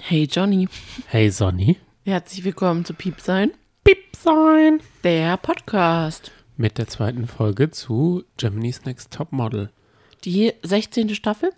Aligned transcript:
Hey 0.00 0.28
Johnny, 0.30 0.68
Hey 1.08 1.28
Sonny. 1.30 1.76
herzlich 2.04 2.44
willkommen 2.44 2.84
zu 2.84 2.94
Piep 2.94 3.20
sein, 3.20 3.50
Piep 3.82 4.14
sein. 4.16 4.80
der 5.02 5.36
Podcast. 5.38 6.30
Mit 6.56 6.78
der 6.78 6.86
zweiten 6.86 7.26
Folge 7.26 7.70
zu 7.72 8.22
Germany's 8.36 8.84
Next 8.84 9.12
Topmodel. 9.12 9.70
Die 10.24 10.52
16. 10.62 11.14
Staffel, 11.16 11.50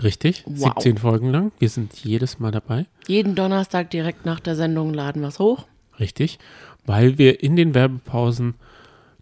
Richtig? 0.00 0.44
Wow. 0.46 0.74
17 0.76 0.98
Folgen 0.98 1.30
lang. 1.32 1.50
Wir 1.58 1.68
sind 1.68 1.92
jedes 2.04 2.38
Mal 2.38 2.52
dabei. 2.52 2.86
jeden 3.08 3.34
Donnerstag 3.34 3.90
direkt 3.90 4.24
nach 4.24 4.38
der 4.38 4.54
Sendung 4.54 4.94
laden 4.94 5.22
wir 5.22 5.28
es 5.28 5.40
hoch. 5.40 5.66
Richtig. 5.98 6.38
Weil 6.86 7.18
wir 7.18 7.42
in 7.42 7.56
den 7.56 7.74
Werbepausen 7.74 8.54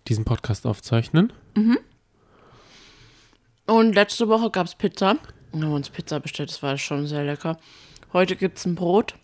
diesen 0.09 0.25
Podcast 0.27 0.67
aufzeichnen. 0.67 1.33
Und 3.67 3.95
letzte 3.95 4.29
Woche 4.29 4.51
gab 4.51 4.67
es 4.67 4.75
Pizza. 4.75 5.17
Haben 5.63 5.73
uns 5.73 5.91
Pizza 5.91 6.21
bestellt, 6.21 6.51
das 6.51 6.63
war 6.63 6.77
schon 6.79 7.07
sehr 7.07 7.25
lecker. 7.25 7.59
Heute 8.13 8.37
gibt 8.37 8.59
es 8.59 8.67
ein 8.67 8.75
Brot. 8.75 9.15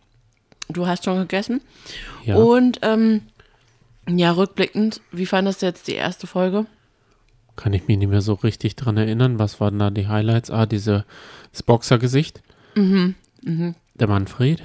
Du 0.68 0.86
hast 0.86 1.04
schon 1.04 1.18
gegessen. 1.18 1.60
Ja. 2.24 2.36
Und 2.36 2.78
ähm, 2.82 3.22
ja, 4.08 4.32
rückblickend, 4.32 5.00
wie 5.10 5.26
fandest 5.26 5.62
du 5.62 5.66
jetzt 5.66 5.86
die 5.88 5.94
erste 5.94 6.26
Folge? 6.26 6.66
Kann 7.56 7.72
ich 7.74 7.86
mich 7.86 7.98
nicht 7.98 8.08
mehr 8.08 8.22
so 8.22 8.34
richtig 8.34 8.76
dran 8.76 8.96
erinnern. 8.96 9.38
Was 9.38 9.60
waren 9.60 9.78
da 9.78 9.90
die 9.90 10.08
Highlights? 10.08 10.50
Ah, 10.50 10.66
diese, 10.66 11.04
das 11.52 11.62
Boxergesicht. 11.62 12.42
Mhm, 12.74 13.14
Der 13.94 14.08
Manfred. 14.08 14.62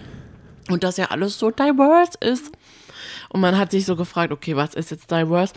Und 0.69 0.83
dass 0.83 0.97
ja 0.97 1.05
alles 1.05 1.37
so 1.37 1.51
diverse 1.51 2.17
ist. 2.21 2.51
Und 3.29 3.41
man 3.41 3.57
hat 3.57 3.71
sich 3.71 3.85
so 3.85 3.95
gefragt, 3.95 4.31
okay, 4.31 4.55
was 4.55 4.73
ist 4.73 4.91
jetzt 4.91 5.11
diverse, 5.11 5.53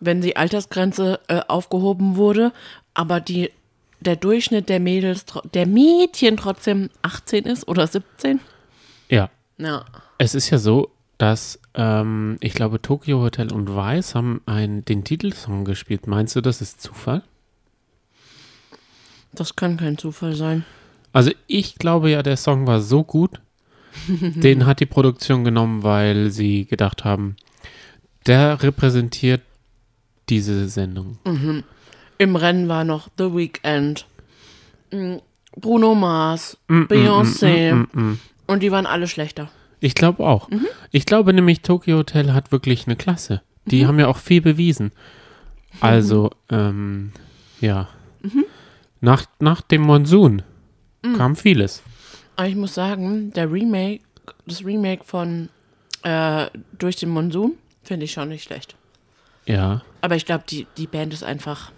wenn 0.00 0.20
die 0.20 0.36
Altersgrenze 0.36 1.20
äh, 1.28 1.40
aufgehoben 1.48 2.16
wurde, 2.16 2.52
aber 2.92 3.20
die, 3.20 3.50
der 4.06 4.16
Durchschnitt 4.16 4.68
der 4.68 4.80
Mädels, 4.80 5.24
der 5.52 5.66
Mädchen 5.66 6.36
trotzdem 6.36 6.90
18 7.02 7.44
ist 7.44 7.66
oder 7.68 7.86
17? 7.86 8.40
Ja. 9.08 9.30
Ja. 9.58 9.84
Es 10.18 10.34
ist 10.34 10.50
ja 10.50 10.58
so, 10.58 10.90
dass 11.18 11.60
ähm, 11.74 12.36
ich 12.40 12.54
glaube, 12.54 12.80
Tokyo 12.80 13.20
Hotel 13.20 13.52
und 13.52 13.68
Vice 13.68 14.14
haben 14.14 14.42
einen, 14.46 14.84
den 14.84 15.04
Titelsong 15.04 15.64
gespielt. 15.64 16.06
Meinst 16.06 16.36
du, 16.36 16.40
das 16.40 16.60
ist 16.60 16.80
Zufall? 16.80 17.22
Das 19.32 19.56
kann 19.56 19.76
kein 19.76 19.98
Zufall 19.98 20.34
sein. 20.34 20.64
Also 21.12 21.30
ich 21.46 21.76
glaube 21.76 22.10
ja, 22.10 22.22
der 22.22 22.36
Song 22.36 22.66
war 22.66 22.80
so 22.80 23.04
gut, 23.04 23.40
den 24.08 24.66
hat 24.66 24.80
die 24.80 24.86
Produktion 24.86 25.44
genommen, 25.44 25.82
weil 25.82 26.30
sie 26.30 26.66
gedacht 26.66 27.04
haben, 27.04 27.36
der 28.26 28.62
repräsentiert 28.62 29.42
diese 30.28 30.68
Sendung. 30.68 31.18
Im 32.18 32.36
Rennen 32.36 32.68
war 32.68 32.84
noch 32.84 33.08
The 33.18 33.34
Weeknd, 33.34 34.06
mm, 34.92 35.16
Bruno 35.56 35.94
Mars, 35.94 36.56
Mm, 36.68 36.82
Beyoncé. 36.84 37.86
Und 38.46 38.62
die 38.62 38.70
waren 38.72 38.86
alle 38.86 39.06
schlechter. 39.08 39.50
Ich 39.80 39.94
glaube 39.94 40.24
auch. 40.26 40.48
Mhm. 40.50 40.66
Ich 40.90 41.06
glaube 41.06 41.32
nämlich, 41.32 41.60
Tokyo 41.62 41.98
Hotel 41.98 42.32
hat 42.32 42.52
wirklich 42.52 42.86
eine 42.86 42.96
Klasse. 42.96 43.42
Die 43.66 43.82
Mhm. 43.82 43.88
haben 43.88 43.98
ja 44.00 44.08
auch 44.08 44.18
viel 44.18 44.40
bewiesen. 44.40 44.92
Also, 45.80 46.30
ähm, 46.50 47.12
ja. 47.60 47.88
Mhm. 48.22 48.44
Nach, 49.00 49.24
nach 49.40 49.60
dem 49.60 49.82
Monsun 49.82 50.42
kam 51.16 51.36
vieles. 51.36 51.82
Aber 52.36 52.48
ich 52.48 52.56
muss 52.56 52.74
sagen, 52.74 53.30
der 53.32 53.50
Remake, 53.52 54.00
das 54.46 54.64
Remake 54.64 55.04
von 55.04 55.48
äh, 56.02 56.46
Durch 56.78 56.96
den 56.96 57.08
Monsun, 57.10 57.52
finde 57.82 58.04
ich 58.04 58.12
schon 58.12 58.28
nicht 58.28 58.44
schlecht. 58.44 58.74
Ja. 59.46 59.82
Aber 60.02 60.16
ich 60.16 60.26
glaube, 60.26 60.44
die, 60.48 60.66
die 60.76 60.86
Band 60.86 61.12
ist 61.14 61.24
einfach, 61.24 61.70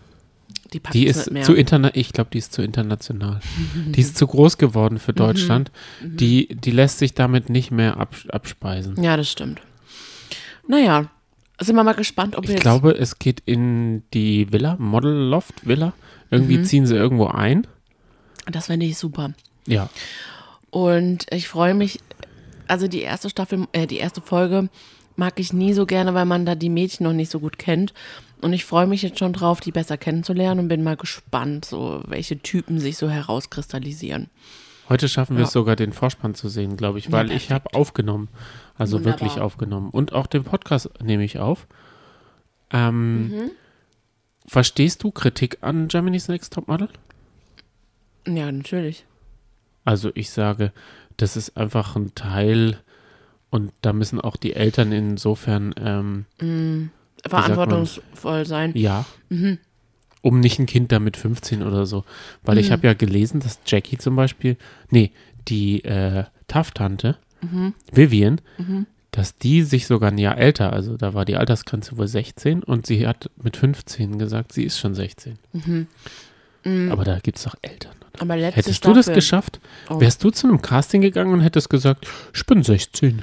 die 0.73 0.81
Die 0.93 1.07
ist 1.07 1.31
zu 1.45 1.55
interna 1.55 1.91
ich 1.95 2.13
glaube, 2.13 2.31
die 2.33 2.39
ist 2.39 2.53
zu 2.53 2.63
international. 2.63 3.41
die 3.87 4.01
ist 4.01 4.17
zu 4.17 4.27
groß 4.27 4.59
geworden 4.59 4.95
Mhm. 4.95 4.99
für 5.01 5.13
Deutschland. 5.13 5.71
Die, 6.03 6.49
die 6.55 6.71
lässt 6.71 6.99
sich 6.99 7.15
damit 7.15 7.49
nicht 7.51 7.71
mehr 7.71 7.97
ab, 7.99 8.15
abspeisen. 8.29 9.03
ja, 9.03 9.17
das 9.17 9.31
stimmt. 9.31 9.61
Naja, 10.69 11.07
sind 11.61 11.77
wir 11.77 11.85
mal 11.85 11.95
gespannt, 11.95 12.37
ob 12.37 12.47
wir 12.49 12.57
Ich 12.57 12.61
glaube, 12.61 12.93
es 12.93 13.19
geht 13.19 13.41
in 13.47 14.03
die 14.13 14.53
Villa, 14.53 14.77
Model 14.79 15.13
Loft 15.13 15.67
Villa. 15.67 15.87
Mhm. 15.89 15.93
Irgendwie 16.31 16.63
ziehen 16.63 16.87
sie 16.87 16.97
irgendwo 16.97 17.27
ein. 17.29 17.67
Das 18.51 18.67
fände 18.67 18.87
ich 18.87 18.99
super. 18.99 19.33
Ja. 19.67 19.89
Und 20.71 21.27
ich 21.33 21.49
freue 21.49 21.75
mich, 21.75 22.01
also 22.69 22.89
die 22.89 23.01
erste 23.03 23.31
Staffel, 23.31 23.67
äh, 23.73 23.87
die 23.87 23.99
erste 23.99 24.21
Folge 24.21 24.69
mag 25.17 25.41
ich 25.41 25.53
nie 25.53 25.73
so 25.73 25.87
gerne, 25.87 26.13
weil 26.15 26.27
man 26.27 26.45
da 26.45 26.55
die 26.55 26.69
Mädchen 26.69 27.05
noch 27.05 27.13
nicht 27.13 27.31
so 27.31 27.41
gut 27.41 27.59
kennt. 27.59 27.95
Und 28.43 28.53
ich 28.53 28.65
freue 28.65 28.87
mich 28.87 29.03
jetzt 29.03 29.19
schon 29.19 29.33
drauf, 29.33 29.61
die 29.61 29.73
besser 29.73 29.97
kennenzulernen 29.97 30.61
und 30.61 30.69
bin 30.69 30.83
mal 30.83 30.97
gespannt, 30.97 31.65
so 31.65 32.03
welche 32.07 32.39
Typen 32.39 32.79
sich 32.79 32.97
so 32.99 33.09
herauskristallisieren. 33.09 34.29
Heute 34.89 35.09
schaffen 35.09 35.37
wir 35.37 35.43
Ja. 35.43 35.47
es 35.49 35.53
sogar, 35.53 35.75
den 35.75 35.93
Vorspann 35.93 36.35
zu 36.35 36.49
sehen, 36.49 36.77
glaube 36.77 36.99
ich, 36.99 37.07
Ja, 37.07 37.13
weil 37.13 37.31
ich 37.33 37.51
habe 37.51 37.75
aufgenommen. 37.75 38.29
Also 38.79 38.99
Wunderbar. 38.99 39.21
wirklich 39.21 39.41
aufgenommen. 39.41 39.91
Und 39.91 40.13
auch 40.13 40.27
den 40.27 40.45
Podcast 40.45 40.91
nehme 41.03 41.25
ich 41.25 41.39
auf. 41.39 41.67
Ähm, 42.71 43.29
Mhm. 43.29 43.51
Verstehst 44.47 45.03
du 45.03 45.11
Kritik 45.11 45.59
an 45.63 45.89
Germany's 45.89 46.29
Next 46.29 46.53
Topmodel? 46.53 46.89
Ja, 48.29 48.51
natürlich. 48.53 49.05
Also 49.85 50.11
ich 50.15 50.31
sage, 50.31 50.73
das 51.17 51.37
ist 51.37 51.57
einfach 51.57 51.97
ein 51.97 52.15
Teil 52.15 52.79
und 53.51 53.73
da 53.83 53.93
müssen 53.93 54.21
auch 54.21 54.37
die 54.37 54.53
Eltern 54.55 54.93
insofern, 54.93 55.75
ähm, 55.79 56.27
man? 56.41 56.91
Verantwortungsvoll 57.27 58.47
sein. 58.47 58.73
ja, 58.75 59.05
Mhm. 59.29 59.59
um 60.23 60.41
nicht 60.41 60.59
ein 60.59 60.67
Kind 60.67 60.93
da 60.93 60.99
mit 60.99 61.17
15 61.17 61.63
oder 61.63 61.87
so. 61.87 62.05
Weil 62.43 62.59
ich 62.59 62.71
habe 62.73 62.87
ja 62.87 62.95
gelesen, 62.95 63.41
dass 63.41 63.61
Jackie 63.67 63.99
zum 63.99 64.17
Beispiel, 64.17 64.57
nee, 64.91 65.13
die 65.49 65.85
äh, 65.85 66.25
Taff-Tante, 66.49 67.17
Mhm. 67.43 67.75
Vivian, 67.93 68.41
dass 69.11 69.37
die 69.39 69.63
sich 69.63 69.87
sogar 69.87 70.11
ein 70.11 70.19
Jahr 70.19 70.39
älter, 70.39 70.73
also 70.73 70.97
da 70.97 71.13
war 71.15 71.25
die 71.25 71.37
Altersgrenze 71.37 71.97
wohl 71.99 72.09
16 72.09 72.63
und 72.63 72.87
sie 72.87 73.07
hat 73.07 73.31
mit 73.43 73.57
15 73.57 74.19
gesagt, 74.19 74.53
sie 74.53 74.65
ist 74.65 74.79
schon 74.79 74.95
16. 74.95 75.35
Aber 76.91 77.05
da 77.05 77.19
gibt 77.21 77.39
es 77.39 77.45
doch 77.45 77.55
Eltern. 77.63 77.93
Mhm. 78.21 78.31
Hättest 78.31 78.77
Staffel, 78.77 78.95
du 78.95 78.99
das 78.99 79.13
geschafft? 79.15 79.61
Oh. 79.91 80.01
Wärst 80.01 80.25
du 80.25 80.31
zu 80.31 80.49
einem 80.49 80.63
Casting 80.63 81.03
gegangen 81.03 81.33
und 81.35 81.41
hättest 81.43 81.69
gesagt, 81.71 82.07
ich 82.35 82.45
bin 82.47 82.63
16? 82.63 83.23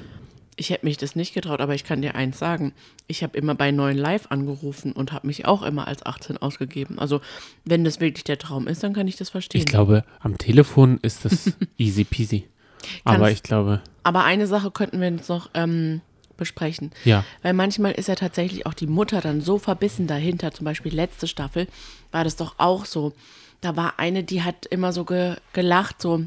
Ich 0.56 0.70
hätte 0.70 0.86
mich 0.86 0.98
das 0.98 1.16
nicht 1.16 1.34
getraut, 1.34 1.62
aber 1.62 1.74
ich 1.74 1.84
kann 1.84 2.02
dir 2.02 2.16
eins 2.16 2.38
sagen. 2.40 2.74
Ich 3.08 3.24
habe 3.24 3.38
immer 3.38 3.56
bei 3.56 3.72
neuen 3.72 3.98
Live 3.98 4.28
angerufen 4.30 4.92
und 4.92 5.12
habe 5.12 5.28
mich 5.28 5.46
auch 5.46 5.64
immer 5.64 5.88
als 5.88 6.06
18 6.06 6.38
ausgegeben. 6.38 7.00
Also, 7.00 7.22
wenn 7.66 7.84
das 7.84 8.00
wirklich 8.00 8.24
der 8.24 8.38
Traum 8.38 8.68
ist, 8.68 8.84
dann 8.84 8.94
kann 8.94 9.08
ich 9.08 9.16
das 9.16 9.30
verstehen. 9.30 9.60
Ich 9.62 9.66
glaube, 9.66 10.04
am 10.20 10.38
Telefon 10.38 11.00
ist 11.02 11.26
das 11.26 11.52
easy 11.78 12.04
peasy. 12.04 12.48
Aber 13.04 13.32
ich 13.32 13.44
glaube, 13.44 13.82
Aber 14.04 14.26
eine 14.26 14.46
Sache 14.48 14.70
könnten 14.72 15.00
wir 15.00 15.10
jetzt 15.10 15.30
noch 15.30 15.50
ähm, 15.54 16.02
besprechen. 16.38 16.92
ja, 17.06 17.24
Weil 17.42 17.54
manchmal 17.54 17.94
ist 17.94 18.08
ja 18.08 18.16
tatsächlich 18.16 18.66
auch 18.66 18.74
die 18.74 18.88
Mutter 18.88 19.22
dann 19.22 19.42
so 19.42 19.58
verbissen 19.58 20.08
dahinter. 20.08 20.52
Zum 20.52 20.66
Beispiel 20.66 20.94
letzte 20.94 21.28
Staffel 21.28 21.68
war 22.12 22.24
das 22.24 22.36
doch 22.36 22.56
auch 22.58 22.86
so. 22.86 23.14
Da 23.62 23.76
war 23.78 23.94
eine, 23.98 24.24
die 24.24 24.44
hat 24.44 24.66
immer 24.66 24.92
so 24.92 25.06
ge 25.06 25.36
gelacht, 25.54 26.02
so. 26.02 26.26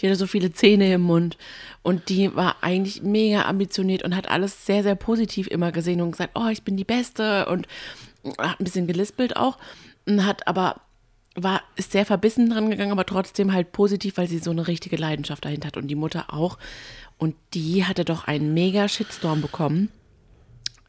Die 0.00 0.06
hatte 0.06 0.16
so 0.16 0.26
viele 0.26 0.52
Zähne 0.52 0.92
im 0.92 1.02
Mund. 1.02 1.36
Und 1.82 2.08
die 2.08 2.34
war 2.34 2.56
eigentlich 2.62 3.02
mega 3.02 3.42
ambitioniert 3.42 4.02
und 4.02 4.14
hat 4.16 4.28
alles 4.28 4.66
sehr, 4.66 4.82
sehr 4.82 4.94
positiv 4.94 5.46
immer 5.48 5.72
gesehen 5.72 6.00
und 6.00 6.12
gesagt, 6.12 6.32
oh, 6.34 6.48
ich 6.48 6.62
bin 6.62 6.76
die 6.76 6.84
Beste. 6.84 7.46
Und 7.46 7.66
hat 8.38 8.60
ein 8.60 8.64
bisschen 8.64 8.86
gelispelt 8.86 9.36
auch. 9.36 9.58
Und 10.06 10.24
hat 10.24 10.46
aber, 10.46 10.80
war, 11.34 11.62
ist 11.76 11.92
sehr 11.92 12.06
verbissen 12.06 12.50
dran 12.50 12.70
gegangen, 12.70 12.92
aber 12.92 13.06
trotzdem 13.06 13.52
halt 13.52 13.72
positiv, 13.72 14.16
weil 14.16 14.28
sie 14.28 14.38
so 14.38 14.50
eine 14.50 14.66
richtige 14.68 14.96
Leidenschaft 14.96 15.44
dahinter 15.44 15.68
hat. 15.68 15.76
Und 15.76 15.88
die 15.88 15.94
Mutter 15.94 16.32
auch. 16.32 16.58
Und 17.18 17.34
die 17.54 17.84
hatte 17.84 18.04
doch 18.04 18.26
einen 18.26 18.52
mega 18.54 18.88
Shitstorm 18.88 19.42
bekommen 19.42 19.90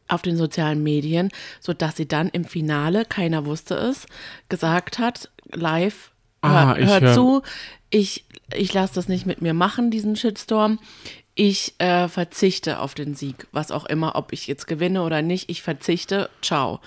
auf 0.07 0.21
den 0.21 0.35
sozialen 0.37 0.83
Medien, 0.83 1.29
sodass 1.59 1.95
sie 1.95 2.07
dann 2.07 2.29
im 2.29 2.43
Finale, 2.45 3.05
keiner 3.05 3.45
wusste 3.45 3.75
es, 3.75 4.05
gesagt 4.49 4.99
hat, 4.99 5.29
live, 5.51 6.11
Ah, 6.41 6.75
hör, 6.75 6.77
ich 6.79 6.85
hör 6.89 7.01
hör- 7.01 7.13
zu, 7.13 7.41
ich, 7.89 8.25
ich 8.53 8.73
lasse 8.73 8.95
das 8.95 9.07
nicht 9.07 9.25
mit 9.25 9.41
mir 9.41 9.53
machen, 9.53 9.91
diesen 9.91 10.15
Shitstorm. 10.15 10.79
Ich 11.35 11.73
äh, 11.79 12.07
verzichte 12.07 12.79
auf 12.79 12.93
den 12.93 13.15
Sieg, 13.15 13.47
was 13.51 13.71
auch 13.71 13.85
immer, 13.85 14.15
ob 14.15 14.33
ich 14.33 14.47
jetzt 14.47 14.67
gewinne 14.67 15.01
oder 15.01 15.21
nicht, 15.21 15.49
ich 15.49 15.61
verzichte, 15.63 16.29
ciao. 16.41 16.79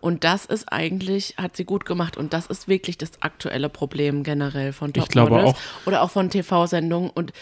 Und 0.00 0.24
das 0.24 0.46
ist 0.46 0.72
eigentlich, 0.72 1.34
hat 1.36 1.56
sie 1.56 1.64
gut 1.64 1.84
gemacht 1.84 2.16
und 2.16 2.32
das 2.32 2.46
ist 2.46 2.68
wirklich 2.68 2.96
das 2.96 3.20
aktuelle 3.20 3.68
Problem 3.68 4.22
generell 4.22 4.72
von 4.72 4.92
Ich 4.96 5.08
glaube 5.08 5.30
Topmodels 5.30 5.54
auch. 5.54 5.86
oder 5.86 6.02
auch 6.02 6.10
von 6.10 6.30
TV-Sendungen 6.30 7.10
und 7.10 7.32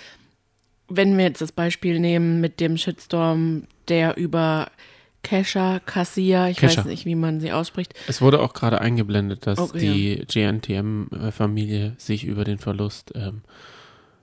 wenn 0.88 1.17
wir 1.17 1.26
jetzt 1.26 1.41
das 1.41 1.53
Beispiel 1.53 2.00
nehmen 2.00 2.41
mit 2.41 2.61
dem 2.61 2.76
Shitstorm, 2.76 3.64
der 3.88 4.17
über 4.17 4.71
Kesha, 5.23 5.81
Cassia, 5.85 6.49
ich 6.49 6.56
Kesha. 6.59 6.79
weiß 6.79 6.85
nicht, 6.87 7.05
wie 7.05 7.15
man 7.17 7.41
sie 7.41 7.53
ausspricht. 7.53 7.93
Es 8.06 8.20
wurde 8.23 8.41
auch 8.41 8.55
gerade 8.55 8.81
eingeblendet, 8.81 9.47
dass 9.47 9.59
Okay, 9.59 9.79
die 9.79 10.26
GNTM-Familie 10.26 11.94
sich 11.99 12.25
über 12.25 12.44
den 12.44 12.59
Verlust. 12.59 13.12
Ähm, 13.15 13.43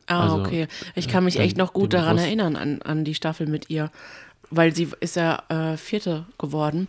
Ah, 0.08 0.22
Also, 0.26 0.40
okay. 0.42 0.68
Ich 0.94 1.08
kann 1.08 1.24
mich 1.26 1.34
dann 1.36 1.46
echt 1.46 1.58
noch 1.58 1.74
gut 1.74 1.92
daran 1.94 2.10
bewusst- 2.18 2.28
erinnern, 2.28 2.56
an, 2.56 2.80
an 2.84 3.04
die 3.06 3.16
Staffel 3.16 3.48
mit 3.48 3.72
ihr. 3.72 3.90
Weil 4.52 4.76
sie 4.76 4.88
ist 5.00 5.16
ja 5.16 5.42
äh, 5.50 5.78
Vierte 5.78 6.28
geworden. 6.38 6.88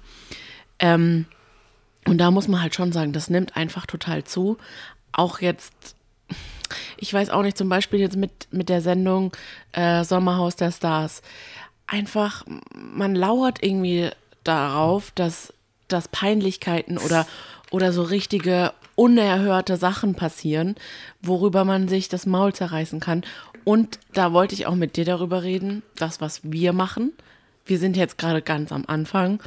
Ähm, 0.79 1.25
und 2.07 2.19
da 2.19 2.31
muss 2.31 2.47
man 2.47 2.61
halt 2.61 2.75
schon 2.75 2.93
sagen, 2.93 3.15
das 3.15 3.31
nimmt 3.31 3.57
einfach 3.57 3.87
total 3.87 4.25
zu. 4.25 4.59
Auch 5.13 5.41
jetzt, 5.41 5.97
ich 6.99 7.13
weiß 7.15 7.31
auch 7.31 7.41
nicht, 7.43 7.57
zum 7.57 7.71
Beispiel 7.71 8.01
jetzt 8.01 8.17
mit, 8.19 8.49
mit 8.51 8.69
der 8.69 8.83
Sendung 8.83 9.33
äh, 9.73 10.05
Sommerhaus 10.05 10.57
der 10.57 10.71
Stars. 10.71 11.23
Einfach, 11.87 12.45
man 12.75 13.15
lauert 13.15 13.63
irgendwie 13.63 14.11
darauf, 14.45 15.11
dass, 15.13 15.53
dass 15.89 16.09
Peinlichkeiten 16.09 16.99
oder, 16.99 17.27
oder 17.71 17.93
so 17.93 18.03
richtige 18.03 18.73
unerhörte 18.95 19.77
Sachen 19.77 20.15
passieren, 20.15 20.75
worüber 21.23 21.65
man 21.65 21.87
sich 21.89 22.09
das 22.09 22.27
Maul 22.27 22.53
zerreißen 22.53 22.99
kann. 22.99 23.23
Und 23.65 23.99
da 24.15 24.33
wollte 24.33 24.55
ich 24.55 24.67
auch 24.67 24.75
mit 24.75 24.97
dir 24.97 25.05
darüber 25.05 25.43
reden, 25.43 25.83
das, 25.97 26.21
was 26.21 26.41
wir 26.43 26.73
machen. 26.73 27.13
Wir 27.65 27.79
sind 27.79 27.97
jetzt 27.97 28.17
gerade 28.17 28.43
ganz 28.43 28.73
am 28.73 28.85
Anfang. 28.87 29.41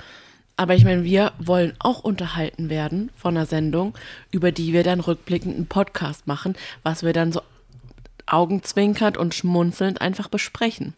Aber 0.58 0.76
ich 0.76 0.84
meine, 0.84 1.06
wir 1.06 1.32
wollen 1.40 1.74
auch 1.80 2.04
unterhalten 2.04 2.70
werden 2.70 3.12
von 3.16 3.38
einer 3.38 3.46
Sendung, 3.46 3.94
über 4.30 4.52
die 4.52 4.74
wir 4.74 4.84
dann 4.84 5.00
rückblickend 5.00 5.56
einen 5.56 5.68
Podcast 5.68 6.28
machen, 6.28 6.56
was 6.84 7.02
wir 7.02 7.14
dann 7.14 7.32
so 7.32 7.42
augenzwinkert 8.26 9.18
und 9.18 9.34
schmunzelnd 9.34 10.02
einfach 10.02 10.28
besprechen. 10.28 10.96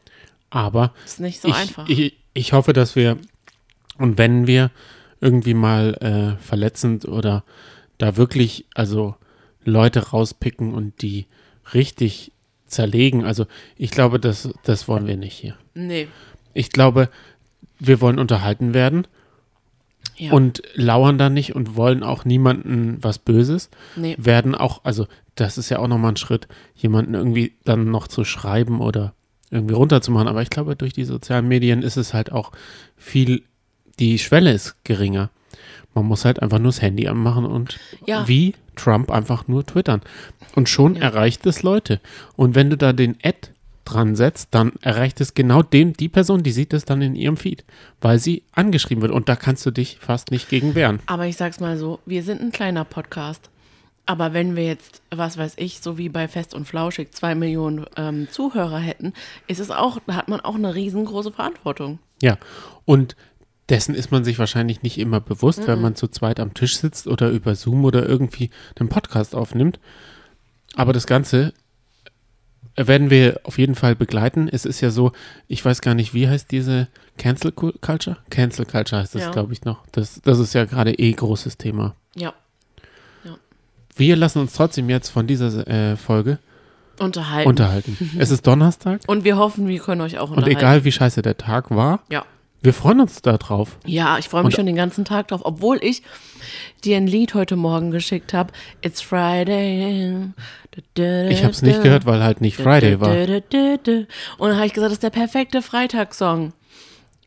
Aber 0.52 0.94
Ist 1.04 1.20
nicht 1.20 1.42
so 1.42 1.48
ich, 1.48 1.56
einfach. 1.56 1.90
Ich, 1.90 2.18
ich 2.34 2.54
hoffe, 2.54 2.74
dass 2.74 2.96
wir, 2.96 3.18
und 3.98 4.18
wenn 4.20 4.46
wir 4.46 4.70
irgendwie 5.20 5.54
mal 5.56 5.96
äh, 6.40 6.42
verletzend 6.44 7.06
oder 7.08 7.44
da 7.98 8.18
wirklich, 8.18 8.66
also 8.76 9.16
Leute 9.64 10.10
rauspicken 10.10 10.74
und 10.74 11.02
die 11.02 11.26
richtig 11.74 12.32
zerlegen, 12.68 13.26
also 13.26 13.46
ich 13.78 13.92
glaube, 13.92 14.20
das, 14.20 14.50
das 14.64 14.88
wollen 14.88 15.08
wir 15.08 15.18
nicht 15.18 15.34
hier. 15.34 15.56
nee. 15.74 16.08
Ich 16.54 16.70
glaube, 16.70 17.10
wir 17.80 18.02
wollen 18.02 18.20
unterhalten 18.20 18.74
werden 18.74 19.08
Ja. 20.18 20.34
und 20.34 20.62
lauern 20.74 21.18
da 21.18 21.30
nicht 21.30 21.56
und 21.56 21.78
wollen 21.78 22.04
auch 22.04 22.26
niemanden 22.26 22.98
was 23.02 23.20
Böses. 23.20 23.70
nee. 23.96 24.16
Werden 24.20 24.54
auch, 24.54 24.84
also 24.84 25.08
das 25.36 25.58
ist 25.58 25.70
ja 25.70 25.80
auch 25.80 25.88
nochmal 25.88 26.12
ein 26.12 26.18
Schritt, 26.18 26.50
jemanden 26.76 27.14
irgendwie 27.14 27.54
dann 27.64 27.90
noch 27.90 28.10
zu 28.10 28.26
schreiben 28.26 28.82
oder 28.82 29.14
irgendwie 29.52 29.76
runterzumachen. 29.76 30.28
Aber 30.28 30.42
ich 30.42 30.50
glaube, 30.50 30.76
durch 30.76 30.94
die 30.94 31.04
sozialen 31.06 31.48
Medien 31.48 31.84
ist 31.84 31.98
es 31.98 32.14
halt 32.14 32.32
auch 32.32 32.52
viel, 32.98 33.44
die 34.00 34.18
Schwelle 34.18 34.52
ist 34.52 34.76
geringer. 34.84 35.30
Man 35.94 36.06
muss 36.06 36.24
halt 36.26 36.42
einfach 36.42 36.60
nur 36.60 36.70
das 36.72 36.82
Handy 36.82 37.08
anmachen 37.08 37.46
und 37.46 37.78
Ja. 38.06 38.28
wie 38.28 38.56
Trump 38.78 39.12
einfach 39.12 39.48
nur 39.48 39.66
twittern. 39.66 40.02
Und 40.56 40.70
schon 40.70 40.96
Ja. 40.96 41.02
erreicht 41.04 41.46
es 41.46 41.64
Leute. 41.64 42.00
Und 42.38 42.56
wenn 42.56 42.70
du 42.70 42.78
da 42.78 42.94
den 42.94 43.18
Ad 43.24 43.50
dran 43.84 44.16
setzt, 44.16 44.50
dann 44.52 44.72
erreicht 44.82 45.20
es 45.20 45.34
genau 45.34 45.64
den, 45.64 45.92
die 45.94 46.08
Person, 46.08 46.44
die 46.44 46.52
sieht 46.52 46.72
es 46.74 46.86
dann 46.86 47.02
in 47.02 47.16
ihrem 47.16 47.36
Feed, 47.36 47.66
weil 48.00 48.20
sie 48.20 48.44
angeschrieben 48.54 49.02
wird. 49.02 49.12
Und 49.12 49.28
da 49.28 49.36
kannst 49.36 49.66
du 49.66 49.72
dich 49.72 49.98
fast 50.00 50.32
nicht 50.32 50.48
gegen 50.50 50.76
wehren. 50.76 51.00
Aber 51.08 51.26
ich 51.26 51.36
sag's 51.36 51.60
mal 51.60 51.78
so, 51.78 52.00
wir 52.06 52.24
sind 52.24 52.40
ein 52.42 52.52
kleiner 52.54 52.86
Podcast. 52.86 53.50
Aber 54.06 54.34
wenn 54.34 54.56
wir 54.56 54.66
jetzt, 54.66 55.02
was 55.10 55.38
weiß 55.38 55.54
ich, 55.58 55.80
so 55.80 55.98
wie 55.98 56.10
bei 56.10 56.28
Fest 56.28 56.54
und 56.54 56.66
Flauschig 56.68 57.14
zwei 57.14 57.36
Millionen 57.36 57.86
ähm, 57.96 58.28
Zuhörer 58.30 58.80
hätten, 58.80 59.14
ist 59.48 59.60
es 59.60 59.72
auch, 59.72 60.00
da 60.08 60.16
hat 60.16 60.28
man 60.28 60.40
auch 60.42 60.56
eine 60.56 60.74
riesengroße 60.76 61.32
Verantwortung. 61.32 62.00
Ja, 62.22 62.38
und 62.86 63.16
dessen 63.70 63.96
ist 63.96 64.12
man 64.12 64.24
sich 64.24 64.38
wahrscheinlich 64.38 64.82
nicht 64.84 64.98
immer 64.98 65.22
bewusst, 65.22 65.66
wenn 65.68 65.80
man 65.82 65.96
zu 65.96 66.08
zweit 66.08 66.40
am 66.40 66.54
Tisch 66.54 66.78
sitzt 66.78 67.08
oder 67.08 67.30
über 67.30 67.56
Zoom 67.56 67.86
oder 67.86 68.06
irgendwie 68.08 68.50
einen 68.78 68.90
Podcast 68.90 69.34
aufnimmt. 69.34 69.80
Aber 70.76 70.92
das 70.94 71.08
Ganze 71.08 71.54
werden 72.76 73.10
wir 73.10 73.40
auf 73.44 73.58
jeden 73.58 73.76
Fall 73.76 73.96
begleiten. 73.96 74.50
Es 74.52 74.66
ist 74.66 74.82
ja 74.82 74.90
so, 74.90 75.12
ich 75.48 75.64
weiß 75.64 75.82
gar 75.82 75.94
nicht, 75.94 76.14
wie 76.14 76.28
heißt 76.28 76.52
diese 76.52 76.88
Cancel 77.18 77.52
Culture? 77.52 78.18
Cancel 78.30 78.66
Culture 78.66 79.02
heißt 79.02 79.16
das, 79.16 79.24
Ja. 79.24 79.32
glaube 79.32 79.54
ich, 79.54 79.64
noch. 79.64 79.86
Das, 79.92 80.22
das 80.22 80.40
ist 80.40 80.54
ja 80.54 80.66
gerade 80.66 80.94
eh 80.94 81.12
großes 81.12 81.58
Thema. 81.58 81.96
Ja. 82.16 82.34
Wir 83.96 84.16
lassen 84.16 84.40
uns 84.40 84.54
trotzdem 84.54 84.90
jetzt 84.90 85.10
von 85.10 85.28
dieser 85.28 85.68
äh, 85.68 85.96
Folge 85.98 86.40
Unterhalten. 87.00 87.50
unterhalten. 87.50 88.12
es 88.20 88.32
ist 88.32 88.46
Donnerstag 88.48 89.02
und 89.08 89.24
wir 89.24 89.38
hoffen, 89.38 89.68
wir 89.68 89.80
können 89.80 90.02
euch 90.02 90.18
auch 90.20 90.30
und 90.30 90.38
unterhalten. 90.38 90.58
egal 90.60 90.84
wie 90.84 90.92
scheiße 90.92 91.22
der 91.22 91.38
Tag 91.38 91.72
war, 91.72 92.02
Ja. 92.12 92.26
wir 92.62 92.74
freuen 92.74 93.00
uns 93.02 93.22
darauf. 93.22 93.78
Ja, 93.86 94.18
ich 94.20 94.30
freue 94.30 94.42
mich 94.44 94.48
Und- 94.54 94.56
schon 94.58 94.66
den 94.68 94.76
ganzen 94.76 95.04
Tag 95.06 95.30
drauf, 95.30 95.42
obwohl 95.44 95.80
ich 95.82 96.04
dir 96.84 96.98
ein 96.98 97.08
Lied 97.08 97.34
heute 97.34 97.56
Morgen 97.56 97.92
geschickt 97.92 98.34
habe. 98.34 98.54
It's 98.82 99.02
Friday. 99.02 100.16
Ich 100.86 101.44
habe 101.44 101.52
es 101.52 101.62
nicht 101.62 101.82
gehört, 101.84 102.06
weil 102.06 102.24
halt 102.24 102.40
nicht 102.42 102.56
Friday 102.58 103.00
war. 103.02 103.10
Und 103.10 104.50
dann 104.50 104.56
habe 104.58 104.66
ich 104.68 104.74
gesagt, 104.74 104.88
das 104.92 104.94
ist 104.94 105.04
der 105.04 105.10
perfekte 105.10 105.62
Freitagssong. 105.62 106.54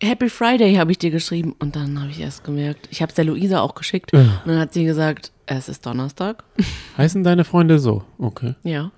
Happy 0.04 0.28
Friday 0.28 0.74
habe 0.76 0.92
ich 0.92 0.98
dir 0.98 1.10
geschrieben 1.10 1.54
und 1.58 1.74
dann 1.76 2.00
habe 2.00 2.10
ich 2.10 2.20
erst 2.20 2.44
gemerkt, 2.44 2.88
ich 2.90 3.00
habe 3.02 3.10
es 3.10 3.16
der 3.16 3.24
Luisa 3.24 3.60
auch 3.60 3.74
geschickt 3.74 4.12
und 4.12 4.30
dann 4.44 4.58
hat 4.58 4.72
sie 4.72 4.84
gesagt, 4.84 5.32
es 5.46 5.68
ist 5.68 5.84
Donnerstag. 5.86 6.44
Heißen 6.96 7.24
deine 7.24 7.44
Freunde 7.44 7.78
so? 7.78 8.04
Okay. 8.18 8.54
Ja, 8.62 8.90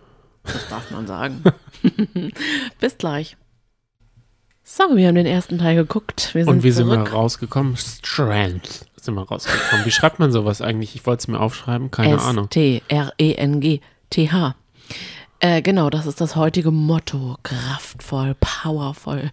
das 0.45 0.69
darf 0.69 0.91
man 0.91 1.07
sagen. 1.07 1.43
Bis 2.81 2.99
gleich. 2.99 3.37
So, 4.65 4.97
wir 4.97 5.07
haben 5.07 5.15
den 5.15 5.27
ersten 5.27 5.59
Teil 5.59 5.77
geguckt. 5.77 6.35
Wir 6.35 6.45
sind 6.45 6.53
Und 6.53 6.65
wie 6.65 6.73
sind 6.73 6.89
wir 6.89 6.99
rausgekommen? 6.99 7.77
Strand 7.77 8.87
sind 9.01 9.15
wir 9.15 9.23
rausgekommen. 9.23 9.87
Wie 9.87 9.93
schreibt 9.93 10.19
man 10.19 10.33
sowas 10.33 10.61
eigentlich? 10.61 10.97
Ich 10.97 11.07
wollte 11.07 11.21
es 11.21 11.29
mir 11.29 11.39
aufschreiben, 11.39 11.93
keine 11.93 12.21
Ahnung. 12.21 12.47
S-T-R-E-N-G-T-H. 12.47 12.97
Äh, 15.39 15.63
genau, 15.63 15.89
das 15.91 16.07
ist 16.07 16.21
das 16.21 16.35
heutige 16.35 16.73
Motto. 16.73 17.37
Kraftvoll, 17.45 18.35
powervoll, 18.41 19.31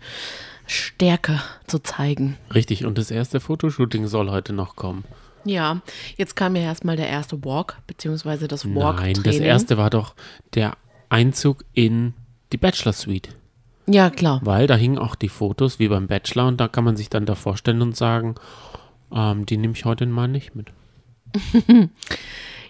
Stärke 0.65 1.41
zu 1.67 1.79
zeigen. 1.79 2.37
Richtig, 2.53 2.85
und 2.85 2.97
das 2.97 3.11
erste 3.11 3.39
Fotoshooting 3.39 4.07
soll 4.07 4.29
heute 4.29 4.53
noch 4.53 4.75
kommen. 4.75 5.03
Ja, 5.45 5.81
jetzt 6.15 6.35
kam 6.35 6.55
ja 6.55 6.61
erstmal 6.61 6.95
der 6.95 7.09
erste 7.09 7.43
Walk, 7.43 7.77
beziehungsweise 7.85 8.47
das 8.47 8.65
Walk-Training. 8.65 9.15
Nein, 9.15 9.23
das 9.23 9.37
erste 9.37 9.77
war 9.77 9.89
doch 9.89 10.15
der 10.53 10.77
Einzug 11.09 11.65
in 11.73 12.13
die 12.53 12.57
Bachelor 12.57 12.93
Suite. 12.93 13.29
Ja, 13.85 14.09
klar. 14.09 14.39
Weil 14.43 14.67
da 14.67 14.75
hingen 14.75 14.97
auch 14.97 15.15
die 15.15 15.27
Fotos 15.27 15.79
wie 15.79 15.89
beim 15.89 16.07
Bachelor 16.07 16.47
und 16.47 16.61
da 16.61 16.69
kann 16.69 16.85
man 16.85 16.95
sich 16.95 17.09
dann 17.09 17.25
davor 17.25 17.57
stellen 17.57 17.81
und 17.81 17.97
sagen, 17.97 18.35
ähm, 19.13 19.45
die 19.45 19.57
nehme 19.57 19.73
ich 19.73 19.83
heute 19.83 20.05
mal 20.05 20.29
nicht 20.29 20.55
mit. 20.55 20.67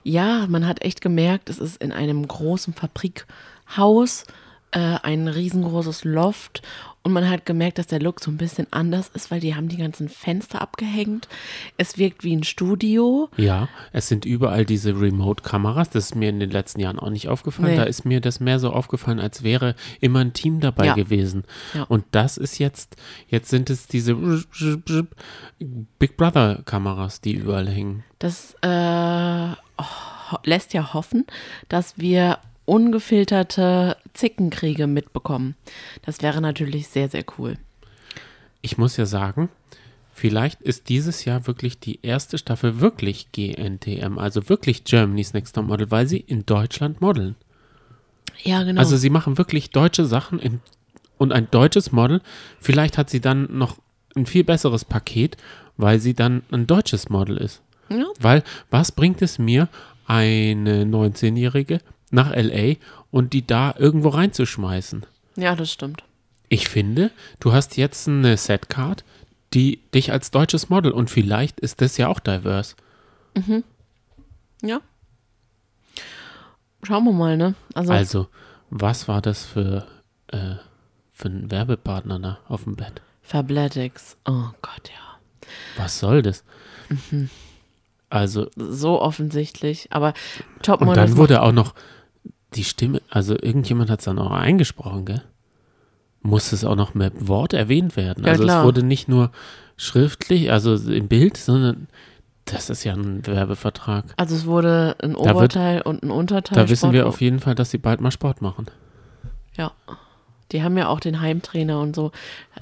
Ja, 0.04 0.46
man 0.50 0.68
hat 0.68 0.84
echt 0.84 1.00
gemerkt, 1.02 1.50
es 1.50 1.60
ist 1.60 1.82
in 1.82 1.94
einem 1.94 2.28
großen 2.28 2.74
Fabrikhaus, 2.74 4.26
äh, 4.74 4.98
ein 5.04 5.28
riesengroßes 5.28 6.04
Loft 6.04 6.62
und 7.06 7.12
man 7.12 7.30
hat 7.30 7.46
gemerkt, 7.46 7.80
dass 7.80 7.88
der 7.88 8.00
Look 8.00 8.22
so 8.24 8.32
ein 8.32 8.38
bisschen 8.38 8.66
anders 8.72 9.10
ist, 9.14 9.30
weil 9.30 9.42
die 9.42 9.56
haben 9.56 9.68
die 9.68 9.76
ganzen 9.76 10.08
Fenster 10.08 10.62
abgehängt. 10.62 11.28
Es 11.78 11.98
wirkt 11.98 12.24
wie 12.24 12.34
ein 12.34 12.44
Studio. 12.44 13.30
Ja, 13.36 13.68
es 13.92 14.08
sind 14.08 14.24
überall 14.24 14.64
diese 14.66 14.98
Remote-Kameras. 15.00 15.90
Das 15.90 16.06
ist 16.06 16.16
mir 16.16 16.30
in 16.30 16.40
den 16.40 16.50
letzten 16.50 16.80
Jahren 16.80 17.00
auch 17.00 17.10
nicht 17.10 17.28
aufgefallen. 17.28 17.72
Nee. 17.72 17.76
Da 17.78 17.84
ist 17.84 18.06
mir 18.06 18.22
das 18.22 18.40
mehr 18.40 18.58
so 18.58 18.72
aufgefallen, 18.72 19.20
als 19.20 19.44
wäre 19.44 19.76
immer 20.00 20.20
ein 20.20 20.32
Team 20.32 20.62
dabei 20.62 20.86
Ja. 20.86 20.94
gewesen. 20.94 21.44
Ja. 21.74 21.84
Und 21.84 22.06
das 22.12 22.38
ist 22.38 22.58
jetzt, 22.58 22.96
jetzt 23.28 23.50
sind 23.50 23.70
es 23.70 23.88
diese 23.88 24.16
Big 26.00 26.16
Brother-Kameras, 26.16 27.20
die 27.20 27.34
überall 27.34 27.68
hängen. 27.68 28.06
Das 28.20 28.56
äh, 28.62 29.50
lässt 30.46 30.74
ja 30.74 30.94
hoffen, 30.94 31.26
dass 31.68 31.98
wir 31.98 32.40
ungefilterte 32.66 33.98
Zickenkriege 34.14 34.88
mitbekommen. 34.88 35.56
Das 36.04 36.22
wäre 36.22 36.42
natürlich 36.42 36.88
sehr, 36.88 37.10
sehr 37.10 37.24
cool. 37.38 37.58
Ich 38.62 38.78
muss 38.78 38.98
ja 38.98 39.06
sagen, 39.06 39.50
vielleicht 40.14 40.62
ist 40.62 40.90
dieses 40.90 41.26
Jahr 41.26 41.48
wirklich 41.48 41.80
die 41.80 42.00
erste 42.02 42.38
Staffel 42.38 42.80
wirklich 42.80 43.32
GNTM, 43.32 44.18
also 44.18 44.48
wirklich 44.50 44.84
Germany's 44.84 45.34
Next 45.34 45.56
Top 45.56 45.66
Model, 45.66 45.92
weil 45.92 46.08
sie 46.08 46.20
in 46.20 46.46
Deutschland 46.46 47.02
modeln. 47.02 47.36
Ja, 48.44 48.64
genau. 48.64 48.80
Also 48.80 48.98
sie 48.98 49.10
machen 49.10 49.38
wirklich 49.38 49.70
deutsche 49.72 50.06
Sachen 50.06 50.40
in, 50.40 50.60
und 51.18 51.32
ein 51.32 51.50
deutsches 51.52 51.92
Model. 51.92 52.22
Vielleicht 52.60 52.98
hat 52.98 53.10
sie 53.10 53.22
dann 53.22 53.48
noch 53.58 53.78
ein 54.16 54.26
viel 54.26 54.44
besseres 54.44 54.86
Paket, 54.86 55.38
weil 55.78 56.00
sie 56.00 56.14
dann 56.14 56.44
ein 56.52 56.68
deutsches 56.68 57.10
Model 57.10 57.38
ist. 57.38 57.62
ja, 57.90 58.06
Weil 58.20 58.44
was 58.70 58.92
bringt 58.92 59.22
es 59.22 59.40
mir, 59.40 59.70
eine 60.06 60.84
19-Jährige 60.84 61.80
nach 62.12 62.36
LA 62.36 62.76
und 63.14 63.32
die 63.34 63.46
da 63.46 63.76
irgendwo 63.78 64.10
reinzuschmeißen? 64.10 65.06
ja, 65.36 65.56
das 65.56 65.72
stimmt. 65.72 66.04
Ich 66.50 66.68
finde, 66.68 67.12
du 67.40 67.54
hast 67.54 67.78
jetzt 67.78 68.08
eine 68.08 68.38
Setcard, 68.38 69.04
die 69.54 69.78
dich 69.94 70.12
als 70.12 70.30
deutsches 70.32 70.70
Model 70.70 70.92
und 70.92 71.10
vielleicht 71.10 71.60
ist 71.60 71.80
das 71.82 71.98
ja 71.98 72.08
auch 72.08 72.20
divers. 72.20 72.76
Ja. 74.62 74.82
Schauen 76.84 77.04
wir 77.06 77.14
mal, 77.14 77.38
ne? 77.38 77.56
Also, 77.74 77.94
Also, 77.94 78.28
was 78.70 79.08
war 79.08 79.22
das 79.22 79.46
für, 79.46 79.88
äh, 80.28 80.56
für 81.12 81.28
ein 81.30 81.50
Werbepartner 81.52 82.20
da 82.20 82.40
auf 82.48 82.64
dem 82.66 82.76
Bett? 82.76 83.02
Fabletics. 83.22 84.18
Oh 84.26 84.50
Gott, 84.62 84.90
ja. 84.90 85.48
Was 85.78 86.00
soll 86.00 86.22
das? 86.22 86.44
Mhm. 86.90 87.30
Also, 88.10 88.50
So 88.56 89.02
offensichtlich. 89.02 89.88
Aber 89.92 90.08
und 90.56 90.64
Topmodel 90.64 90.96
dann 90.96 91.10
ist 91.10 91.18
wurde 91.18 91.42
auch 91.42 91.52
noch 91.52 91.74
die 92.56 92.64
Stimme, 92.64 93.02
also 93.10 93.34
irgendjemand 93.34 93.90
hat 93.90 94.00
es 94.00 94.06
dann 94.06 94.20
auch 94.20 94.32
eingesprochen, 94.32 95.06
gell? 95.06 95.24
Muss 96.22 96.52
es 96.54 96.64
auch 96.64 96.76
noch 96.76 96.94
mit 96.94 97.28
Wort 97.28 97.54
erwähnt 97.54 97.96
werden? 97.98 98.24
Ja, 98.24 98.32
also 98.32 98.44
klar. 98.44 98.60
es 98.62 98.66
wurde 98.66 98.84
nicht 98.84 99.10
nur 99.10 99.32
schriftlich, 99.76 100.52
also 100.52 100.76
im 100.76 101.08
Bild, 101.08 101.36
sondern 101.38 101.88
Das 102.46 102.70
ist 102.70 102.84
ja 102.84 102.94
ein 102.94 103.26
Werbevertrag. 103.26 104.06
Also 104.18 104.36
es 104.36 104.46
wurde 104.46 104.96
ein 105.02 105.14
Da 105.14 105.20
wird- 105.20 105.36
Oberteil 105.36 105.82
und 105.82 106.04
ein 106.04 106.12
Unterteil. 106.12 106.56
Da 106.58 106.70
wissen 106.70 106.92
wir 106.92 107.08
auf 107.08 107.22
jeden 107.22 107.40
Fall, 107.40 107.56
dass 107.56 107.72
sie 107.72 107.78
bald 107.78 108.02
mal 108.02 108.12
Sport 108.12 108.42
machen. 108.42 108.68
Ja. 109.58 109.72
Die 110.52 110.62
haben 110.62 110.78
ja 110.78 110.88
auch 110.90 111.00
den 111.00 111.20
Heimtrainer 111.22 111.80
und 111.80 111.96
so. 111.96 112.12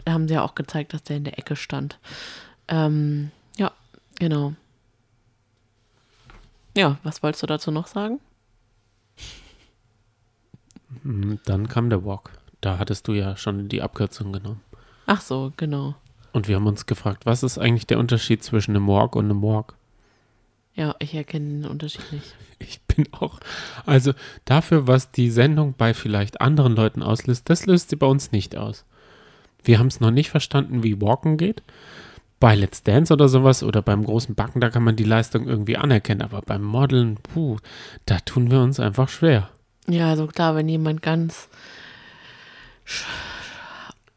Da 0.05 0.13
haben 0.13 0.27
sie 0.27 0.35
ja 0.35 0.43
auch 0.43 0.55
gezeigt, 0.55 0.93
dass 0.93 1.03
der 1.03 1.17
in 1.17 1.23
der 1.23 1.37
Ecke 1.39 1.55
stand. 1.55 1.97
Ähm, 2.67 3.31
ja, 3.57 3.71
genau. 4.19 4.53
Ja, 6.77 6.97
was 7.03 7.21
wolltest 7.21 7.43
du 7.43 7.47
dazu 7.47 7.71
noch 7.71 7.87
sagen? 7.87 8.19
Mhm, 11.03 11.39
Dann 11.45 11.67
kam 11.67 11.89
der 11.89 12.05
Walk. 12.05 12.31
Da 12.61 12.77
hattest 12.77 13.07
du 13.07 13.13
ja 13.13 13.35
schon 13.37 13.69
die 13.69 13.81
Abkürzung 13.81 14.31
genommen. 14.31 14.61
Ach 15.07 15.21
so, 15.21 15.51
genau. 15.57 15.95
Und 16.31 16.47
wir 16.47 16.55
haben 16.55 16.67
uns 16.67 16.85
gefragt, 16.85 17.25
was 17.25 17.43
ist 17.43 17.57
eigentlich 17.57 17.87
der 17.87 17.99
Unterschied 17.99 18.43
zwischen 18.43 18.75
einem 18.75 18.87
Walk 18.87 19.15
und 19.15 19.25
einem 19.25 19.41
Walk? 19.41 19.75
Ja, 20.73 20.95
ich 20.99 21.13
erkenne 21.13 21.61
den 21.61 21.65
Unterschied 21.65 22.11
nicht. 22.11 22.35
Ich 22.63 22.79
bin 22.81 23.07
auch, 23.11 23.39
also 23.87 24.13
dafür, 24.45 24.85
was 24.85 25.11
die 25.11 25.31
Sendung 25.31 25.73
bei 25.75 25.95
vielleicht 25.95 26.41
anderen 26.41 26.75
Leuten 26.75 27.01
auslöst, 27.01 27.49
das 27.49 27.65
löst 27.65 27.89
sie 27.89 27.95
bei 27.95 28.05
uns 28.05 28.31
nicht 28.31 28.55
aus. 28.55 28.85
Wir 29.63 29.79
haben 29.79 29.87
es 29.87 29.99
noch 29.99 30.11
nicht 30.11 30.29
verstanden, 30.29 30.83
wie 30.83 31.01
Walken 31.01 31.37
geht. 31.37 31.63
Bei 32.39 32.53
Let's 32.53 32.83
Dance 32.83 33.11
oder 33.11 33.29
sowas 33.29 33.63
oder 33.63 33.81
beim 33.81 34.03
großen 34.03 34.35
Backen, 34.35 34.61
da 34.61 34.69
kann 34.69 34.83
man 34.83 34.95
die 34.95 35.05
Leistung 35.05 35.47
irgendwie 35.47 35.75
anerkennen, 35.75 36.21
aber 36.21 36.43
beim 36.43 36.61
Modeln, 36.61 37.15
puh, 37.15 37.57
da 38.05 38.19
tun 38.19 38.51
wir 38.51 38.61
uns 38.61 38.79
einfach 38.79 39.09
schwer. 39.09 39.49
Ja, 39.91 40.09
also 40.09 40.27
klar, 40.27 40.55
wenn 40.55 40.69
jemand 40.69 41.01
ganz 41.01 41.49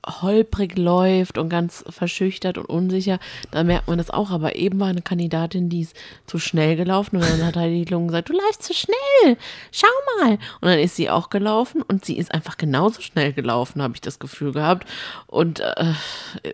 holprig 0.07 0.76
läuft 0.76 1.38
und 1.38 1.49
ganz 1.49 1.85
verschüchtert 1.88 2.59
und 2.59 2.66
unsicher, 2.66 3.19
dann 3.50 3.66
merkt 3.66 3.88
man 3.88 3.99
das 3.99 4.11
auch. 4.11 4.31
Aber 4.31 4.57
eben 4.57 4.78
war 4.81 4.88
eine 4.88 5.02
Kandidatin, 5.02 5.69
die 5.69 5.81
ist 5.81 5.97
zu 6.26 6.38
schnell 6.38 6.76
gelaufen 6.76 7.16
und 7.16 7.28
dann 7.28 7.45
hat 7.45 7.57
Heidi 7.57 7.85
Klum 7.85 8.09
gesagt, 8.09 8.28
du 8.28 8.35
läufst 8.35 8.62
zu 8.62 8.75
schnell, 8.75 9.37
schau 9.73 9.88
mal. 10.21 10.33
Und 10.61 10.69
dann 10.69 10.78
ist 10.78 10.97
sie 10.97 11.11
auch 11.11 11.31
gelaufen 11.31 11.83
und 11.83 12.04
sie 12.04 12.16
ist 12.19 12.33
einfach 12.33 12.57
genauso 12.57 13.00
schnell 13.00 13.33
gelaufen, 13.33 13.83
habe 13.83 13.95
ich 13.95 14.00
das 14.00 14.19
Gefühl 14.19 14.52
gehabt. 14.52 14.88
Und 15.26 15.61
äh, 15.61 15.95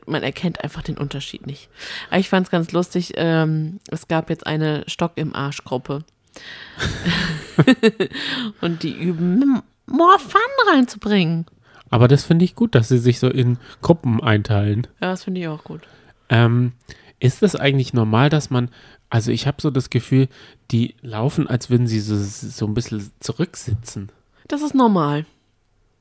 man 0.06 0.22
erkennt 0.22 0.62
einfach 0.62 0.82
den 0.82 0.98
Unterschied 0.98 1.46
nicht. 1.46 1.68
Aber 2.08 2.20
ich 2.20 2.28
fand 2.28 2.46
es 2.46 2.50
ganz 2.50 2.72
lustig, 2.72 3.12
ähm, 3.16 3.80
es 3.90 4.08
gab 4.08 4.30
jetzt 4.30 4.46
eine 4.46 4.84
Stock 4.86 5.12
im 5.16 5.34
Arsch-Gruppe. 5.34 6.04
und 8.60 8.82
die 8.82 8.92
üben, 8.92 9.62
more 9.86 10.18
Fun 10.18 10.40
reinzubringen. 10.72 11.46
Aber 11.90 12.08
das 12.08 12.24
finde 12.24 12.44
ich 12.44 12.54
gut, 12.54 12.74
dass 12.74 12.88
sie 12.88 12.98
sich 12.98 13.18
so 13.18 13.28
in 13.28 13.58
Gruppen 13.82 14.22
einteilen. 14.22 14.86
Ja, 15.00 15.10
das 15.10 15.24
finde 15.24 15.40
ich 15.40 15.48
auch 15.48 15.64
gut. 15.64 15.82
Ähm, 16.28 16.72
ist 17.18 17.42
es 17.42 17.56
eigentlich 17.56 17.92
normal, 17.92 18.30
dass 18.30 18.50
man, 18.50 18.70
also 19.10 19.32
ich 19.32 19.46
habe 19.46 19.60
so 19.60 19.70
das 19.70 19.90
Gefühl, 19.90 20.28
die 20.70 20.94
laufen, 21.02 21.48
als 21.48 21.68
würden 21.68 21.86
sie 21.86 22.00
so, 22.00 22.16
so 22.16 22.66
ein 22.66 22.74
bisschen 22.74 23.10
zurücksitzen. 23.18 24.10
Das 24.46 24.62
ist 24.62 24.74
normal. 24.74 25.26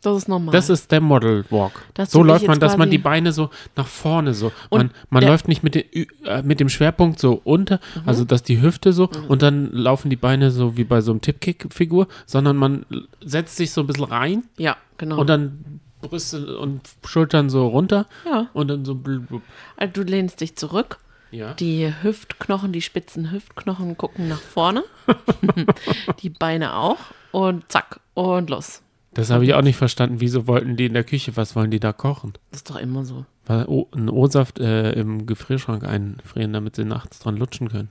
Das 0.01 0.15
ist 0.18 0.27
normal. 0.29 0.53
Das 0.53 0.70
ist 0.70 0.91
der 0.91 1.01
Model 1.01 1.44
Walk. 1.50 1.74
Dass 1.94 2.12
so 2.12 2.24
läuft 2.24 2.48
man, 2.48 2.60
dass 2.60 2.77
man 2.77 2.89
die 2.89 2.98
Beine 2.98 3.34
so 3.34 3.50
nach 3.75 3.88
vorne 3.88 4.34
so. 4.34 4.51
Man, 4.72 4.91
man 5.10 5.24
läuft 5.24 5.48
nicht 5.50 5.62
mit, 5.62 5.75
den, 5.75 5.84
äh, 6.25 6.41
mit 6.41 6.60
dem 6.62 6.70
Schwerpunkt 6.70 7.20
so 7.20 7.41
unter, 7.44 7.79
Mhm. 7.96 8.01
also 8.06 8.24
dass 8.24 8.44
die 8.44 8.62
Hüfte 8.62 8.94
so 8.94 9.10
und 9.27 9.41
dann 9.41 9.72
laufen 9.72 10.10
die 10.10 10.15
Beine 10.15 10.51
so 10.51 10.77
wie 10.77 10.86
bei 10.86 11.01
so 11.01 11.12
einem 11.12 11.20
Tippkick-Figur, 11.22 12.08
sondern 12.25 12.56
man 12.56 12.86
setzt 13.24 13.58
sich 13.58 13.72
so 13.72 13.82
ein 13.82 13.88
bisschen 13.88 14.06
rein 14.06 14.44
ja, 14.58 14.77
genau. 14.98 15.20
und 15.20 15.27
dann 15.27 15.82
Brüste 16.01 16.58
und 16.58 16.82
Schultern 17.06 17.50
so 17.50 17.68
runter 17.68 18.06
ja, 18.25 18.48
und 18.53 18.70
dann 18.70 18.86
so. 18.86 18.96
blub, 18.96 19.27
blub. 19.27 19.41
also 19.75 19.91
du 19.94 20.03
lehnst 20.03 20.39
dich 20.39 20.56
zurück. 20.56 21.00
Ja. 21.32 21.53
Die 21.53 21.94
Hüftknochen, 22.01 22.72
die 22.72 22.82
spitzen 22.82 23.32
Hüftknochen 23.32 23.98
gucken 23.98 24.29
nach 24.29 24.39
vorne. 24.39 24.84
die 26.22 26.29
Beine 26.29 26.75
auch. 26.75 26.98
Und 27.32 27.72
zack. 27.72 28.00
Und 28.15 28.50
los. 28.50 28.82
Das 29.19 29.31
habe 29.31 29.43
ich 29.43 29.53
auch 29.53 29.61
nicht 29.61 29.75
verstanden. 29.75 30.21
Wieso 30.21 30.47
wollten 30.47 30.77
die 30.77 30.85
in 30.85 30.93
der 30.93 31.03
Küche, 31.03 31.35
was 31.35 31.53
wollen 31.55 31.71
die 31.71 31.79
da 31.81 31.91
kochen? 31.91 32.33
Das 32.51 32.61
ist 32.61 32.69
doch 32.69 32.77
immer 32.77 33.03
so. 33.03 33.25
Weil 33.45 33.65
O- 33.65 33.88
einen 33.91 34.09
O-Saft 34.09 34.59
äh, 34.59 34.93
im 34.93 35.25
Gefrierschrank 35.25 35.83
einfrieren, 35.83 36.53
damit 36.53 36.77
sie 36.77 36.85
nachts 36.85 37.19
dran 37.19 37.35
lutschen 37.35 37.67
können. 37.69 37.89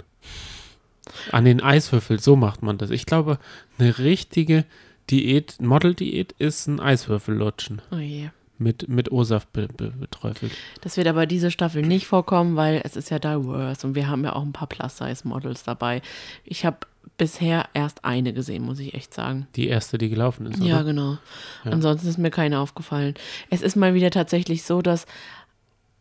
An 1.31 1.45
den 1.45 1.63
Eiswürfel, 1.63 2.19
so 2.19 2.35
macht 2.35 2.63
man 2.63 2.79
das. 2.79 2.89
Ich 2.91 3.05
glaube, 3.05 3.39
eine 3.79 3.99
richtige 3.99 4.65
Diät, 5.11 5.61
Model-Diät 5.61 6.33
ist 6.39 6.67
ein 6.67 6.81
Eiswürfel 6.81 7.35
lutschen. 7.37 7.83
Oh 7.93 7.97
je. 7.97 8.31
Mit, 8.57 8.89
mit 8.89 9.13
O-Saft 9.13 9.53
be, 9.53 9.69
be, 9.69 9.91
beträufelt. 9.91 10.53
Das 10.81 10.97
wird 10.97 11.07
aber 11.07 11.27
diese 11.27 11.51
Staffel 11.51 11.83
nicht 11.83 12.07
vorkommen, 12.07 12.57
weil 12.57 12.81
es 12.85 12.97
ist 12.97 13.11
ja 13.11 13.19
diverse 13.19 13.87
und 13.87 13.95
wir 13.95 14.09
haben 14.09 14.25
ja 14.25 14.35
auch 14.35 14.43
ein 14.43 14.53
paar 14.53 14.67
Plus-Size-Models 14.67 15.63
dabei. 15.63 16.03
Ich 16.45 16.65
habe 16.65 16.79
bisher 17.17 17.69
erst 17.75 18.05
eine 18.05 18.33
gesehen, 18.33 18.63
muss 18.65 18.79
ich 18.79 18.95
echt 18.95 19.13
sagen. 19.13 19.49
Die 19.57 19.69
erste, 19.69 19.99
die 19.99 20.09
gelaufen 20.09 20.47
ist. 20.47 20.63
Ja, 20.63 20.77
oder? 20.77 20.85
genau. 20.85 21.19
Ja. 21.65 21.73
Ansonsten 21.73 22.09
ist 22.09 22.19
mir 22.19 22.31
keine 22.31 22.61
aufgefallen. 22.61 23.15
Es 23.51 23.63
ist 23.63 23.75
mal 23.77 23.95
wieder 23.95 24.11
tatsächlich 24.11 24.63
so, 24.65 24.83
dass 24.83 25.07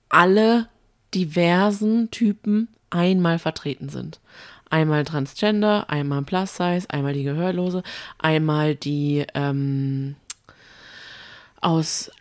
alle 0.09 0.67
diversen 1.13 2.11
Typen 2.11 2.67
einmal 2.89 3.39
vertreten 3.39 3.89
sind. 3.89 4.19
Einmal 4.69 5.05
Transgender, 5.05 5.89
einmal 5.89 6.21
Plus 6.23 6.55
Size, 6.57 6.85
einmal 6.89 7.13
die 7.13 7.23
Gehörlose, 7.23 7.83
einmal 8.19 8.75
die 8.75 9.25
ähm, 9.33 10.15
aus 11.61 12.11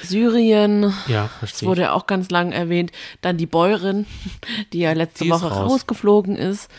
Syrien, 0.00 0.94
Ja, 1.08 1.24
das 1.24 1.32
verstehe. 1.38 1.68
wurde 1.68 1.82
ja 1.82 1.92
auch 1.92 2.06
ganz 2.06 2.30
lang 2.30 2.52
erwähnt. 2.52 2.92
Dann 3.22 3.36
die 3.38 3.46
Bäuerin, 3.46 4.06
die 4.72 4.80
ja 4.80 4.92
letzte 4.92 5.24
Die 5.24 5.30
Woche 5.30 5.48
raus. 5.50 5.70
rausgeflogen 5.72 6.36
ist. 6.36 6.70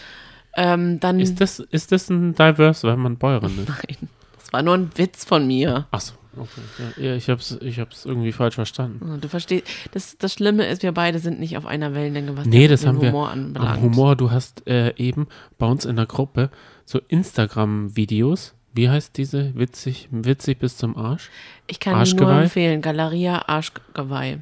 Ähm, 0.56 1.00
dann, 1.00 1.20
Ist 1.20 1.40
das, 1.40 1.60
ist 1.60 1.92
das 1.92 2.10
ein 2.10 2.34
Diverse, 2.36 2.88
wenn 2.88 3.00
man 3.00 3.18
Bäuerin 3.18 3.58
ist? 3.60 3.70
nein, 3.70 4.10
das 4.38 4.52
war 4.52 4.62
nur 4.62 4.76
ein 4.76 4.92
Witz 4.96 5.24
von 5.24 5.48
mir. 5.48 5.88
Achso, 5.92 6.14
okay. 6.36 6.62
Ja, 6.98 7.16
ich 7.16 7.30
habe 7.30 7.40
es 7.40 7.58
ich 7.62 7.80
hab's 7.80 8.06
irgendwie 8.06 8.32
falsch 8.34 8.56
verstanden. 8.56 9.20
Du 9.22 9.28
verstehst, 9.30 9.66
das, 9.94 10.18
das 10.18 10.34
Schlimme 10.34 10.66
ist, 10.68 10.84
wir 10.84 10.92
beide 10.92 11.20
sind 11.20 11.40
nicht 11.40 11.56
auf 11.58 11.66
einer 11.66 11.94
Wellenlänge, 11.96 12.36
was 12.36 12.46
Nee, 12.48 12.68
das 12.68 12.82
den 12.82 12.90
haben 12.90 13.02
wir 13.02 13.10
Humor 13.12 13.30
anbelangt. 13.30 13.78
Am 13.78 13.82
Humor, 13.84 14.16
du 14.18 14.32
hast 14.32 14.68
äh, 14.68 14.94
eben 14.98 15.28
bei 15.58 15.66
uns 15.68 15.86
in 15.86 15.96
der 15.96 16.06
Gruppe 16.06 16.50
so 16.86 17.00
Instagram-Videos. 17.08 18.54
Wie 18.74 18.90
heißt 18.90 19.18
diese? 19.18 19.54
Witzig, 19.56 20.08
witzig 20.12 20.60
bis 20.60 20.78
zum 20.78 20.96
Arsch. 20.98 21.30
Ich 21.68 21.80
kann 21.80 21.94
nur 21.94 22.00
Arschgeweih? 22.02 22.44
empfehlen, 22.44 22.82
Galeria 22.82 23.44
Arschgeweih. 23.48 24.40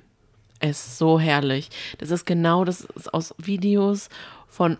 Es 0.60 0.86
ist 0.86 0.98
so 0.98 1.20
herrlich. 1.20 1.70
Das 2.00 2.12
ist 2.12 2.26
genau 2.26 2.66
das 2.66 2.82
ist 2.82 3.14
aus 3.14 3.34
Videos 3.38 4.10
von 4.48 4.78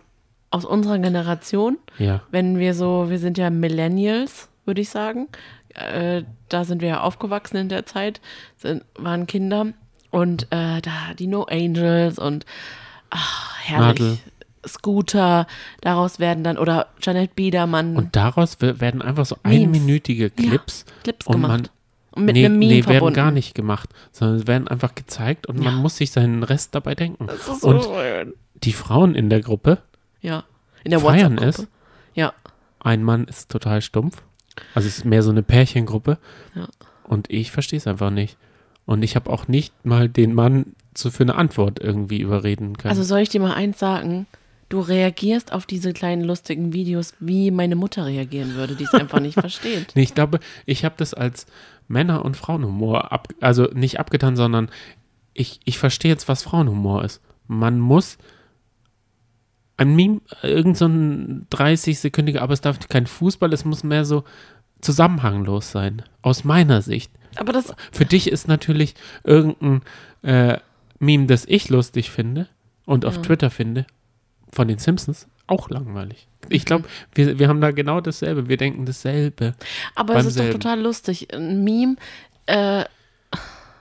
aus 0.50 0.64
unserer 0.64 0.98
Generation. 0.98 1.78
Ja. 1.98 2.22
Wenn 2.30 2.58
wir 2.58 2.74
so, 2.74 3.06
wir 3.08 3.18
sind 3.18 3.38
ja 3.38 3.50
Millennials, 3.50 4.48
würde 4.64 4.80
ich 4.80 4.88
sagen. 4.90 5.28
Äh, 5.74 6.24
da 6.48 6.64
sind 6.64 6.82
wir 6.82 6.88
ja 6.88 7.00
aufgewachsen 7.02 7.56
in 7.56 7.68
der 7.68 7.86
Zeit, 7.86 8.20
sind, 8.56 8.84
waren 8.98 9.26
Kinder. 9.26 9.66
Und 10.10 10.44
äh, 10.50 10.80
da 10.80 11.14
die 11.18 11.28
No 11.28 11.44
Angels 11.44 12.18
und 12.18 12.44
ach, 13.10 13.56
herrlich. 13.60 14.00
Nadel. 14.00 14.18
Scooter, 14.66 15.46
daraus 15.80 16.18
werden 16.18 16.44
dann, 16.44 16.58
oder 16.58 16.88
Janet 17.00 17.34
Biedermann 17.34 17.96
Und 17.96 18.14
daraus 18.14 18.60
we- 18.60 18.78
werden 18.80 19.00
einfach 19.00 19.24
so 19.24 19.36
Memes. 19.42 19.62
einminütige 19.76 20.28
Clips. 20.28 20.84
Clips 21.02 21.26
und 21.26 21.40
man- 21.40 21.50
gemacht. 21.50 21.70
und 22.12 22.24
mit 22.26 22.34
nee, 22.34 22.44
einem 22.44 22.58
Meme 22.58 22.72
nee, 22.72 22.80
werden 22.80 22.84
verbunden. 22.92 23.14
gar 23.14 23.30
nicht 23.30 23.54
gemacht, 23.54 23.88
sondern 24.12 24.46
werden 24.46 24.68
einfach 24.68 24.94
gezeigt 24.94 25.46
und 25.46 25.60
man 25.60 25.76
muss 25.76 25.96
sich 25.96 26.10
seinen 26.10 26.42
Rest 26.42 26.74
dabei 26.74 26.94
denken. 26.94 27.26
Das 27.26 27.48
ist 27.48 27.62
so 27.62 27.68
Und 27.68 27.84
schön. 27.84 28.34
die 28.54 28.72
Frauen 28.74 29.14
in 29.14 29.30
der 29.30 29.40
Gruppe, 29.40 29.78
Ja. 30.20 30.44
In 30.84 30.90
der 30.90 31.00
feiern 31.00 31.38
es. 31.38 31.66
Ja. 32.14 32.32
ein 32.80 33.02
Mann 33.02 33.24
ist 33.24 33.50
total 33.50 33.82
stumpf. 33.82 34.22
Also 34.74 34.88
es 34.88 34.98
ist 34.98 35.04
mehr 35.04 35.22
so 35.22 35.30
eine 35.30 35.42
Pärchengruppe. 35.42 36.18
Ja. 36.54 36.66
Und 37.04 37.30
ich 37.30 37.50
verstehe 37.50 37.78
es 37.78 37.86
einfach 37.86 38.10
nicht. 38.10 38.36
Und 38.86 39.02
ich 39.02 39.16
habe 39.16 39.30
auch 39.30 39.48
nicht 39.48 39.84
mal 39.84 40.08
den 40.08 40.34
Mann 40.34 40.74
zu, 40.94 41.10
für 41.10 41.22
eine 41.22 41.34
Antwort 41.36 41.78
irgendwie 41.80 42.20
überreden 42.20 42.76
können. 42.76 42.90
Also 42.90 43.02
soll 43.02 43.20
ich 43.20 43.28
dir 43.28 43.40
mal 43.40 43.54
eins 43.54 43.78
sagen? 43.78 44.26
Du 44.68 44.80
reagierst 44.80 45.52
auf 45.52 45.66
diese 45.66 45.92
kleinen 45.92 46.22
lustigen 46.22 46.72
Videos, 46.72 47.14
wie 47.20 47.50
meine 47.50 47.76
Mutter 47.76 48.06
reagieren 48.06 48.54
würde, 48.54 48.76
die 48.76 48.84
es 48.84 48.94
einfach 48.94 49.20
nicht 49.20 49.34
versteht. 49.40 49.92
Nee, 49.94 50.02
ich 50.02 50.14
glaube, 50.14 50.40
ich 50.66 50.84
habe 50.84 50.94
das 50.96 51.14
als 51.14 51.46
Männer- 51.88 52.24
und 52.24 52.36
Frauenhumor, 52.36 53.12
ab, 53.12 53.28
also 53.40 53.64
nicht 53.72 53.98
abgetan, 53.98 54.36
sondern 54.36 54.70
ich, 55.34 55.60
ich 55.64 55.78
verstehe 55.78 56.10
jetzt, 56.10 56.28
was 56.28 56.42
Frauenhumor 56.42 57.04
ist. 57.04 57.20
Man 57.46 57.80
muss 57.80 58.18
ein 59.80 59.96
Meme, 59.96 60.20
irgend 60.42 60.76
so 60.76 60.84
ein 60.86 61.46
30-sekündiger, 61.50 62.40
aber 62.40 62.52
es 62.52 62.60
darf 62.60 62.78
kein 62.88 63.06
Fußball, 63.06 63.50
es 63.54 63.64
muss 63.64 63.82
mehr 63.82 64.04
so 64.04 64.24
zusammenhanglos 64.82 65.70
sein, 65.72 66.02
aus 66.20 66.44
meiner 66.44 66.82
Sicht. 66.82 67.10
Aber 67.36 67.52
das, 67.52 67.72
Für 67.90 68.04
dich 68.04 68.30
ist 68.30 68.46
natürlich 68.46 68.94
irgendein 69.24 69.80
äh, 70.22 70.58
Meme, 70.98 71.26
das 71.26 71.46
ich 71.46 71.70
lustig 71.70 72.10
finde 72.10 72.46
und 72.84 73.06
auf 73.06 73.16
Ja. 73.16 73.22
Twitter 73.22 73.50
finde, 73.50 73.86
von 74.52 74.68
den 74.68 74.78
Simpsons, 74.78 75.26
auch 75.46 75.70
langweilig. 75.70 76.28
Ich 76.50 76.64
glaube, 76.66 76.84
wir, 77.14 77.38
wir 77.38 77.48
haben 77.48 77.60
da 77.60 77.70
genau 77.70 78.00
dasselbe. 78.00 78.48
Wir 78.48 78.56
denken 78.56 78.84
dasselbe. 78.84 79.54
aber 79.94 80.16
es 80.16 80.26
ist 80.26 80.36
doch 80.38 80.44
selben. 80.44 80.60
total 80.60 80.80
lustig. 80.80 81.32
Ein 81.34 81.64
Meme, 81.64 81.96
äh, 82.46 82.84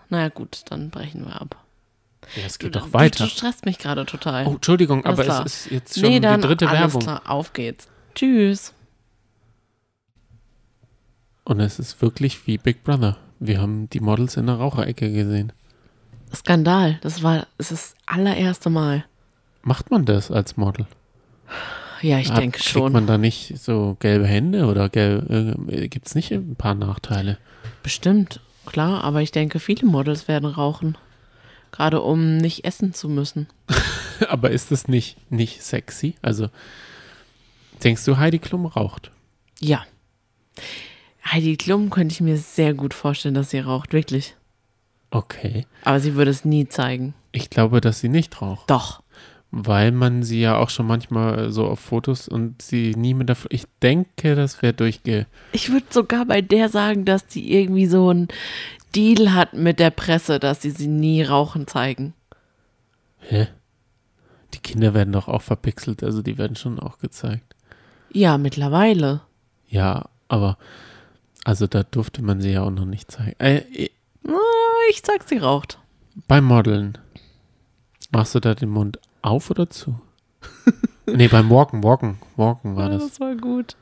naja 0.09 0.29
gut, 0.29 0.61
dann 0.69 0.89
brechen 0.91 1.25
wir 1.25 1.41
ab. 1.41 1.57
Ja, 2.35 2.43
es 2.45 2.59
geht 2.59 2.75
du, 2.75 2.79
doch 2.79 2.93
weiter. 2.93 3.23
Du, 3.23 3.29
du 3.29 3.29
stresst 3.29 3.65
mich 3.65 3.77
gerade 3.79 4.05
total. 4.05 4.45
Oh, 4.47 4.51
Entschuldigung, 4.53 5.03
Alles 5.05 5.19
aber 5.19 5.25
klar. 5.25 5.45
es 5.45 5.65
ist 5.65 5.71
jetzt 5.71 5.99
schon 5.99 6.09
nee, 6.09 6.19
dann 6.19 6.41
die 6.41 6.47
dritte 6.47 6.67
alles 6.67 6.79
Werbung. 6.81 7.01
klar, 7.01 7.21
auf 7.25 7.53
geht's. 7.53 7.87
Tschüss. 8.15 8.73
Und 11.43 11.59
es 11.59 11.79
ist 11.79 12.01
wirklich 12.01 12.45
wie 12.47 12.57
Big 12.57 12.83
Brother. 12.83 13.17
Wir 13.39 13.59
haben 13.61 13.89
die 13.89 13.99
Models 14.01 14.37
in 14.37 14.45
der 14.47 14.55
Raucherecke 14.55 15.11
gesehen. 15.11 15.51
Skandal. 16.33 16.99
Das 17.01 17.23
war 17.23 17.47
es 17.57 17.71
ist 17.71 17.95
das 17.95 17.95
allererste 18.05 18.69
Mal. 18.69 19.05
Macht 19.63 19.89
man 19.89 20.05
das 20.05 20.29
als 20.29 20.57
Model? 20.57 20.85
Ja, 22.01 22.19
ich 22.19 22.29
Hat- 22.29 22.37
denke 22.37 22.59
Kriegt 22.59 22.69
schon. 22.69 22.91
man 22.93 23.07
da 23.07 23.17
nicht 23.17 23.57
so 23.57 23.97
gelbe 23.99 24.27
Hände 24.27 24.65
oder 24.67 24.89
gibt 24.89 26.07
es 26.07 26.15
nicht 26.15 26.31
ein 26.31 26.55
paar 26.55 26.75
Nachteile? 26.75 27.37
Bestimmt, 27.81 28.39
klar, 28.65 29.03
aber 29.03 29.21
ich 29.21 29.31
denke, 29.31 29.59
viele 29.59 29.87
Models 29.87 30.27
werden 30.27 30.45
rauchen. 30.45 30.97
Gerade 31.71 32.01
um 32.01 32.37
nicht 32.37 32.65
essen 32.65 32.93
zu 32.93 33.09
müssen. 33.09 33.47
Aber 34.29 34.51
ist 34.51 34.71
das 34.71 34.87
nicht, 34.87 35.17
nicht 35.31 35.61
sexy? 35.61 36.15
Also, 36.21 36.49
denkst 37.83 38.03
du, 38.05 38.17
Heidi 38.17 38.39
Klum 38.39 38.65
raucht? 38.65 39.11
Ja. 39.59 39.85
Heidi 41.25 41.57
Klum 41.57 41.89
könnte 41.89 42.13
ich 42.13 42.21
mir 42.21 42.37
sehr 42.37 42.73
gut 42.73 42.93
vorstellen, 42.93 43.35
dass 43.35 43.51
sie 43.51 43.59
raucht, 43.59 43.93
wirklich. 43.93 44.35
Okay. 45.11 45.65
Aber 45.83 45.99
sie 45.99 46.15
würde 46.15 46.31
es 46.31 46.45
nie 46.45 46.67
zeigen. 46.67 47.13
Ich 47.31 47.49
glaube, 47.49 47.81
dass 47.81 47.99
sie 47.99 48.09
nicht 48.09 48.41
raucht. 48.41 48.69
Doch. 48.69 49.01
Weil 49.51 49.91
man 49.91 50.21
sie 50.21 50.41
ja 50.41 50.57
auch 50.57 50.69
schon 50.69 50.85
manchmal 50.85 51.51
so 51.51 51.65
auf 51.65 51.79
Fotos 51.79 52.27
und 52.27 52.61
sie 52.61 52.93
nie 52.95 53.15
mit 53.15 53.29
der. 53.29 53.37
Ich 53.49 53.63
denke, 53.81 54.35
das 54.35 54.61
wäre 54.61 54.73
durchge. 54.73 55.25
Ich 55.53 55.71
würde 55.71 55.87
sogar 55.89 56.25
bei 56.25 56.41
der 56.41 56.69
sagen, 56.69 57.03
dass 57.03 57.25
die 57.25 57.51
irgendwie 57.51 57.87
so 57.87 58.09
einen 58.09 58.27
Deal 58.95 59.33
hat 59.33 59.53
mit 59.53 59.79
der 59.79 59.91
Presse, 59.91 60.39
dass 60.39 60.61
sie 60.61 60.71
sie 60.71 60.87
nie 60.87 61.21
rauchen 61.23 61.67
zeigen. 61.67 62.13
Hä? 63.19 63.47
Die 64.53 64.59
Kinder 64.59 64.93
werden 64.93 65.13
doch 65.13 65.27
auch 65.27 65.41
verpixelt, 65.43 66.03
also 66.03 66.21
die 66.21 66.37
werden 66.37 66.55
schon 66.55 66.79
auch 66.79 66.97
gezeigt. 66.99 67.55
Ja, 68.11 68.37
mittlerweile. 68.37 69.21
Ja, 69.67 70.05
aber. 70.27 70.57
Also 71.45 71.67
da 71.67 71.83
durfte 71.83 72.21
man 72.21 72.41
sie 72.41 72.51
ja 72.51 72.63
auch 72.63 72.71
noch 72.71 72.85
nicht 72.85 73.11
zeigen. 73.11 73.35
Äh, 73.39 73.89
Na, 74.23 74.33
Ich 74.89 75.01
sag, 75.05 75.27
sie 75.27 75.37
raucht. 75.37 75.77
beim 76.27 76.45
Modeln. 76.45 76.97
Machst 78.11 78.33
du 78.35 78.39
da 78.39 78.55
den 78.55 78.69
Mund 78.69 78.99
auf 79.21 79.49
oder 79.51 79.69
zu? 79.69 79.99
nee, 81.05 81.27
beim 81.27 81.49
Walken, 81.49 81.83
Walken, 81.83 82.17
Walken 82.35 82.75
war 82.75 82.85
Ja, 82.91 82.97
das. 82.97 83.07
das 83.09 83.19
war 83.19 83.35
gut. 83.35 83.75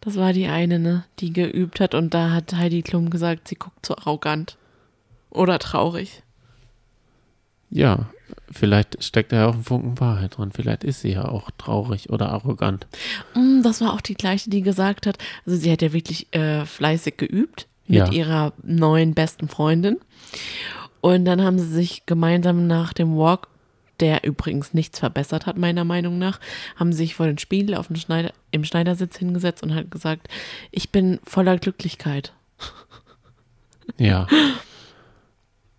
Das 0.00 0.16
war 0.16 0.32
die 0.32 0.46
eine, 0.46 0.78
ne, 0.78 1.04
die 1.18 1.32
geübt 1.32 1.78
hat 1.80 1.94
und 1.94 2.14
da 2.14 2.30
hat 2.30 2.54
Heidi 2.54 2.82
Klum 2.82 3.10
gesagt, 3.10 3.48
sie 3.48 3.56
guckt 3.56 3.84
so 3.84 3.96
arrogant. 3.96 4.56
Oder 5.30 5.58
traurig. 5.58 6.22
Ja, 7.70 8.06
vielleicht 8.50 9.02
steckt 9.04 9.30
da 9.32 9.36
ja 9.36 9.46
auch 9.48 9.54
ein 9.54 9.62
Funken 9.62 10.00
Wahrheit 10.00 10.38
drin. 10.38 10.50
Vielleicht 10.52 10.82
ist 10.84 11.02
sie 11.02 11.12
ja 11.12 11.28
auch 11.28 11.50
traurig 11.56 12.10
oder 12.10 12.30
arrogant. 12.30 12.86
Mm, 13.34 13.62
Das 13.62 13.80
war 13.80 13.92
auch 13.94 14.00
die 14.00 14.14
gleiche, 14.14 14.50
die 14.50 14.62
gesagt 14.62 15.06
hat, 15.06 15.18
also 15.46 15.56
sie 15.58 15.70
hat 15.70 15.82
ja 15.82 15.92
wirklich 15.92 16.32
äh, 16.34 16.64
fleißig 16.64 17.16
geübt 17.16 17.68
mit 17.86 17.98
Ja. 17.98 18.10
ihrer 18.10 18.52
neuen 18.62 19.14
besten 19.14 19.48
Freundin. 19.48 19.98
Und 21.00 21.24
dann 21.26 21.42
haben 21.42 21.58
sie 21.58 21.68
sich 21.68 22.06
gemeinsam 22.06 22.66
nach 22.66 22.92
dem 22.92 23.16
Walk, 23.16 23.48
der 24.00 24.24
übrigens 24.24 24.74
nichts 24.74 24.98
verbessert 24.98 25.46
hat, 25.46 25.56
meiner 25.56 25.84
Meinung 25.84 26.18
nach, 26.18 26.40
haben 26.76 26.92
sich 26.92 27.14
vor 27.14 27.26
den 27.26 27.38
Spiegel 27.38 27.74
auf 27.74 27.88
den 27.88 27.96
Schneider, 27.96 28.32
im 28.50 28.64
Schneidersitz 28.64 29.18
hingesetzt 29.18 29.62
und 29.62 29.74
hat 29.74 29.90
gesagt, 29.90 30.28
ich 30.70 30.90
bin 30.90 31.20
voller 31.24 31.58
Glücklichkeit. 31.58 32.32
Ja. 33.98 34.26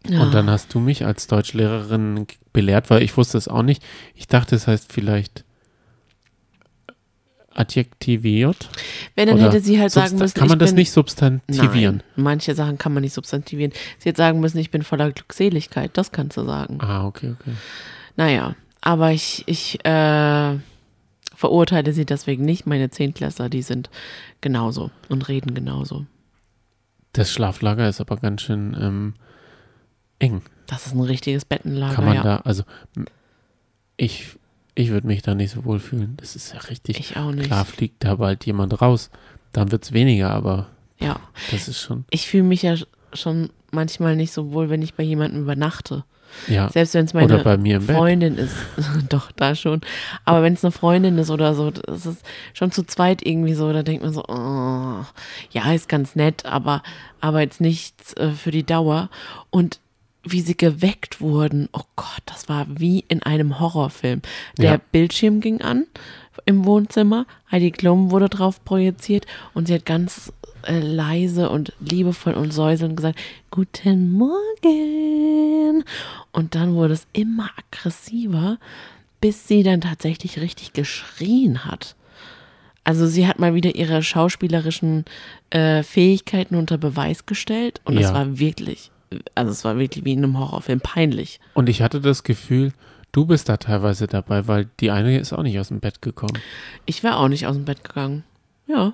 Ja. 0.08 0.24
Und 0.24 0.34
dann 0.34 0.50
hast 0.50 0.74
du 0.74 0.80
mich 0.80 1.06
als 1.06 1.28
Deutschlehrerin 1.28 2.26
belehrt, 2.54 2.90
weil 2.90 3.04
ich 3.04 3.16
wusste 3.18 3.38
es 3.38 3.48
auch 3.48 3.62
nicht. 3.62 3.84
Ich 4.16 4.28
dachte, 4.28 4.56
es 4.56 4.68
heißt 4.68 4.92
vielleicht 4.92 5.46
adjektiviert. 7.54 8.70
Wenn, 9.16 9.28
dann 9.28 9.40
hätte 9.40 9.60
sie 9.60 9.80
halt 9.80 9.92
sagen 9.92 10.18
müssen, 10.18 10.34
Kann 10.34 10.48
man 10.48 10.58
ich 10.58 10.60
das 10.60 10.72
bin, 10.72 10.78
nicht 10.78 10.92
substantivieren? 10.92 12.04
Nein, 12.16 12.24
manche 12.24 12.56
Sachen 12.56 12.78
kann 12.78 12.94
man 12.94 13.04
nicht 13.04 13.14
substantivieren. 13.14 13.74
Sie 14.00 14.10
hätte 14.10 14.18
sagen 14.18 14.40
müssen, 14.40 14.58
ich 14.58 14.72
bin 14.72 14.84
voller 14.84 15.12
Glückseligkeit. 15.12 15.92
Das 15.96 16.12
kannst 16.12 16.38
du 16.38 16.46
sagen. 16.46 16.80
Ah, 16.82 17.06
okay, 17.06 17.36
okay. 17.40 17.52
Naja, 18.22 18.56
aber 18.82 19.14
ich, 19.14 19.42
ich 19.48 19.84
äh, 19.84 20.60
verurteile 21.34 21.92
sie 21.92 22.06
deswegen 22.06 22.46
nicht. 22.46 22.68
Meine 22.68 22.92
Zehntklässler, 22.92 23.50
die 23.50 23.64
sind 23.64 23.90
genauso 24.42 24.92
und 25.10 25.28
reden 25.28 25.56
genauso. 25.56 26.06
Das 27.14 27.32
Schlaflager 27.32 27.90
ist 27.90 28.00
aber 28.00 28.18
ganz 28.18 28.44
schön 28.44 28.78
ähm, 28.80 29.14
eng. 30.20 30.44
Das 30.68 30.86
ist 30.86 30.94
ein 30.94 31.02
richtiges 31.02 31.46
Bettenlager. 31.46 31.96
Kann 31.96 32.06
man 32.06 32.14
ja. 32.14 32.22
da, 32.22 32.38
also 32.38 32.62
ich, 33.98 34.38
ich 34.76 34.92
würde 34.92 35.08
mich 35.08 35.24
da 35.24 35.34
nicht 35.34 35.50
so 35.50 35.66
wohl 35.66 35.80
fühlen. 35.80 36.14
Das 36.18 36.36
ist 36.36 36.54
ja 36.54 36.60
richtig. 36.60 37.00
Ich 37.00 37.18
auch 37.18 37.32
nicht. 37.32 37.48
Klar 37.48 37.66
fliegt 37.66 38.04
da 38.04 38.18
bald 38.18 38.46
jemand 38.46 38.84
raus. 38.84 39.10
Dann 39.52 39.72
wird 39.72 39.84
es 39.84 39.94
weniger, 39.94 40.30
aber 40.30 40.70
Ja, 41.00 41.20
das 41.50 41.68
ist 41.68 41.82
schon, 41.82 42.06
ich 42.12 42.28
fühle 42.28 42.44
mich 42.44 42.62
ja 42.62 42.76
schon 43.14 43.50
manchmal 43.72 44.16
nicht 44.16 44.32
so 44.32 44.52
wohl, 44.52 44.70
wenn 44.70 44.84
ich 44.84 44.94
bei 44.94 45.02
jemandem 45.02 45.42
übernachte. 45.42 46.04
Ja. 46.48 46.70
Selbst 46.70 46.94
wenn 46.94 47.06
es 47.06 47.14
meine 47.14 47.38
bei 47.40 47.58
mir 47.58 47.78
im 47.78 47.86
Bett. 47.86 47.96
Freundin 47.96 48.38
ist. 48.38 48.56
Doch, 49.10 49.32
da 49.32 49.56
schon. 49.56 49.82
Aber 50.26 50.44
wenn 50.44 50.54
es 50.54 50.64
eine 50.64 50.72
Freundin 50.72 51.18
ist 51.18 51.30
oder 51.30 51.54
so, 51.54 51.72
das 51.72 52.06
ist 52.06 52.26
schon 52.54 52.72
zu 52.72 52.84
zweit 52.84 53.26
irgendwie 53.26 53.54
so, 53.54 53.72
da 53.72 53.84
denkt 53.84 54.04
man 54.04 54.14
so, 54.14 54.24
oh, 54.28 55.06
ja, 55.52 55.74
ist 55.74 55.90
ganz 55.90 56.16
nett, 56.16 56.46
aber, 56.46 56.84
aber 57.20 57.42
jetzt 57.42 57.62
nichts 57.62 58.14
äh, 58.14 58.32
für 58.32 58.52
die 58.52 58.66
Dauer. 58.66 59.10
Und 59.50 59.80
wie 60.24 60.42
sie 60.42 60.56
geweckt 60.56 61.20
wurden, 61.20 61.68
oh 61.74 61.82
Gott, 61.96 62.22
das 62.26 62.48
war 62.48 62.68
wie 62.70 63.04
in 63.08 63.24
einem 63.24 63.60
Horrorfilm. 63.60 64.22
Der 64.58 64.72
Ja. 64.74 64.80
Bildschirm 64.92 65.42
ging 65.42 65.62
an 65.62 65.88
im 66.46 66.66
Wohnzimmer, 66.66 67.26
Heidi 67.52 67.72
Klum 67.72 68.12
wurde 68.12 68.30
drauf 68.30 68.64
projiziert 68.64 69.26
und 69.54 69.68
sie 69.68 69.74
hat 69.74 69.86
ganz 69.86 70.32
äh, 70.64 70.80
leise 70.80 71.50
und 71.50 71.74
liebevoll 71.80 72.34
und 72.34 72.52
säuselnd 72.52 72.98
gesagt, 72.98 73.20
guten 73.52 74.12
Morgen. 74.14 75.84
Und 76.32 76.56
dann 76.56 76.74
wurde 76.76 76.94
es 76.94 77.08
immer 77.14 77.50
aggressiver, 77.58 78.58
bis 79.20 79.48
sie 79.48 79.64
dann 79.64 79.82
tatsächlich 79.82 80.40
richtig 80.40 80.74
geschrien 80.74 81.66
hat. 81.66 81.96
Also 82.84 83.06
sie 83.06 83.28
hat 83.28 83.38
mal 83.38 83.54
wieder 83.54 83.76
ihre 83.76 84.02
schauspielerischen 84.02 85.06
äh, 85.52 85.84
Fähigkeiten 85.84 86.56
unter 86.56 86.78
Beweis 86.80 87.26
gestellt 87.28 87.80
und 87.86 87.96
es 87.98 88.04
Ja. 88.08 88.14
war 88.14 88.40
wirklich, 88.40 88.90
also 89.36 89.52
es 89.52 89.64
war 89.64 89.78
wirklich 89.78 90.04
wie 90.04 90.14
in 90.14 90.20
einem 90.24 90.40
Horrorfilm 90.40 90.80
peinlich. 90.82 91.40
Und 91.54 91.70
ich 91.70 91.84
hatte 91.84 92.02
das 92.02 92.24
Gefühl, 92.24 92.74
du 93.12 93.26
bist 93.28 93.50
da 93.50 93.58
teilweise 93.58 94.08
dabei, 94.08 94.48
weil 94.48 94.68
die 94.80 94.90
eine 94.90 95.20
ist 95.20 95.32
auch 95.32 95.44
nicht 95.44 95.60
aus 95.60 95.68
dem 95.68 95.80
Bett 95.80 96.02
gekommen. 96.02 96.40
Ich 96.88 97.04
wäre 97.04 97.18
auch 97.18 97.28
nicht 97.28 97.46
aus 97.46 97.56
dem 97.56 97.66
Bett 97.66 97.84
gegangen. 97.84 98.24
Ja, 98.66 98.94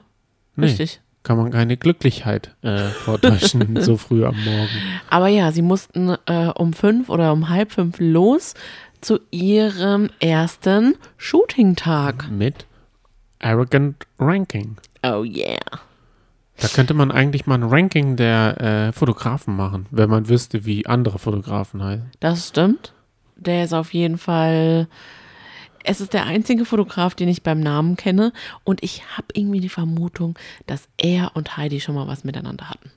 Nee. 0.58 0.66
richtig. 0.66 1.00
Kann 1.28 1.36
man 1.36 1.52
keine 1.52 1.76
Glücklichkeit 1.76 2.56
äh, 2.62 2.86
vortäuschen, 2.88 3.76
so 3.82 3.98
früh 3.98 4.24
am 4.24 4.42
Morgen. 4.46 4.70
Aber 5.10 5.28
ja, 5.28 5.52
sie 5.52 5.62
mussten 5.62 6.16
äh, 6.26 6.48
um 6.56 6.72
fünf 6.72 7.10
oder 7.10 7.34
um 7.34 7.50
halb 7.50 7.74
fünf 7.74 7.98
los 8.00 8.54
zu 9.02 9.20
ihrem 9.30 10.10
ersten 10.22 10.96
Shooting-Tag. 11.18 12.32
Mit 12.32 12.66
Arrogant 13.40 14.08
Ranking. 14.18 14.78
Oh 15.04 15.26
yeah. 15.26 15.60
Da 16.62 16.70
könnte 16.70 16.94
man 16.94 17.12
eigentlich 17.12 17.46
mal 17.46 17.56
ein 17.56 17.64
Ranking 17.64 18.16
der 18.16 18.62
äh, 18.62 18.92
Fotografen 18.94 19.54
machen, 19.54 19.86
wenn 19.92 20.10
man 20.10 20.30
wüsste, 20.30 20.66
wie 20.66 20.86
andere 20.86 21.20
Fotografen 21.20 21.84
heißen. 21.84 22.10
Das 22.22 22.48
stimmt. 22.48 22.94
Der 23.36 23.66
ist 23.66 23.74
auf 23.74 23.94
jeden 23.94 24.18
Fall. 24.18 24.88
Es 25.84 26.02
ist 26.02 26.14
der 26.14 26.26
einzige 26.26 26.66
Fotograf, 26.66 27.16
den 27.16 27.28
ich 27.30 27.44
beim 27.44 27.60
Namen 27.60 27.96
kenne. 27.96 28.34
Und 28.64 28.84
ich 28.84 29.04
habe 29.18 29.28
irgendwie 29.34 29.60
die 29.62 29.70
Vermutung, 29.70 30.38
dass 30.66 30.88
er 30.98 31.32
und 31.36 31.58
Heidi 31.58 31.80
schon 31.80 31.96
mal 31.96 32.08
was 32.08 32.24
miteinander 32.24 32.70
hatten. 32.70 32.92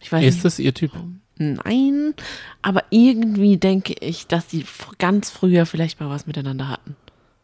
Ich 0.00 0.12
weiß 0.12 0.24
Ist 0.24 0.34
nicht. 0.34 0.44
das 0.44 0.58
ihr 0.58 0.74
Typ? 0.74 0.92
Nein, 1.36 2.14
aber 2.62 2.84
irgendwie 2.90 3.56
denke 3.56 3.94
ich, 4.00 4.26
dass 4.28 4.46
die 4.46 4.60
f- 4.60 4.90
ganz 4.98 5.30
früher 5.30 5.66
vielleicht 5.66 5.98
mal 5.98 6.08
was 6.08 6.26
miteinander 6.26 6.68
hatten. 6.68 6.94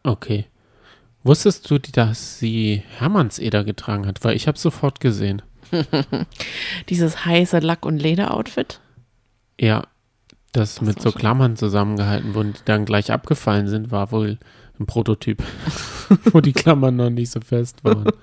Okay. 0.03 0.45
Wusstest 1.23 1.69
du, 1.69 1.77
dass 1.77 2.39
sie 2.39 2.83
Hermannseder 2.97 3.63
getragen 3.63 4.07
hat? 4.07 4.23
Weil 4.23 4.35
ich 4.35 4.47
habe 4.47 4.57
sofort 4.57 4.99
gesehen. 5.01 5.41
Dieses 6.89 7.25
heiße 7.25 7.59
Lack- 7.59 7.85
und 7.85 7.97
Leder-Outfit. 7.99 8.79
Ja, 9.59 9.87
das, 10.51 10.75
Das 10.75 10.81
mit 10.81 11.01
so 11.01 11.11
Klammern 11.11 11.55
zusammengehalten 11.55 12.33
wurden, 12.33 12.53
die 12.53 12.61
dann 12.65 12.85
gleich 12.85 13.11
abgefallen 13.11 13.67
sind, 13.67 13.91
war 13.91 14.11
wohl 14.11 14.37
ein 14.79 14.85
Prototyp, 14.87 15.43
wo 16.31 16.41
die 16.41 16.53
Klammern 16.53 16.95
noch 16.95 17.09
nicht 17.09 17.31
so 17.31 17.39
fest 17.41 17.83
waren. 17.83 18.05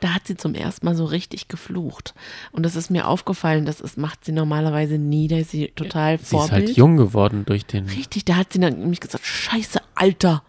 Da 0.00 0.08
hat 0.12 0.26
sie 0.26 0.36
zum 0.36 0.54
ersten 0.54 0.84
Mal 0.84 0.96
so 0.96 1.04
richtig 1.04 1.48
geflucht. 1.48 2.14
Und 2.52 2.64
das 2.64 2.74
ist 2.76 2.90
mir 2.90 3.06
aufgefallen, 3.06 3.64
das 3.64 3.80
ist, 3.80 3.96
macht 3.96 4.24
sie 4.24 4.32
normalerweise 4.32 4.98
nie, 4.98 5.28
da 5.28 5.36
ist 5.38 5.52
sie 5.52 5.68
total 5.74 6.18
Sie 6.18 6.24
ist 6.24 6.30
Vorbild. 6.30 6.52
halt 6.52 6.76
jung 6.76 6.96
geworden 6.96 7.44
durch 7.46 7.64
den. 7.64 7.86
Richtig, 7.86 8.24
da 8.24 8.36
hat 8.36 8.52
sie 8.52 8.58
dann 8.58 8.78
nämlich 8.80 9.00
gesagt, 9.00 9.24
scheiße, 9.24 9.80
Alter. 9.94 10.42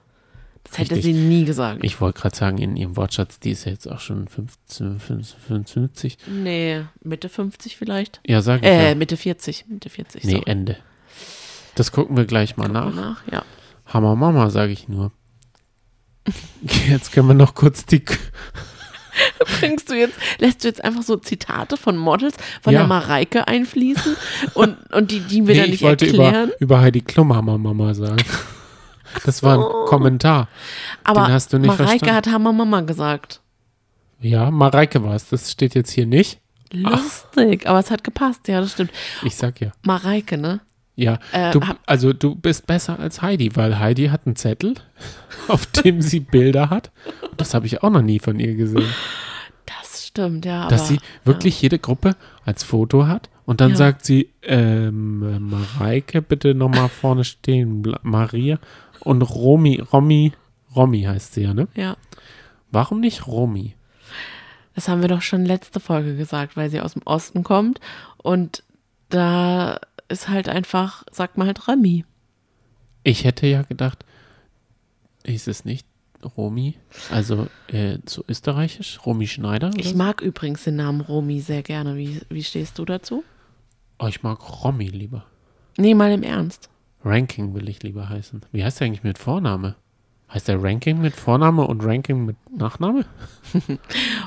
Das 0.64 0.80
hätte 0.80 0.96
Richtig. 0.96 1.16
sie 1.16 1.22
nie 1.22 1.46
gesagt. 1.46 1.84
Ich 1.84 2.02
wollte 2.02 2.20
gerade 2.20 2.36
sagen, 2.36 2.58
in 2.58 2.76
ihrem 2.76 2.98
Wortschatz, 2.98 3.40
die 3.40 3.52
ist 3.52 3.66
ja 3.66 3.72
jetzt 3.72 3.88
auch 3.90 4.00
schon 4.00 4.28
15, 4.28 5.00
55. 5.00 6.18
nee, 6.28 6.82
Mitte 7.04 7.30
50 7.30 7.78
vielleicht. 7.78 8.20
Ja, 8.26 8.42
sag 8.42 8.62
ich 8.64 8.68
Äh, 8.68 8.90
ja. 8.90 8.96
Mitte 8.96 9.16
40. 9.16 9.66
Mitte 9.70 9.90
40. 9.90 10.24
Nee, 10.24 10.32
sorry. 10.32 10.44
Ende. 10.48 10.78
Das 11.76 11.92
gucken 11.92 12.16
wir 12.18 12.26
gleich 12.26 12.58
mal 12.58 12.68
nach. 12.70 12.94
nach. 12.94 13.22
Ja. 13.32 13.44
Hammer 13.86 14.16
Mama, 14.16 14.50
sage 14.50 14.72
ich 14.72 14.88
nur. 14.88 15.12
Jetzt 16.90 17.12
können 17.12 17.28
wir 17.28 17.34
noch 17.36 17.54
kurz 17.56 17.86
die. 17.86 18.04
Bringst 19.60 19.90
du 19.90 19.94
jetzt, 19.94 20.18
lässt 20.40 20.64
du 20.64 20.68
jetzt 20.68 20.84
einfach 20.84 21.02
so 21.04 21.16
Zitate 21.16 21.78
von 21.78 21.96
Models 21.96 22.36
von 22.62 22.74
Ja. 22.74 22.80
der 22.80 22.88
Mareike 22.88 23.48
einfließen 23.48 24.14
und, 24.56 24.76
und 24.94 25.10
die, 25.12 25.22
die 25.22 25.48
wir 25.48 25.54
Nee, 25.56 25.60
dann 25.62 25.66
ich 25.68 25.72
nicht 25.72 25.84
wollte 25.84 26.06
erklären? 26.08 26.50
über, 26.50 26.60
über 26.62 26.82
Heidi 26.82 27.00
Klum 27.02 27.34
Hammer 27.34 27.58
Mama 27.58 27.94
sagen. 27.94 28.18
Das 29.26 29.42
war 29.44 29.58
ein 29.58 29.86
Kommentar. 29.88 30.50
Aber 31.06 31.24
den 31.28 31.32
hast 31.32 31.54
du 31.54 31.58
nicht 31.58 31.68
Mareike 31.70 31.88
verstanden. 31.88 32.16
hat 32.16 32.28
Hammer 32.28 32.52
Mama 32.52 32.82
gesagt. 32.82 33.40
Ja, 34.20 34.52
Mareike 34.52 35.02
war 35.06 35.16
es. 35.16 35.30
Das 35.30 35.50
steht 35.50 35.74
jetzt 35.74 35.92
hier 35.92 36.06
nicht. 36.06 36.42
Lustig, 36.74 37.66
aber 37.66 37.80
es 37.80 37.90
hat 37.92 38.04
gepasst, 38.04 38.50
ja, 38.50 38.60
das 38.60 38.74
stimmt. 38.74 38.92
Ich 39.24 39.38
sag 39.38 39.62
ja. 39.62 39.72
Mareike, 39.84 40.38
ne? 40.38 40.60
Ja, 40.96 41.20
Äh, 41.34 41.52
du, 41.52 41.60
also 41.86 42.14
du 42.14 42.36
bist 42.36 42.68
besser 42.68 43.00
als 43.00 43.22
Heidi, 43.22 43.56
weil 43.56 43.80
Heidi 43.80 44.08
hat 44.08 44.22
einen 44.26 44.36
Zettel, 44.38 44.76
auf 45.50 45.66
dem 45.68 46.02
sie 46.02 46.22
Bilder 46.22 46.70
hat. 46.70 46.92
Und 47.30 47.40
das 47.42 47.54
habe 47.54 47.66
ich 47.66 47.84
auch 47.84 47.90
noch 47.90 48.02
nie 48.02 48.20
von 48.20 48.40
ihr 48.40 48.56
gesehen. 48.56 48.88
Das 49.66 50.08
stimmt, 50.08 50.46
ja. 50.46 50.68
Dass 50.70 50.82
aber, 50.82 50.90
sie 50.90 51.00
wirklich 51.26 51.62
jede 51.62 51.80
Gruppe 51.80 52.16
als 52.46 52.64
Foto 52.64 53.08
hat 53.08 53.30
und 53.46 53.60
dann 53.62 53.72
Ja. 53.72 53.76
sagt 53.78 54.06
sie, 54.06 54.30
ähm, 54.44 55.50
Mareike, 55.50 56.22
bitte 56.22 56.56
nochmal 56.56 56.88
vorne 56.90 57.24
stehen, 57.26 57.84
Maria 58.04 58.58
und 59.02 59.22
Romi, 59.22 59.82
Romi, 59.92 60.32
Romi 60.76 61.02
heißt 61.04 61.34
sie 61.34 61.42
ja, 61.44 61.54
ne? 61.54 61.68
Ja, 61.76 61.98
Warum 62.72 63.00
nicht 63.02 63.28
Romi? 63.28 63.76
das 64.76 64.88
haben 64.90 65.02
wir 65.02 65.08
doch 65.08 65.22
schon 65.22 65.46
letzte 65.46 65.80
Folge 65.80 66.16
gesagt, 66.18 66.58
weil 66.58 66.70
sie 66.70 66.82
aus 66.82 66.94
dem 66.94 67.02
Osten 67.06 67.44
kommt 67.44 67.80
und 68.18 68.64
da 69.10 69.80
ist 70.08 70.30
halt 70.30 70.50
einfach, 70.50 71.04
sagt 71.12 71.38
man 71.38 71.48
halt 71.48 71.68
Remy. 71.68 72.06
Ich 73.04 73.24
hätte 73.24 73.48
ja 73.48 73.62
gedacht, 73.64 74.06
hieß 75.26 75.48
es 75.48 75.66
nicht 75.66 75.86
Romi, 76.38 76.76
also 77.12 77.48
äh, 77.68 78.00
so 78.08 78.24
österreichisch, 78.28 79.06
Romi 79.06 79.28
Schneider? 79.28 79.72
Ich 79.78 79.90
so? 79.90 79.98
mag 79.98 80.22
übrigens 80.22 80.64
den 80.64 80.78
Namen 80.78 81.02
Romy 81.02 81.40
sehr 81.40 81.62
gerne. 81.62 81.98
Wie, 81.98 82.22
wie 82.30 82.44
stehst 82.44 82.80
du 82.80 82.86
dazu? 82.86 83.24
Oh, 84.00 84.08
ich 84.08 84.24
mag 84.24 84.64
Romi 84.64 84.88
lieber. 84.88 85.26
Nee, 85.78 85.94
mal 85.94 86.12
im 86.12 86.24
Ernst. 86.24 86.70
Ranking 87.04 87.54
will 87.54 87.70
ich 87.70 87.84
lieber 87.84 88.10
heißen. 88.10 88.42
Wie 88.52 88.64
heißt 88.64 88.80
der 88.80 88.88
eigentlich 88.88 89.04
mit 89.04 89.20
Vorname? 89.20 89.76
Heißt 90.36 90.50
der 90.50 90.62
Ranking 90.62 91.00
mit 91.00 91.16
Vorname 91.16 91.66
und 91.66 91.82
Ranking 91.84 92.26
mit 92.26 92.36
Nachname? 92.52 93.06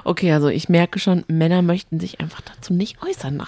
Okay, 0.05 0.33
also 0.33 0.49
ich 0.49 0.71
merke 0.71 0.99
schon, 0.99 1.23
Männer 1.29 1.61
möchten 1.61 2.01
sich 2.01 2.19
einfach 2.19 2.41
dazu 2.41 2.73
nicht 2.73 3.03
äußern. 3.03 3.43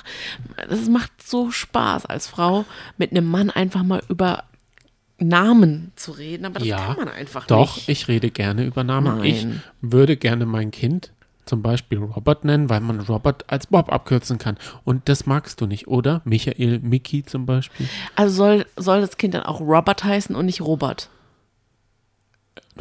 Das 0.69 0.89
macht 0.91 1.11
so 1.27 1.51
Spaß 1.51 2.05
als 2.05 2.27
Frau, 2.27 2.67
mit 2.99 3.13
einem 3.13 3.25
Mann 3.27 3.49
einfach 3.49 3.83
mal 3.83 4.03
über 4.11 4.45
Namen 5.19 5.93
zu 5.97 6.13
reden, 6.13 6.45
aber 6.45 6.59
das 6.59 6.69
Ja, 6.69 6.79
kann 6.79 6.97
man 6.97 7.09
einfach 7.09 7.47
Doch, 7.47 7.77
nicht. 7.77 7.89
ich 7.89 8.09
rede 8.09 8.31
gerne 8.31 8.65
über 8.65 8.85
Namen. 8.85 9.19
Nein. 9.19 9.25
Ich 9.25 9.47
würde 9.81 10.19
gerne 10.19 10.45
mein 10.45 10.71
Kind 10.71 11.13
zum 11.47 11.63
Beispiel 11.63 11.99
Robert 11.99 12.45
nennen, 12.45 12.69
weil 12.69 12.81
man 12.81 13.01
Robert 13.01 13.45
als 13.51 13.69
Bob 13.69 13.91
abkürzen 13.91 14.37
kann. 14.37 14.59
Und 14.85 15.09
das 15.09 15.25
magst 15.25 15.63
du 15.63 15.67
nicht, 15.67 15.89
oder? 15.89 16.21
Michael, 16.25 16.81
Mickey 16.81 17.25
zum 17.25 17.47
Beispiel. 17.47 17.89
Also 18.17 18.35
soll, 18.35 18.67
soll 18.77 19.01
das 19.01 19.17
Kind 19.17 19.33
dann 19.33 19.45
auch 19.45 19.61
Robert 19.61 20.05
heißen 20.05 20.37
und 20.37 20.45
nicht 20.45 20.61
Robert? 20.61 21.09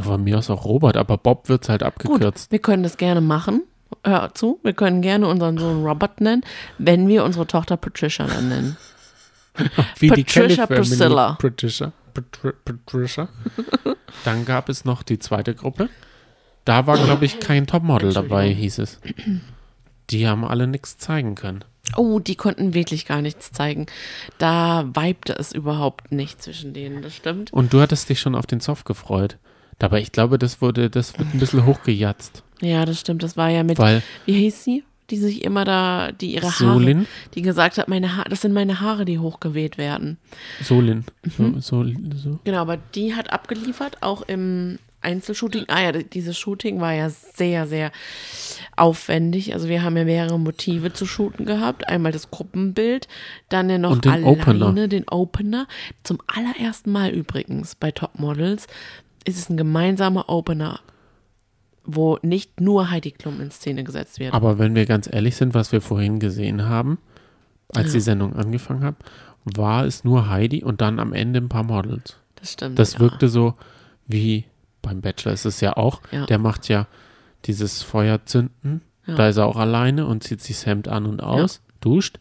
Von 0.02 0.24
mir 0.24 0.38
aus 0.38 0.50
auch 0.50 0.66
Robert, 0.66 0.98
aber 0.98 1.18
Bob 1.18 1.50
wird 1.50 1.68
halt 1.70 1.82
Gut, 1.82 1.88
abgekürzt. 1.88 2.52
wir 2.52 2.60
können 2.60 2.84
das 2.84 2.98
gerne 2.98 3.22
machen. 3.22 3.64
Hör 4.04 4.34
zu, 4.34 4.60
wir 4.64 4.74
können 4.74 5.02
gerne 5.02 5.28
unseren 5.28 5.58
Sohn 5.58 5.84
Robert 5.86 6.22
nennen, 6.22 6.44
wenn 6.78 7.08
wir 7.08 7.24
unsere 7.24 7.48
Tochter 7.48 7.76
Patricia 7.76 8.26
dann 8.28 8.50
nennen. 8.50 8.78
Wie 10.00 10.10
Patricia. 10.10 10.66
Priscilla. 10.68 11.38
Patricia. 11.40 11.92
Patri 12.14 12.52
Patricia. 12.66 13.30
Dann 14.26 14.46
gab 14.46 14.70
es 14.70 14.86
noch 14.86 15.04
die 15.04 15.20
zweite 15.20 15.54
Gruppe. 15.56 15.90
Da 16.66 16.88
war, 16.88 16.98
glaube 16.98 17.26
ich, 17.26 17.40
kein 17.40 17.68
Topmodel 17.68 18.14
dabei, 18.14 18.50
hieß 18.50 18.80
es. 18.80 19.00
Die 20.10 20.28
haben 20.28 20.46
alle 20.46 20.68
nichts 20.68 20.98
zeigen 20.98 21.36
können. 21.36 21.64
Oh, 21.96 22.20
die 22.20 22.36
konnten 22.36 22.74
wirklich 22.74 23.06
gar 23.06 23.22
nichts 23.22 23.52
zeigen. 23.52 23.88
Da 24.38 24.86
vibte 24.94 25.34
es 25.34 25.52
überhaupt 25.52 26.12
nicht 26.12 26.42
zwischen 26.42 26.74
denen, 26.74 27.02
das 27.02 27.16
stimmt. 27.16 27.52
Und 27.52 27.74
du 27.74 27.82
hattest 27.82 28.10
dich 28.10 28.20
schon 28.20 28.36
auf 28.36 28.46
den 28.46 28.60
Zoff 28.60 28.84
gefreut. 28.84 29.38
Dabei, 29.80 30.02
ich 30.02 30.12
glaube, 30.12 30.38
das 30.38 30.62
wurde, 30.62 30.90
das 30.90 31.18
wird 31.18 31.34
ein 31.34 31.40
bisschen 31.40 31.66
hochgejatzt. 31.66 32.44
Ja, 32.62 32.86
das 32.86 33.00
stimmt. 33.00 33.24
Das 33.24 33.38
war 33.38 33.50
ja 33.50 33.64
mit, 33.64 33.78
Weil 33.80 34.04
wie 34.26 34.34
hieß 34.34 34.64
sie? 34.64 34.84
Die 35.10 35.18
sich 35.18 35.44
immer 35.44 35.66
da, 35.66 36.12
die 36.12 36.36
ihre 36.36 36.46
Haare, 36.46 36.74
Solin, 36.74 37.08
die 37.34 37.42
gesagt 37.42 37.80
hat, 37.80 37.88
meine 37.88 38.16
Haare, 38.16 38.30
das 38.30 38.42
sind 38.42 38.54
meine 38.54 38.80
Haare, 38.80 39.06
die 39.06 39.18
hochgeweht 39.18 39.80
werden. 39.80 40.18
Solin, 40.62 41.04
Mhm. 41.38 41.62
so, 41.62 41.84
so, 41.84 41.92
so. 42.16 42.40
Genau, 42.44 42.60
aber 42.60 42.78
die 42.94 43.16
hat 43.16 43.34
abgeliefert, 43.34 44.04
auch 44.04 44.22
im 44.22 44.78
Einzelshooting. 45.02 45.64
Ah 45.70 45.82
ja, 45.82 45.92
dieses 45.94 46.38
Shooting 46.38 46.80
war 46.82 46.94
ja 46.94 47.10
sehr, 47.10 47.66
sehr 47.66 47.92
aufwendig. 48.76 49.54
Also 49.54 49.68
wir 49.70 49.82
haben 49.82 49.98
ja 49.98 50.04
mehrere 50.06 50.38
Motive 50.40 50.94
zu 50.94 51.06
shooten 51.06 51.46
gehabt. 51.46 51.88
Einmal 51.88 52.12
das 52.12 52.30
Gruppenbild, 52.32 53.08
dann 53.50 53.70
ja 53.70 53.78
noch 53.78 53.92
Und 53.92 54.06
den 54.06 54.12
alleine 54.12 54.28
Opener. 54.28 54.88
den 54.88 55.08
Opener. 55.10 55.68
Zum 56.04 56.20
allerersten 56.28 56.92
Mal 56.92 57.10
übrigens 57.12 57.76
bei 57.76 57.92
Topmodels 57.92 58.68
ist 59.26 59.38
es 59.38 59.50
ein 59.50 59.58
gemeinsamer 59.58 60.30
Opener, 60.30 60.80
wo 61.84 62.20
nicht 62.22 62.62
nur 62.62 62.92
Heidi 62.92 63.12
Klum 63.12 63.42
in 63.42 63.52
Szene 63.52 63.84
gesetzt 63.84 64.20
wird. 64.20 64.34
Aber 64.34 64.60
wenn 64.60 64.76
wir 64.76 64.86
ganz 64.86 65.10
ehrlich 65.12 65.36
sind, 65.36 65.54
was 65.54 65.72
wir 65.72 65.82
vorhin 65.82 66.20
gesehen 66.20 66.68
haben, 66.68 67.00
als 67.74 67.92
die 67.92 68.00
Sendung 68.00 68.36
angefangen 68.36 68.84
hat, 68.84 68.96
war 69.44 69.86
es 69.86 70.04
nur 70.04 70.30
Heidi 70.30 70.64
und 70.64 70.82
dann 70.82 71.00
am 71.00 71.14
Ende 71.14 71.40
ein 71.40 71.50
paar 71.50 71.64
Models. 71.64 72.18
Das 72.36 72.54
stimmt. 72.54 72.80
Das 72.80 72.94
ja. 72.94 73.00
wirkte 73.00 73.30
so 73.30 73.56
wie 74.08 74.46
beim 74.82 75.02
Bachelor 75.02 75.34
ist 75.34 75.46
es 75.46 75.62
ja 75.62 75.78
auch. 75.78 76.02
Ja. 76.12 76.26
Der 76.26 76.40
macht 76.40 76.68
ja 76.68 76.88
dieses 77.46 77.84
Feuer 77.84 78.26
zünden. 78.26 78.82
Ja. 79.06 79.16
Da 79.16 79.28
ist 79.30 79.38
er 79.38 79.46
auch 79.46 79.58
alleine 79.58 80.06
und 80.06 80.24
zieht 80.24 80.42
sich 80.42 80.58
das 80.58 80.66
Hemd 80.66 80.88
an 80.88 81.06
und 81.06 81.22
aus, 81.22 81.62
duscht. 81.82 82.20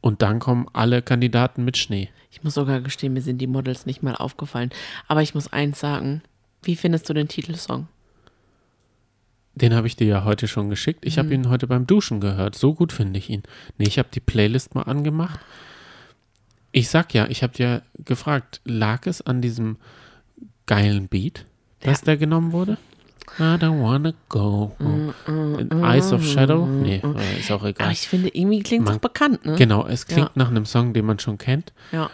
Und 0.00 0.22
dann 0.22 0.38
kommen 0.38 0.66
alle 0.72 1.02
Kandidaten 1.02 1.64
mit 1.64 1.76
Schnee. 1.76 2.10
Ich 2.30 2.44
muss 2.44 2.54
sogar 2.54 2.80
gestehen, 2.80 3.12
mir 3.14 3.22
sind 3.22 3.38
die 3.38 3.46
Models 3.46 3.86
nicht 3.86 4.02
mal 4.02 4.14
aufgefallen. 4.14 4.70
Aber 5.08 5.22
ich 5.22 5.34
muss 5.34 5.52
eins 5.52 5.80
sagen. 5.80 6.22
Wie 6.62 6.76
findest 6.76 7.08
du 7.08 7.14
den 7.14 7.28
Titelsong? 7.28 7.88
Den 9.54 9.74
habe 9.74 9.86
ich 9.86 9.96
dir 9.96 10.06
ja 10.06 10.24
heute 10.24 10.48
schon 10.48 10.68
geschickt. 10.68 11.06
Ich 11.06 11.16
Mhm. 11.16 11.20
habe 11.20 11.34
ihn 11.34 11.48
heute 11.48 11.66
beim 11.66 11.86
Duschen 11.86 12.20
gehört. 12.20 12.54
So 12.54 12.74
gut 12.74 12.92
finde 12.92 13.18
ich 13.18 13.30
ihn. 13.30 13.42
Nee, 13.78 13.86
ich 13.88 13.98
habe 13.98 14.08
die 14.12 14.20
Playlist 14.20 14.74
mal 14.74 14.82
angemacht. 14.82 15.40
Ich 16.72 16.88
sag 16.90 17.14
ja, 17.14 17.26
ich 17.28 17.42
habe 17.42 17.54
dir 17.54 17.82
gefragt, 17.96 18.60
lag 18.64 19.06
es 19.06 19.22
an 19.22 19.40
diesem 19.40 19.78
geilen 20.66 21.08
Beat, 21.08 21.46
dass 21.80 22.02
der 22.02 22.16
genommen 22.18 22.52
wurde? 22.52 22.76
I 23.38 23.56
don't 23.58 23.82
wanna 23.82 24.14
go. 24.28 24.72
In 25.26 25.70
Eyes 25.84 26.12
of 26.12 26.24
Shadow? 26.24 26.64
Nee, 26.66 27.02
äh, 27.04 27.38
ist 27.40 27.50
auch 27.50 27.60
Aber 27.60 27.68
egal. 27.68 27.92
ich 27.92 28.08
finde, 28.08 28.28
irgendwie 28.28 28.62
klingt 28.62 28.88
es 28.88 28.94
auch 28.96 29.00
bekannt, 29.00 29.44
ne? 29.44 29.56
Genau, 29.56 29.86
es 29.86 30.06
klingt 30.06 30.28
Ja. 30.28 30.32
nach 30.36 30.48
einem 30.48 30.64
Song, 30.64 30.92
den 30.94 31.04
man 31.04 31.18
schon 31.18 31.36
kennt. 31.38 31.72
Ja. 31.92 32.10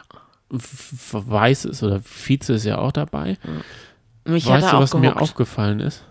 F- 0.53 1.13
Weiß 1.13 1.65
ist 1.65 1.83
oder 1.83 2.01
Vize 2.03 2.53
ist 2.53 2.65
ja 2.65 2.79
auch 2.79 2.93
dabei. 2.93 3.39
Mich 4.25 4.47
weißt 4.47 4.73
du, 4.73 4.79
was 4.79 4.95
mir 4.95 5.09
aufgehuckt. 5.11 5.23
aufgefallen 5.23 5.81
ist? 5.81 6.05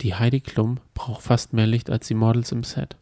Die 0.00 0.14
Heidi 0.14 0.40
Klum 0.40 0.78
braucht 0.94 1.22
fast 1.22 1.52
mehr 1.52 1.66
Licht 1.66 1.90
als 1.90 2.06
die 2.08 2.14
Models 2.14 2.52
im 2.52 2.64
Set. 2.64 2.96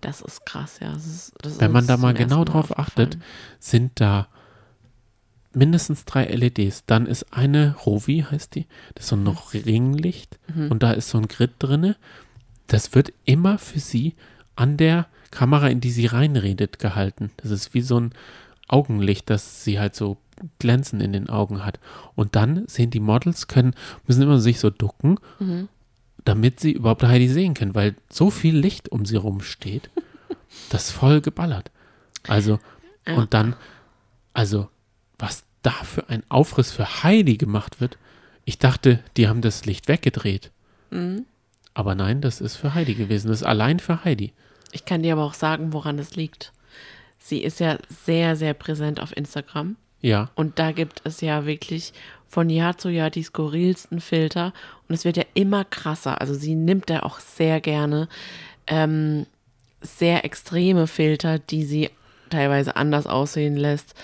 Das 0.00 0.20
ist 0.20 0.44
krass, 0.46 0.78
ja. 0.80 0.92
Das 0.92 1.04
ist, 1.06 1.32
das 1.40 1.60
Wenn 1.60 1.72
man 1.72 1.86
da 1.86 1.96
mal 1.96 2.14
genau 2.14 2.44
drauf 2.44 2.78
achtet, 2.78 3.18
sind 3.58 3.92
da 4.00 4.28
mindestens 5.54 6.04
drei 6.04 6.24
LEDs. 6.26 6.84
Dann 6.86 7.06
ist 7.06 7.32
eine 7.32 7.74
Rovi, 7.86 8.24
heißt 8.30 8.54
die, 8.54 8.66
das 8.94 9.04
ist 9.04 9.10
so 9.10 9.16
ein 9.16 9.26
Ringlicht 9.26 10.38
Mhm. 10.54 10.70
und 10.70 10.82
da 10.82 10.92
ist 10.92 11.08
so 11.10 11.18
ein 11.18 11.28
Grid 11.28 11.52
drinne. 11.58 11.96
Das 12.66 12.94
wird 12.94 13.12
immer 13.24 13.58
für 13.58 13.78
sie 13.80 14.14
an 14.56 14.76
der 14.76 15.06
Kamera, 15.30 15.68
in 15.68 15.80
die 15.80 15.90
sie 15.90 16.06
reinredet, 16.06 16.78
gehalten. 16.78 17.30
Das 17.38 17.50
ist 17.50 17.74
wie 17.74 17.80
so 17.80 17.98
ein 18.00 18.12
Augenlicht, 18.68 19.28
das 19.30 19.64
sie 19.64 19.78
halt 19.78 19.94
so 19.94 20.16
glänzen 20.58 21.00
in 21.00 21.12
den 21.12 21.28
Augen 21.28 21.64
hat. 21.64 21.78
Und 22.14 22.34
dann 22.36 22.66
sehen 22.66 22.90
die 22.90 23.00
Models, 23.00 23.46
können, 23.48 23.74
müssen 24.06 24.22
immer 24.22 24.40
sich 24.40 24.58
so 24.60 24.70
ducken, 24.70 25.18
Mhm. 25.38 25.68
damit 26.24 26.60
sie 26.60 26.72
überhaupt 26.72 27.02
Heidi 27.02 27.28
sehen 27.28 27.54
können, 27.54 27.74
weil 27.74 27.94
so 28.08 28.30
viel 28.30 28.56
Licht 28.56 28.90
um 28.90 29.04
sie 29.04 29.16
rum 29.16 29.40
steht, 29.42 29.90
das 30.70 30.90
voll 30.90 31.20
geballert. 31.20 31.70
Also, 32.26 32.58
Ja. 33.06 33.14
und 33.16 33.34
dann, 33.34 33.54
also, 34.32 34.68
was 35.18 35.44
da 35.62 35.70
für 35.70 36.08
ein 36.08 36.22
Aufriss 36.28 36.72
für 36.72 37.02
Heidi 37.02 37.36
gemacht 37.36 37.80
wird, 37.80 37.98
ich 38.44 38.58
dachte, 38.58 39.00
die 39.16 39.28
haben 39.28 39.40
das 39.40 39.64
Licht 39.64 39.88
weggedreht. 39.88 40.50
Mhm. 40.90 41.24
Aber 41.72 41.94
nein, 41.94 42.20
das 42.20 42.40
ist 42.40 42.56
für 42.56 42.74
Heidi 42.74 42.94
gewesen. 42.94 43.28
Das 43.28 43.40
ist 43.40 43.46
allein 43.46 43.80
für 43.80 44.04
Heidi. 44.04 44.32
Ich 44.72 44.84
kann 44.84 45.02
dir 45.02 45.14
aber 45.14 45.24
auch 45.24 45.34
sagen, 45.34 45.72
woran 45.72 45.98
es 45.98 46.14
liegt. 46.14 46.52
Sie 47.18 47.42
ist 47.42 47.58
ja 47.60 47.78
sehr, 47.88 48.36
sehr 48.36 48.54
präsent 48.54 49.00
auf 49.00 49.16
Instagram. 49.16 49.76
Ja, 50.00 50.30
Und 50.34 50.58
da 50.58 50.72
gibt 50.72 51.00
es 51.04 51.22
ja 51.22 51.46
wirklich 51.46 51.94
von 52.28 52.50
Jahr 52.50 52.76
zu 52.76 52.90
Jahr 52.90 53.08
die 53.08 53.22
skurrilsten 53.22 54.00
Filter. 54.00 54.52
Und 54.86 54.94
es 54.94 55.06
wird 55.06 55.16
ja 55.16 55.24
immer 55.32 55.64
krasser. 55.64 56.20
Also 56.20 56.34
sie 56.34 56.54
nimmt 56.54 56.90
da 56.90 57.00
auch 57.00 57.20
sehr 57.20 57.60
gerne 57.62 58.08
ähm, 58.66 59.26
sehr 59.80 60.24
extreme 60.24 60.86
Filter, 60.86 61.38
die 61.38 61.64
sie 61.64 61.90
teilweise 62.30 62.76
anders 62.76 63.06
aussehen 63.06 63.56
lässt. 63.56 63.94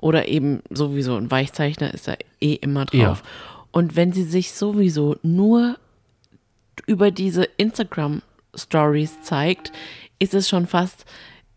Oder 0.00 0.28
eben 0.28 0.62
sowieso 0.70 1.16
ein 1.16 1.30
Weichzeichner 1.30 1.92
ist 1.92 2.08
da 2.08 2.14
eh 2.40 2.54
immer 2.54 2.86
drauf. 2.86 3.22
Ja. 3.22 3.28
Und 3.70 3.96
wenn 3.96 4.12
sie 4.12 4.24
sich 4.24 4.52
sowieso 4.52 5.16
nur 5.22 5.76
über 6.86 7.10
diese 7.10 7.44
Instagram-Stories 7.58 9.22
zeigt, 9.22 9.72
ist 10.18 10.34
es 10.34 10.48
schon 10.48 10.66
fast, 10.66 11.04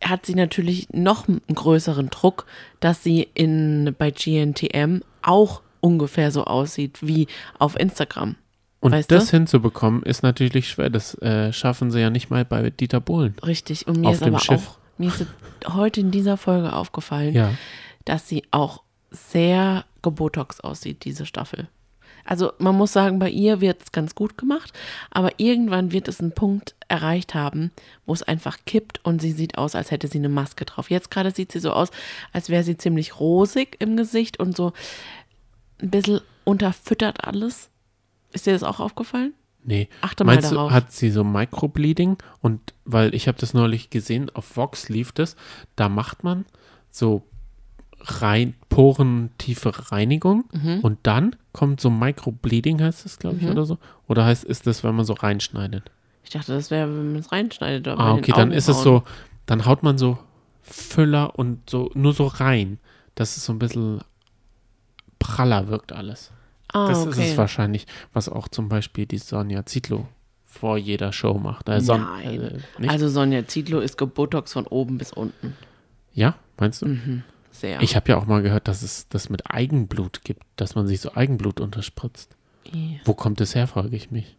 hat 0.03 0.25
sie 0.25 0.35
natürlich 0.35 0.89
noch 0.91 1.27
einen 1.27 1.41
größeren 1.53 2.09
Druck, 2.09 2.45
dass 2.79 3.03
sie 3.03 3.27
in, 3.33 3.95
bei 3.97 4.11
GNTM 4.11 4.99
auch 5.21 5.61
ungefähr 5.79 6.31
so 6.31 6.43
aussieht 6.45 6.99
wie 7.01 7.27
auf 7.59 7.79
Instagram. 7.79 8.35
Und 8.81 8.91
weißt 8.91 9.09
das 9.11 9.27
du? 9.27 9.37
hinzubekommen 9.37 10.03
ist 10.03 10.23
natürlich 10.23 10.67
schwer. 10.69 10.89
Das 10.89 11.15
äh, 11.21 11.53
schaffen 11.53 11.89
sie 11.91 12.01
ja 12.01 12.09
nicht 12.09 12.29
mal 12.29 12.43
bei 12.43 12.69
Dieter 12.69 12.99
Bohlen. 12.99 13.33
Richtig. 13.45 13.87
Und 13.87 14.01
mir 14.01 14.09
Auf 14.09 14.15
ist 14.15 14.25
dem 14.25 14.35
aber 14.35 14.43
Schiff. 14.43 14.67
auch, 14.67 14.77
mir 14.97 15.07
ist 15.07 15.25
heute 15.73 16.01
in 16.01 16.11
dieser 16.11 16.35
Folge 16.35 16.73
aufgefallen, 16.73 17.33
Ja. 17.33 17.51
Dass 18.05 18.27
sie 18.27 18.43
auch 18.51 18.83
sehr 19.11 19.85
gebotox 20.01 20.59
aussieht, 20.59 21.05
diese 21.05 21.25
Staffel. 21.25 21.67
Also 22.25 22.53
man 22.57 22.75
muss 22.75 22.93
sagen, 22.93 23.19
bei 23.19 23.29
ihr 23.29 23.59
wird 23.59 23.81
es 23.83 23.91
ganz 23.91 24.15
gut 24.15 24.37
gemacht, 24.37 24.71
aber 25.11 25.31
irgendwann 25.37 25.91
wird 25.91 26.07
es 26.07 26.21
einen 26.21 26.31
Punkt 26.31 26.75
erreicht 26.87 27.33
haben, 27.33 27.71
wo 28.05 28.13
es 28.13 28.23
einfach 28.23 28.59
kippt 28.65 29.03
und 29.03 29.21
sie 29.21 29.31
sieht 29.31 29.57
aus, 29.57 29.75
als 29.75 29.91
hätte 29.91 30.07
sie 30.07 30.19
eine 30.19 30.29
Maske 30.29 30.65
drauf. 30.65 30.89
Jetzt 30.89 31.11
gerade 31.11 31.31
sieht 31.31 31.51
sie 31.51 31.59
so 31.59 31.71
aus, 31.71 31.89
als 32.31 32.49
wäre 32.49 32.63
sie 32.63 32.77
ziemlich 32.77 33.19
rosig 33.19 33.75
im 33.79 33.97
Gesicht 33.97 34.39
und 34.39 34.55
so 34.55 34.71
ein 35.81 35.89
bisschen 35.89 36.21
unterfüttert 36.45 37.25
alles. 37.25 37.69
Ist 38.31 38.45
dir 38.45 38.53
das 38.53 38.63
auch 38.63 38.79
aufgefallen? 38.79 39.33
Nee. 39.65 39.89
Achte 40.01 40.23
mal 40.23 40.35
Meinst 40.35 40.51
darauf. 40.51 40.69
du, 40.69 40.75
hat 40.75 40.91
sie 40.91 41.09
so 41.09 41.23
Microbleeding? 41.23 42.17
Und 42.41 42.73
weil 42.85 43.13
ich 43.15 43.27
habe 43.27 43.37
das 43.37 43.53
neulich 43.53 43.89
gesehen, 43.89 44.29
auf 44.33 44.57
Vox 44.57 44.89
lief 44.89 45.11
das, 45.11 45.35
da 45.75 45.89
macht 45.89 46.23
man 46.23 46.45
so 46.89 47.23
rein, 48.03 48.53
porentiefe 48.69 49.91
Reinigung 49.91 50.45
Mhm. 50.51 50.79
und 50.81 50.99
dann 51.03 51.35
kommt 51.53 51.79
so 51.81 51.89
Microbleeding, 51.89 52.81
heißt 52.81 53.05
das, 53.05 53.19
glaube 53.19 53.37
ich, 53.39 53.47
oder 53.47 53.65
so. 53.65 53.77
Oder 54.07 54.25
heißt 54.25 54.43
ist 54.43 54.67
das, 54.67 54.83
wenn 54.83 54.95
man 54.95 55.05
so 55.05 55.13
reinschneidet? 55.13 55.89
Ich 56.23 56.29
dachte, 56.31 56.53
das 56.53 56.71
wäre, 56.71 56.87
wenn 56.87 57.11
man 57.13 57.19
es 57.21 57.31
reinschneidet. 57.31 57.87
aber 57.87 58.01
Ah, 58.01 58.13
okay, 58.15 58.31
dann 58.35 58.51
ist 58.51 58.67
es 58.69 58.81
so, 58.81 59.03
dann 59.45 59.65
haut 59.65 59.83
man 59.83 59.97
so 59.97 60.17
Füller 60.61 61.37
und 61.37 61.69
so, 61.69 61.91
nur 61.93 62.13
so 62.13 62.27
rein, 62.27 62.79
dass 63.15 63.35
es 63.37 63.45
so 63.45 63.53
ein 63.53 63.59
bisschen 63.59 63.99
praller 65.19 65.67
wirkt 65.67 65.91
alles. 65.91 66.31
Ah, 66.73 66.87
das 66.87 67.05
okay. 67.05 67.09
ist 67.23 67.31
es 67.31 67.37
wahrscheinlich, 67.37 67.85
was 68.13 68.29
auch 68.29 68.47
zum 68.47 68.69
Beispiel 68.69 69.05
die 69.05 69.17
Sonja 69.19 69.65
Zietlow 69.65 70.07
vor 70.45 70.77
jeder 70.77 71.11
Show 71.13 71.35
macht. 71.35 71.69
Äh, 71.69 71.81
Son 71.81 72.01
Nein. 72.01 72.61
Äh? 72.79 72.87
Also 72.87 73.07
Sonja 73.09 73.45
Zietlow 73.47 73.79
ist 73.79 73.97
gebotox 73.97 74.53
von 74.53 74.65
oben 74.67 74.97
bis 74.97 75.11
unten. 75.13 75.55
ja, 76.13 76.35
meinst 76.57 76.81
du? 76.81 76.97
Sehr. 77.53 77.81
Ich 77.81 77.95
habe 77.95 78.09
ja 78.09 78.17
auch 78.17 78.25
mal 78.25 78.41
gehört, 78.41 78.67
dass 78.67 78.81
es 78.81 79.07
das 79.07 79.29
mit 79.29 79.51
Eigenblut 79.51 80.23
gibt, 80.23 80.43
dass 80.55 80.73
man 80.73 80.87
sich 80.87 80.99
so 80.99 81.13
Eigenblut 81.13 81.59
unterspritzt. 81.59 82.35
I. 82.73 82.99
Wo 83.05 83.13
kommt 83.13 83.39
es 83.41 83.53
her, 83.53 83.67
frage 83.67 83.95
ich 83.95 84.09
mich. 84.09 84.35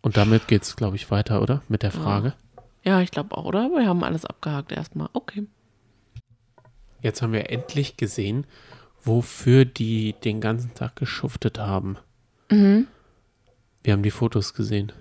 Und 0.00 0.16
damit 0.16 0.48
geht 0.48 0.62
es, 0.62 0.74
glaube 0.74 0.96
ich, 0.96 1.10
weiter, 1.10 1.42
oder? 1.42 1.62
Mit 1.68 1.82
der 1.82 1.90
Frage. 1.90 2.32
Ja, 2.82 3.02
ich 3.02 3.10
glaube 3.10 3.36
auch, 3.36 3.44
oder? 3.44 3.68
Wir 3.68 3.86
haben 3.86 4.02
alles 4.04 4.24
abgehakt 4.24 4.72
erstmal. 4.72 5.10
Okay. 5.12 5.46
Jetzt 7.02 7.20
haben 7.20 7.32
wir 7.32 7.50
endlich 7.50 7.96
gesehen, 7.96 8.46
wofür 9.02 9.64
die 9.66 10.14
den 10.24 10.40
ganzen 10.40 10.72
Tag 10.74 10.96
geschuftet 10.96 11.58
haben. 11.58 11.98
Mhm. 12.50 12.86
Wir 13.82 13.92
haben 13.92 14.02
die 14.02 14.10
Fotos 14.10 14.54
gesehen. 14.54 14.92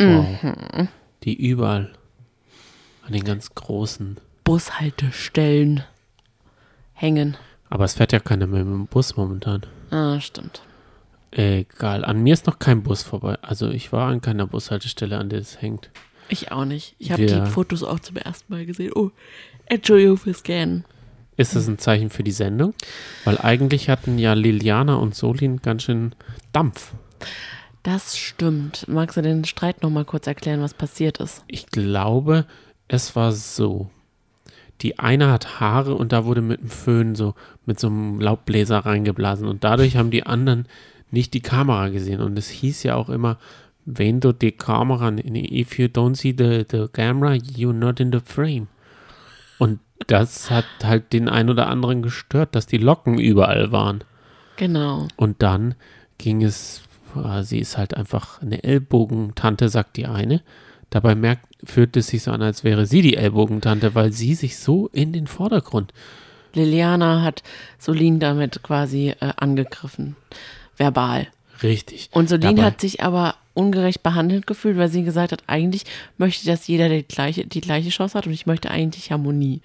Wow. 0.00 0.88
Die 1.22 1.34
überall 1.34 1.92
an 3.06 3.12
den 3.12 3.24
ganz 3.24 3.54
großen. 3.54 4.18
Bushaltestellen 4.44 5.84
hängen. 6.96 7.36
Aber 7.70 7.84
es 7.84 7.94
fährt 7.94 8.12
ja 8.12 8.18
keiner 8.18 8.46
mehr 8.46 8.64
mit 8.64 8.74
dem 8.74 8.86
Bus 8.86 9.16
momentan. 9.16 9.62
Ah, 9.90 10.20
stimmt. 10.20 10.62
Egal, 11.30 12.04
an 12.04 12.22
mir 12.22 12.32
ist 12.32 12.46
noch 12.46 12.58
kein 12.58 12.82
Bus 12.82 13.02
vorbei. 13.02 13.36
Also 13.42 13.68
ich 13.68 13.92
war 13.92 14.08
an 14.08 14.20
keiner 14.20 14.46
Bushaltestelle, 14.46 15.18
an 15.18 15.28
der 15.28 15.40
es 15.40 15.60
hängt. 15.60 15.90
Ich 16.28 16.50
auch 16.50 16.64
nicht. 16.64 16.96
Ich 16.98 17.12
habe 17.12 17.26
die 17.26 17.46
Fotos 17.46 17.82
auch 17.82 18.00
zum 18.00 18.16
ersten 18.16 18.52
Mal 18.52 18.66
gesehen. 18.66 18.92
Oh, 18.94 19.10
Entschuldigung 19.66 20.16
fürs 20.16 20.38
Scannen. 20.38 20.84
Ist 21.36 21.54
das 21.54 21.68
ein 21.68 21.78
Zeichen 21.78 22.08
für 22.08 22.24
die 22.24 22.32
Sendung? 22.32 22.74
Weil 23.24 23.38
eigentlich 23.38 23.90
hatten 23.90 24.18
ja 24.18 24.32
Liliana 24.32 24.94
und 24.94 25.14
Solin 25.14 25.60
ganz 25.60 25.82
schön 25.82 26.14
Dampf. 26.52 26.94
Das 27.82 28.16
stimmt. 28.16 28.88
Magst 28.88 29.16
du 29.16 29.22
den 29.22 29.44
Streit 29.44 29.82
noch 29.82 29.90
mal 29.90 30.04
kurz 30.04 30.26
erklären, 30.26 30.62
was 30.62 30.74
passiert 30.74 31.18
ist? 31.18 31.44
Ich 31.46 31.66
glaube, 31.66 32.46
es 32.88 33.14
war 33.14 33.32
so. 33.32 33.90
Die 34.82 34.98
eine 34.98 35.30
hat 35.30 35.60
Haare 35.60 35.94
und 35.94 36.12
da 36.12 36.24
wurde 36.24 36.42
mit 36.42 36.60
dem 36.60 36.68
Föhn 36.68 37.14
so, 37.14 37.34
mit 37.64 37.80
so 37.80 37.86
einem 37.86 38.20
Laubbläser 38.20 38.80
reingeblasen 38.80 39.48
und 39.48 39.64
dadurch 39.64 39.96
haben 39.96 40.10
die 40.10 40.26
anderen 40.26 40.66
nicht 41.10 41.34
die 41.34 41.40
Kamera 41.40 41.88
gesehen 41.88 42.20
und 42.20 42.38
es 42.38 42.48
hieß 42.48 42.82
ja 42.82 42.96
auch 42.96 43.08
immer, 43.08 43.38
wenn 43.86 44.20
du 44.20 44.32
die 44.32 44.52
Kamera, 44.52 45.12
if 45.12 45.78
you 45.78 45.86
don't 45.86 46.16
see 46.16 46.34
the, 46.36 46.64
the 46.70 46.88
camera, 46.92 47.32
you're 47.34 47.72
not 47.72 48.00
in 48.00 48.12
the 48.12 48.20
frame. 48.22 48.66
Und 49.58 49.78
das 50.08 50.50
hat 50.50 50.66
halt 50.82 51.12
den 51.12 51.28
einen 51.28 51.50
oder 51.50 51.68
anderen 51.68 52.02
gestört, 52.02 52.54
dass 52.54 52.66
die 52.66 52.78
Locken 52.78 53.18
überall 53.18 53.72
waren. 53.72 54.04
Genau. 54.56 55.06
Und 55.16 55.42
dann 55.42 55.74
ging 56.18 56.42
es, 56.42 56.82
ah, 57.14 57.42
sie 57.42 57.60
ist 57.60 57.78
halt 57.78 57.96
einfach 57.96 58.42
eine 58.42 58.64
Ellbogentante, 58.64 59.68
sagt 59.68 59.96
die 59.96 60.06
eine. 60.06 60.42
Dabei 60.90 61.14
merkt, 61.14 61.46
fühlt 61.64 61.96
es 61.96 62.08
sich 62.08 62.22
so 62.22 62.30
an, 62.30 62.42
als 62.42 62.64
wäre 62.64 62.86
sie 62.86 63.02
die 63.02 63.16
Ellbogentante, 63.16 63.94
weil 63.94 64.12
sie 64.12 64.34
sich 64.34 64.58
so 64.58 64.88
in 64.92 65.12
den 65.12 65.26
Vordergrund. 65.26 65.92
Liliana 66.54 67.22
hat 67.22 67.42
Solin 67.78 68.18
damit 68.18 68.62
quasi 68.62 69.10
äh, 69.20 69.32
angegriffen. 69.36 70.16
Verbal. 70.76 71.28
Richtig. 71.62 72.10
Und 72.12 72.28
Solin 72.28 72.62
hat 72.62 72.80
sich 72.80 73.02
aber 73.02 73.34
ungerecht 73.54 74.02
behandelt 74.02 74.46
gefühlt, 74.46 74.76
weil 74.76 74.88
sie 74.88 75.02
gesagt 75.02 75.32
hat, 75.32 75.42
eigentlich 75.46 75.84
möchte 76.18 76.42
ich, 76.42 76.46
dass 76.46 76.66
jeder 76.66 76.88
die 76.88 77.02
gleiche, 77.02 77.46
die 77.46 77.60
gleiche 77.60 77.88
Chance 77.88 78.16
hat 78.16 78.26
und 78.26 78.32
ich 78.32 78.46
möchte 78.46 78.70
eigentlich 78.70 79.10
Harmonie. 79.10 79.62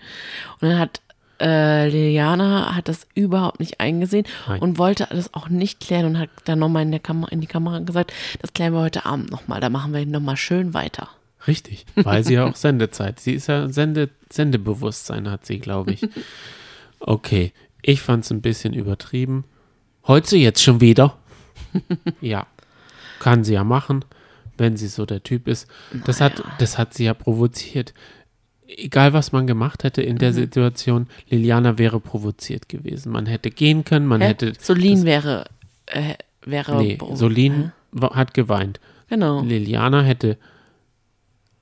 Und 0.62 0.70
dann 0.70 0.80
hat 0.80 1.02
äh, 1.41 1.89
Liliana 1.89 2.75
hat 2.75 2.88
das 2.88 3.08
überhaupt 3.15 3.60
nicht 3.60 3.80
eingesehen 3.80 4.25
Nein. 4.47 4.62
und 4.62 4.77
wollte 4.77 5.08
das 5.10 5.34
auch 5.34 5.49
nicht 5.49 5.80
klären 5.80 6.06
und 6.06 6.19
hat 6.19 6.30
dann 6.45 6.60
nochmal 6.60 6.84
in, 6.84 6.91
der 6.91 7.01
in 7.32 7.41
die 7.41 7.47
Kamera 7.47 7.80
gesagt, 7.80 8.13
das 8.41 8.54
klären 8.54 8.73
wir 8.73 8.82
heute 8.82 9.06
Abend 9.06 9.32
nochmal, 9.32 9.60
da 9.60 9.69
machen 9.69 9.93
wir 9.93 10.06
nochmal 10.06 10.38
schön 10.38 10.73
weiter. 10.73 11.10
Richtig, 11.47 11.86
weil 11.95 12.23
sie 12.23 12.36
ja 12.36 12.45
auch 12.45 12.56
Sendezeit. 12.56 13.19
Sie 13.19 13.34
ist 13.34 13.47
ja 13.47 13.67
Sende, 13.69 14.10
Sendebewusstsein, 14.30 15.30
hat 15.30 15.45
sie, 15.45 15.60
glaube 15.60 15.93
ich. 15.93 16.08
Okay, 17.04 17.51
ich 17.82 17.99
fand 17.99 18.23
es 18.23 18.30
ein 18.30 18.41
bisschen 18.41 18.75
übertrieben. 18.75 19.43
Heute 20.06 20.38
jetzt 20.38 20.62
schon 20.62 20.82
wieder? 20.82 21.17
ja, 22.21 22.45
kann 23.17 23.43
sie 23.43 23.54
ja 23.54 23.63
machen, 23.63 24.06
wenn 24.58 24.77
sie 24.77 24.88
so 24.88 25.08
der 25.08 25.23
Typ 25.23 25.47
ist. 25.47 25.67
Das, 26.06 26.21
hat, 26.21 26.43
das 26.60 26.77
hat 26.77 26.93
sie 26.93 27.06
ja 27.06 27.15
provoziert. 27.15 27.95
Egal, 28.78 29.12
was 29.14 29.32
man 29.34 29.48
gemacht 29.48 29.84
hätte 29.84 30.02
in 30.02 30.16
Mhm. 30.16 30.20
der 30.20 30.34
Situation, 30.34 31.08
Liliana 31.30 31.78
wäre 31.78 32.00
provoziert 32.00 32.70
gewesen. 32.70 33.12
Man 33.12 33.26
hätte 33.26 33.50
gehen 33.52 33.84
können, 33.84 34.06
man 34.08 34.22
Hä? 34.22 34.28
hätte. 34.30 34.54
Solin 34.60 34.96
das- 34.98 35.04
wäre, 35.06 35.46
äh, 35.88 36.16
wäre. 36.46 36.78
Nee, 36.78 36.98
Solin 37.14 37.72
wa- 37.92 38.16
hat 38.16 38.34
geweint. 38.34 38.80
Genau. 39.10 39.42
Liliana 39.42 40.04
hätte, 40.04 40.38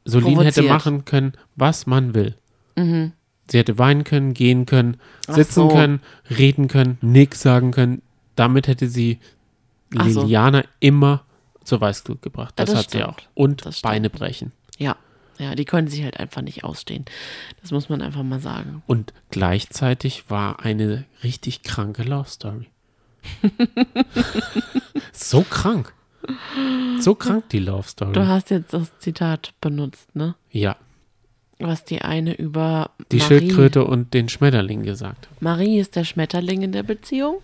Solin 0.05 0.39
hätte 0.41 0.63
machen 0.63 1.05
können, 1.05 1.33
was 1.55 1.85
man 1.87 2.13
will. 2.15 2.35
Mhm. 2.75 3.13
Sie 3.49 3.57
hätte 3.57 3.77
weinen 3.79 4.03
können, 4.03 4.33
gehen 4.35 4.65
können, 4.67 4.97
sitzen 5.27 5.53
so. 5.53 5.67
können, 5.69 6.01
reden 6.37 6.67
können, 6.67 6.97
nix 7.01 7.41
sagen 7.41 7.71
können. 7.71 8.01
Damit 8.35 8.67
hätte 8.67 8.87
sie 8.87 9.19
Ach 9.97 10.07
so. 10.09 10.21
Liliana 10.21 10.63
immer 10.79 11.23
zur 11.63 11.81
Weißglut 11.81 12.21
gebracht. 12.21 12.53
Ja, 12.59 12.65
Das, 12.65 12.73
das 12.75 12.83
hat 12.85 12.91
sie 12.91 13.03
auch. 13.03 13.13
stimmt. 13.17 13.29
Und 13.33 13.65
Das 13.65 13.79
stimmt. 13.79 13.91
Beine 13.91 14.09
brechen. 14.11 14.51
Ja. 14.77 14.95
Ja, 15.39 15.55
die 15.55 15.65
können 15.65 15.87
sich 15.87 16.03
halt 16.03 16.19
einfach 16.19 16.41
nicht 16.41 16.63
ausstehen. 16.65 17.05
Das 17.61 17.71
muss 17.71 17.87
man 17.87 18.01
einfach 18.01 18.23
mal 18.23 18.39
sagen. 18.41 18.83
Und 18.87 19.13
gleichzeitig 19.31 20.29
war 20.29 20.59
eine 20.59 21.05
richtig 21.23 21.63
kranke 21.63 22.03
Love 22.03 22.29
Story. 22.29 22.67
so 25.13 25.41
krank. 25.49 25.93
So 26.99 27.15
krank 27.15 27.47
die 27.49 27.59
Love 27.59 27.87
Story. 27.87 28.11
Du 28.13 28.27
hast 28.27 28.49
jetzt 28.49 28.73
das 28.73 28.91
Zitat 28.99 29.53
benutzt, 29.61 30.13
ne? 30.15 30.35
ja, 30.51 30.75
Was 31.59 31.85
die 31.85 32.01
eine 32.01 32.33
über 32.33 32.91
die 33.11 33.17
Marie. 33.17 33.27
Schildkröte 33.39 33.85
und 33.85 34.13
den 34.13 34.27
Schmetterling 34.29 34.83
gesagt 34.83 35.29
hat. 35.29 35.41
Marie 35.41 35.79
ist 35.79 35.95
der 35.95 36.03
Schmetterling 36.03 36.61
in 36.61 36.71
der 36.73 36.83
Beziehung 36.83 37.41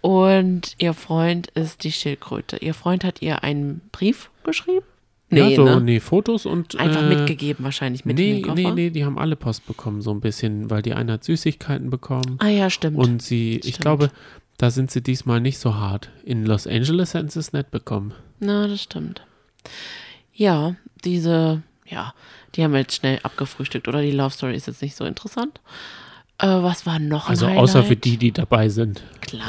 und 0.00 0.74
ihr 0.78 0.94
Freund 0.94 1.48
ist 1.48 1.84
die 1.84 1.92
Schildkröte. 1.92 2.56
Ihr 2.56 2.74
Freund 2.74 3.04
hat 3.04 3.20
ihr 3.20 3.42
einen 3.42 3.82
Brief 3.92 4.30
geschrieben? 4.44 4.86
Nee, 5.28 5.50
ja, 5.50 5.56
so, 5.56 5.64
ne? 5.64 5.80
nee, 5.80 5.98
Fotos 6.00 6.46
und. 6.46 6.78
Einfach 6.78 7.02
äh, 7.02 7.08
mitgegeben 7.14 7.64
wahrscheinlich 7.64 8.04
mit 8.04 8.16
nee, 8.16 8.30
in 8.30 8.36
den 8.36 8.42
Koffer. 8.44 8.54
nee, 8.54 8.70
nee, 8.70 8.90
die 8.90 9.04
haben 9.04 9.18
alle 9.18 9.34
Post 9.34 9.66
bekommen, 9.66 10.00
so 10.00 10.12
ein 10.12 10.20
bisschen, 10.20 10.70
weil 10.70 10.82
die 10.82 10.94
eine 10.94 11.14
hat 11.14 11.24
Süßigkeiten 11.24 11.90
bekommen. 11.90 12.36
Ah 12.38 12.48
ja, 12.48 12.70
stimmt. 12.70 12.96
Und 12.96 13.22
sie, 13.22 13.56
ich 13.56 13.60
Stimmt. 13.60 13.80
glaube, 13.80 14.10
da 14.56 14.70
sind 14.70 14.90
sie 14.90 15.02
diesmal 15.02 15.40
nicht 15.40 15.58
so 15.58 15.74
hart. 15.74 16.10
In 16.24 16.46
Los 16.46 16.66
Angeles 16.66 17.14
hätten 17.14 17.28
sie 17.28 17.40
es 17.40 17.52
nicht 17.52 17.70
bekommen. 17.72 18.14
Na, 18.38 18.68
das 18.68 18.82
stimmt. 18.82 19.22
Ja, 20.32 20.76
diese, 21.04 21.62
ja, 21.86 22.14
die 22.54 22.62
haben 22.62 22.72
wir 22.72 22.80
jetzt 22.80 22.94
schnell 22.94 23.18
abgefrühstückt, 23.22 23.88
oder? 23.88 24.02
Die 24.02 24.12
Love 24.12 24.30
Story 24.32 24.54
ist 24.54 24.66
jetzt 24.66 24.80
nicht 24.82 24.94
so 24.96 25.04
interessant. 25.04 25.60
Äh, 26.38 26.46
was 26.46 26.86
war 26.86 26.98
noch 26.98 27.28
Also 27.28 27.46
außer 27.46 27.82
für 27.82 27.96
die, 27.96 28.16
die 28.16 28.30
dabei 28.30 28.68
sind. 28.68 29.02
Klar. 29.22 29.48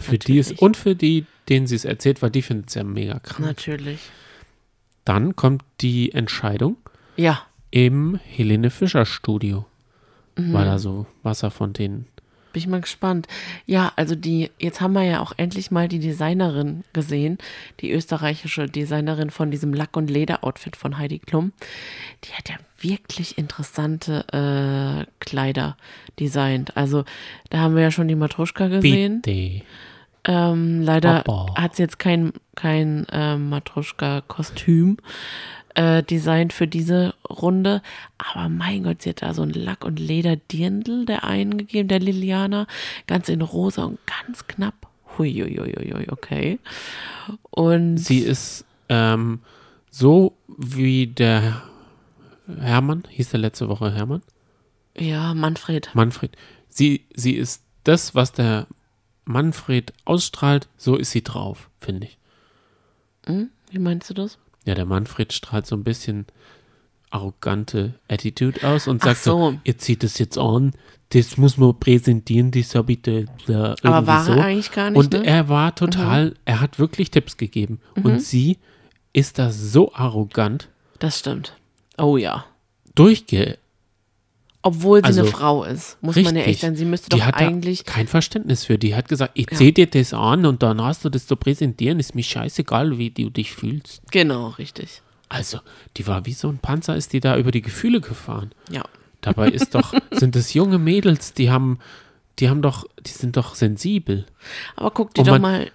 Für 0.00 0.18
die 0.18 0.38
ist 0.38 0.46
natürlich. 0.46 0.62
und 0.62 0.76
für 0.76 0.96
die, 0.96 1.26
denen 1.48 1.66
sie 1.66 1.76
es 1.76 1.84
erzählt, 1.84 2.22
weil 2.22 2.30
die 2.30 2.42
findet 2.42 2.70
es 2.70 2.74
ja 2.74 2.84
mega 2.84 3.18
krass. 3.20 3.38
Natürlich. 3.38 4.00
Dann 5.04 5.34
kommt 5.36 5.62
die 5.80 6.12
Entscheidung 6.12 6.76
Ja. 7.16 7.42
im 7.70 8.18
Helene 8.24 8.70
Fischer 8.70 9.04
Studio, 9.06 9.64
Mhm. 10.36 10.52
weil 10.52 10.64
da 10.64 10.78
so 10.78 11.06
Wasserfontänen. 11.22 12.06
Bin 12.52 12.60
ich 12.60 12.66
mal 12.66 12.82
gespannt. 12.82 13.28
Ja, 13.64 13.92
also 13.96 14.14
die, 14.14 14.50
jetzt 14.58 14.82
haben 14.82 14.92
wir 14.92 15.04
ja 15.04 15.20
auch 15.20 15.32
endlich 15.38 15.70
mal 15.70 15.88
die 15.88 15.98
Designerin 16.00 16.84
gesehen, 16.92 17.38
die 17.80 17.90
österreichische 17.90 18.66
Designerin 18.66 19.30
von 19.30 19.50
diesem 19.50 19.72
Lack- 19.72 19.96
und 19.96 20.10
Leder-Outfit 20.10 20.76
von 20.76 20.98
Heidi 20.98 21.18
Klum. 21.18 21.52
Die 22.24 22.32
hat 22.34 22.50
ja 22.50 22.56
wirklich 22.78 23.38
interessante 23.38 24.26
äh, 24.34 25.06
Kleider 25.18 25.78
designt. 26.20 26.76
Also 26.76 27.04
da 27.48 27.60
haben 27.60 27.74
wir 27.74 27.84
ja 27.84 27.90
schon 27.90 28.08
die 28.08 28.16
Matruschka 28.16 28.68
gesehen. 28.68 29.22
Bitte. 29.22 29.64
Ähm, 30.24 30.82
leider 30.82 31.22
Papa. 31.22 31.54
hat 31.60 31.76
sie 31.76 31.82
jetzt 31.82 31.98
kein, 31.98 32.32
kein 32.54 33.06
ähm, 33.10 33.48
Matruschka-Kostüm 33.48 34.98
äh, 35.74 36.02
designt 36.02 36.52
für 36.52 36.66
diese 36.68 37.14
Runde. 37.28 37.82
Aber 38.18 38.48
mein 38.48 38.84
Gott, 38.84 39.02
sie 39.02 39.10
hat 39.10 39.22
da 39.22 39.34
so 39.34 39.42
ein 39.42 39.50
Lack- 39.50 39.84
und 39.84 39.98
Leder-Dirndl 39.98 41.06
der 41.06 41.24
einen 41.24 41.58
gegeben, 41.58 41.88
der 41.88 41.98
Liliana. 42.00 42.66
Ganz 43.06 43.28
in 43.28 43.42
rosa 43.42 43.84
und 43.84 43.98
ganz 44.06 44.46
knapp. 44.46 44.86
Huiuiuiui, 45.18 46.06
okay. 46.10 46.58
Und 47.50 47.98
Sie 47.98 48.20
ist 48.20 48.64
ähm, 48.88 49.40
so 49.90 50.34
wie 50.48 51.06
der 51.06 51.62
Hermann, 52.60 53.04
hieß 53.10 53.30
der 53.30 53.40
letzte 53.40 53.68
Woche 53.68 53.92
Hermann? 53.92 54.22
ja, 54.96 55.32
Manfred. 55.34 55.90
Manfred. 55.94 56.36
Sie, 56.68 57.06
sie 57.14 57.32
ist 57.32 57.62
das, 57.84 58.14
was 58.14 58.32
der 58.32 58.66
Manfred 59.32 59.92
ausstrahlt, 60.04 60.68
so 60.76 60.96
ist 60.96 61.10
sie 61.10 61.22
drauf, 61.24 61.68
finde 61.80 62.06
ich. 62.06 62.18
Hm? 63.26 63.50
Wie 63.70 63.78
meinst 63.78 64.10
du 64.10 64.14
das? 64.14 64.38
Ja, 64.64 64.74
der 64.74 64.84
Manfred 64.84 65.32
strahlt 65.32 65.66
so 65.66 65.74
ein 65.76 65.84
bisschen 65.84 66.26
arrogante 67.10 67.94
Attitude 68.08 68.66
aus 68.66 68.88
und 68.88 69.02
Ach 69.02 69.06
sagt 69.08 69.18
so, 69.24 69.50
so. 69.52 69.58
ihr 69.64 69.78
zieht 69.78 70.02
es 70.04 70.18
jetzt 70.18 70.38
an, 70.38 70.72
das 71.10 71.36
muss 71.36 71.58
man 71.58 71.78
präsentieren, 71.78 72.50
das 72.50 72.74
habe 72.74 72.92
ich 72.92 73.02
da, 73.02 73.10
da 73.46 73.70
irgendwie 73.70 73.86
Aber 73.88 74.06
war 74.06 74.24
so. 74.24 74.32
er 74.32 74.44
eigentlich 74.44 74.72
gar 74.72 74.90
nicht, 74.90 74.98
Und 74.98 75.12
ne? 75.12 75.26
er 75.26 75.48
war 75.48 75.74
total, 75.74 76.34
er 76.46 76.60
hat 76.60 76.78
wirklich 76.78 77.10
Tipps 77.10 77.36
gegeben. 77.36 77.80
Und 78.02 78.20
sie 78.22 78.58
ist 79.12 79.38
da 79.38 79.50
so 79.50 79.92
arrogant 79.94 80.68
Das 80.98 81.18
stimmt. 81.18 81.54
Oh 81.98 82.16
ja. 82.16 82.46
durchge... 82.94 83.58
Obwohl 84.64 85.00
sie 85.00 85.06
Also, 85.06 85.22
eine 85.22 85.30
Frau 85.30 85.64
ist, 85.64 85.98
muss 86.02 86.14
man 86.14 86.24
ja 86.26 86.30
Richtig. 86.30 86.46
echt 86.46 86.60
sagen. 86.60 86.76
Sie 86.76 86.84
müsste 86.84 87.08
doch 87.10 87.20
eigentlich. 87.20 87.84
kein 87.84 88.06
Verständnis 88.06 88.64
für. 88.64 88.78
Die 88.78 88.94
hat 88.94 89.08
gesagt, 89.08 89.32
ich 89.34 89.50
Ja. 89.50 89.56
zieh 89.56 89.72
dir 89.72 89.86
das 89.88 90.14
an 90.14 90.46
und 90.46 90.62
dann 90.62 90.80
hast 90.80 91.04
du 91.04 91.08
das 91.08 91.26
zu 91.26 91.34
präsentieren. 91.36 91.98
Ist 91.98 92.14
mir 92.14 92.22
scheißegal, 92.22 92.96
wie 92.96 93.10
du 93.10 93.28
dich 93.30 93.52
fühlst. 93.52 94.02
Genau, 94.12 94.48
richtig. 94.50 95.02
Also, 95.28 95.58
die 95.96 96.06
war 96.06 96.26
wie 96.26 96.32
so 96.32 96.48
ein 96.48 96.58
Panzer, 96.58 96.94
ist 96.94 97.12
die 97.12 97.20
da 97.20 97.36
über 97.36 97.50
die 97.50 97.62
Gefühle 97.62 98.00
gefahren. 98.00 98.52
Ja. 98.70 98.84
Dabei 99.20 99.48
ist 99.48 99.74
doch, 99.74 99.94
sind 100.12 100.36
das 100.36 100.54
junge 100.54 100.78
Mädels, 100.78 101.32
die 101.34 101.50
haben, 101.50 101.78
die 102.38 102.48
haben 102.48 102.62
doch, 102.62 102.84
die 103.00 103.10
sind 103.10 103.36
doch 103.36 103.54
sensibel. 103.56 104.26
Aber 104.76 104.90
guck 104.92 105.12
dir 105.14 105.24
doch 105.24 105.38
mal 105.40 105.70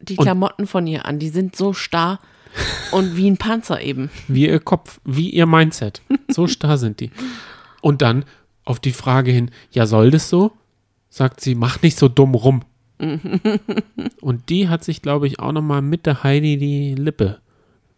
die 0.00 0.16
Klamotten 0.16 0.66
von 0.66 0.86
ihr 0.86 1.04
an. 1.04 1.18
Die 1.18 1.28
sind 1.28 1.56
so 1.56 1.72
starr 1.74 2.20
und 2.92 3.16
wie 3.16 3.28
ein 3.28 3.36
Panzer 3.36 3.82
eben. 3.82 4.10
Wie 4.28 4.46
ihr 4.46 4.60
Kopf, 4.60 4.98
wie 5.04 5.28
ihr 5.30 5.44
Mindset. 5.46 6.00
So 6.28 6.46
starr 6.46 6.78
sind 6.78 7.00
die. 7.00 7.10
Und 7.80 8.02
dann 8.02 8.24
auf 8.64 8.78
die 8.80 8.92
Frage 8.92 9.30
hin, 9.30 9.50
ja, 9.72 9.86
soll 9.86 10.10
das 10.10 10.28
so? 10.28 10.52
Sagt 11.08 11.40
sie, 11.40 11.54
mach 11.54 11.82
nicht 11.82 11.98
so 11.98 12.08
dumm 12.08 12.34
rum. 12.34 12.62
Und 14.20 14.48
die 14.48 14.68
hat 14.68 14.84
sich, 14.84 15.02
glaube 15.02 15.26
ich, 15.26 15.40
auch 15.40 15.52
nochmal 15.52 15.82
mit 15.82 16.06
der 16.06 16.22
Heidi 16.22 16.56
die 16.58 16.94
Lippe 16.94 17.40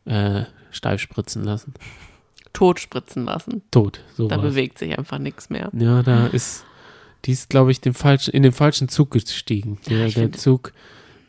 äh, 0.04 0.42
steif 0.70 1.00
spritzen 1.00 1.44
lassen. 1.44 1.74
Tot 2.52 2.80
spritzen 2.80 3.24
lassen. 3.24 3.62
Tot, 3.70 4.00
so 4.14 4.28
Da 4.28 4.36
bewegt 4.36 4.78
sich 4.78 4.96
einfach 4.98 5.18
nichts 5.18 5.50
mehr. 5.50 5.70
Ja, 5.72 6.02
da 6.02 6.26
ist, 6.26 6.64
die 7.24 7.32
ist, 7.32 7.48
glaube 7.50 7.70
ich, 7.72 7.80
den 7.80 7.94
falschen, 7.94 8.32
in 8.32 8.42
den 8.42 8.52
falschen 8.52 8.88
Zug 8.88 9.10
gestiegen. 9.10 9.78
Der, 9.88 10.06
ich 10.06 10.14
der 10.14 10.32
Zug 10.32 10.72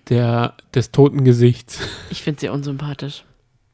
der, 0.10 0.56
des 0.76 0.92
toten 0.92 1.24
Gesichts. 1.24 1.80
Ich 2.10 2.22
finde 2.24 2.42
sie 2.42 2.50
unsympathisch. 2.50 3.24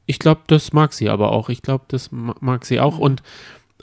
Ich 0.05 0.17
glaube, 0.19 0.41
das 0.47 0.73
mag 0.73 0.93
sie 0.93 1.09
aber 1.09 1.31
auch. 1.31 1.49
Ich 1.49 1.61
glaube, 1.61 1.85
das 1.87 2.11
ma- 2.11 2.35
mag 2.39 2.65
sie 2.65 2.79
auch. 2.79 2.97
Und 2.97 3.21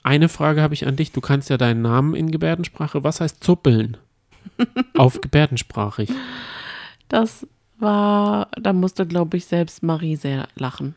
eine 0.06 0.28
Frage 0.28 0.62
habe 0.62 0.72
ich 0.72 0.86
an 0.86 0.94
dich. 0.94 1.10
Du 1.10 1.20
kannst 1.20 1.50
ja 1.50 1.56
deinen 1.56 1.82
Namen 1.82 2.14
in 2.14 2.30
Gebärdensprache. 2.30 3.02
Was 3.02 3.20
heißt 3.20 3.42
zuppeln? 3.42 3.96
Auf 4.96 5.20
Gebärdensprachig. 5.20 6.10
Das 7.08 7.44
war, 7.78 8.48
da 8.52 8.72
musste, 8.72 9.04
glaube 9.04 9.36
ich, 9.36 9.46
selbst 9.46 9.82
Marie 9.82 10.14
sehr 10.14 10.46
lachen, 10.54 10.94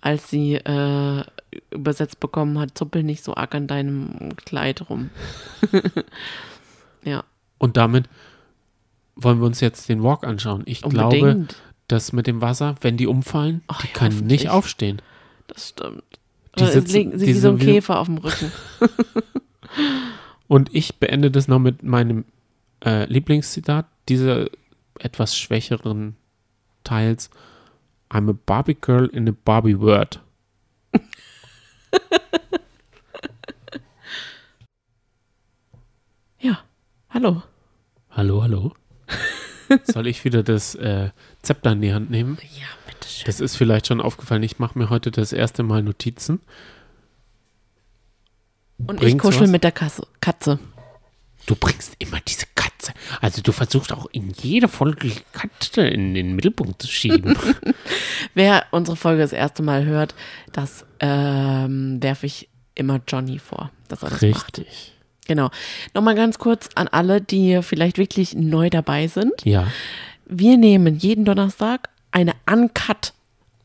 als 0.00 0.30
sie 0.30 0.56
äh, 0.56 1.22
übersetzt 1.70 2.18
bekommen 2.18 2.58
hat, 2.58 2.76
zuppel 2.76 3.04
nicht 3.04 3.22
so 3.22 3.36
arg 3.36 3.54
an 3.54 3.68
deinem 3.68 4.34
Kleid 4.44 4.90
rum. 4.90 5.10
ja, 7.04 7.22
Und 7.58 7.76
damit 7.76 8.08
wollen 9.14 9.38
wir 9.38 9.46
uns 9.46 9.60
jetzt 9.60 9.88
den 9.88 10.02
Walk 10.02 10.24
anschauen. 10.24 10.62
Ich 10.66 10.82
glaube, 10.82 11.20
unbedingt. 11.20 11.56
dass 11.86 12.12
mit 12.12 12.26
dem 12.26 12.40
Wasser, 12.40 12.74
wenn 12.80 12.96
die 12.96 13.06
umfallen, 13.06 13.62
Ach 13.68 13.80
die 13.80 13.86
ja, 13.86 13.92
können 13.94 14.26
nicht 14.26 14.48
aufstehen. 14.48 15.00
Das 15.46 15.68
stimmt. 15.68 16.02
Die 16.66 16.72
sitzen- 16.72 16.92
liegen 16.92 17.18
sie 17.18 17.26
die 17.26 17.34
wie 17.34 17.38
so 17.38 17.50
ein 17.50 17.58
Käfer 17.58 17.98
auf 17.98 18.06
dem 18.06 18.18
Rücken. 18.18 18.52
Und 20.48 20.74
ich 20.74 20.96
beende 20.96 21.30
das 21.30 21.48
noch 21.48 21.58
mit 21.60 21.82
meinem 21.82 22.24
äh, 22.84 23.04
Lieblingszitat 23.06 23.86
dieser 24.08 24.46
etwas 24.98 25.36
schwächeren 25.36 26.16
Teils. 26.84 27.30
I'm 28.10 28.28
a 28.30 28.34
Barbie 28.46 28.74
girl 28.80 29.06
in 29.06 29.28
a 29.28 29.32
Barbie 29.44 29.78
world. 29.78 30.20
Ja, 36.38 36.58
hallo. 37.10 37.42
Hallo, 38.10 38.42
hallo. 38.42 38.72
Soll 39.84 40.06
ich 40.06 40.24
wieder 40.24 40.42
das 40.42 40.74
äh, 40.74 41.10
Zepter 41.42 41.72
in 41.72 41.80
die 41.82 41.92
Hand 41.92 42.10
nehmen? 42.10 42.38
Ja, 42.58 42.66
bitteschön. 43.00 43.24
Das 43.26 43.40
ist 43.40 43.56
vielleicht 43.56 43.86
schon 43.86 44.00
aufgefallen. 44.00 44.42
Ich 44.42 44.58
mache 44.58 44.78
mir 44.78 44.90
heute 44.90 45.10
das 45.10 45.32
erste 45.32 45.62
Mal 45.62 45.82
Notizen. 45.82 46.40
Und 48.78 48.96
ich 48.96 49.00
bringt's 49.00 49.22
kuschel 49.22 49.42
was? 49.42 49.50
mit 49.50 49.64
der 49.64 49.72
Kasse, 49.72 50.06
Katze. 50.20 50.58
Du 51.46 51.54
bringst 51.54 51.94
immer 51.98 52.20
diese 52.26 52.46
Katze. 52.54 52.92
Also 53.20 53.42
du 53.42 53.52
versuchst 53.52 53.92
auch 53.92 54.06
in 54.12 54.30
jeder 54.30 54.68
Folge 54.68 55.08
die 55.08 55.16
Katze 55.32 55.82
in 55.82 56.14
den 56.14 56.34
Mittelpunkt 56.34 56.82
zu 56.82 56.88
schieben. 56.88 57.36
Wer 58.34 58.66
unsere 58.70 58.96
Folge 58.96 59.22
das 59.22 59.32
erste 59.32 59.62
Mal 59.62 59.84
hört, 59.84 60.14
das 60.52 60.86
ähm, 61.00 62.02
werfe 62.02 62.26
ich 62.26 62.48
immer 62.74 63.00
Johnny 63.06 63.38
vor, 63.38 63.70
dass 63.88 64.02
er 64.02 64.10
das 64.10 64.22
macht. 64.22 64.58
Richtig. 64.58 64.94
Genau. 65.26 65.50
Nochmal 65.94 66.14
ganz 66.14 66.38
kurz 66.38 66.68
an 66.74 66.88
alle, 66.88 67.20
die 67.20 67.62
vielleicht 67.62 67.98
wirklich 67.98 68.34
neu 68.34 68.70
dabei 68.70 69.06
sind. 69.06 69.44
Ja. 69.44 69.68
Wir 70.26 70.56
nehmen 70.56 70.96
jeden 70.96 71.24
Donnerstag 71.24 71.89
eine 72.12 72.32
Uncut 72.50 73.12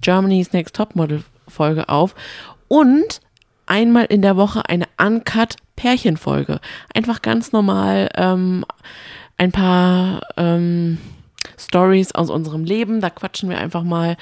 Germany's 0.02 0.54
Next 0.54 0.76
Topmodel 0.76 1.24
Folge 1.48 1.90
auf 1.90 2.16
und 2.68 3.22
einmal 3.66 4.06
in 4.06 4.22
der 4.22 4.38
Woche 4.38 4.68
eine 4.68 4.88
Uncut 5.00 5.56
Pärchenfolge. 5.76 6.60
Einfach 6.94 7.22
ganz 7.22 7.52
normal 7.52 8.10
ähm, 8.16 8.66
ein 9.38 9.52
paar 9.52 10.22
ähm, 10.38 10.98
Stories 11.58 12.14
aus 12.14 12.30
unserem 12.30 12.64
Leben. 12.64 13.02
Da 13.02 13.10
quatschen 13.10 13.50
wir 13.50 13.58
einfach 13.58 13.84
mal 13.84 14.18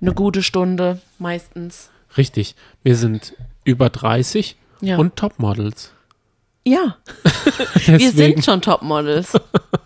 eine 0.00 0.14
gute 0.14 0.42
Stunde 0.42 1.00
meistens. 1.18 1.90
Richtig. 2.16 2.54
Wir 2.82 2.96
sind 2.96 3.34
über 3.64 3.90
30 3.90 4.56
Ja. 4.80 4.96
und 4.98 5.16
Topmodels. 5.16 5.92
Ja, 6.64 6.96
wir 7.86 8.12
sind 8.12 8.44
schon 8.44 8.60
Topmodels. 8.62 9.32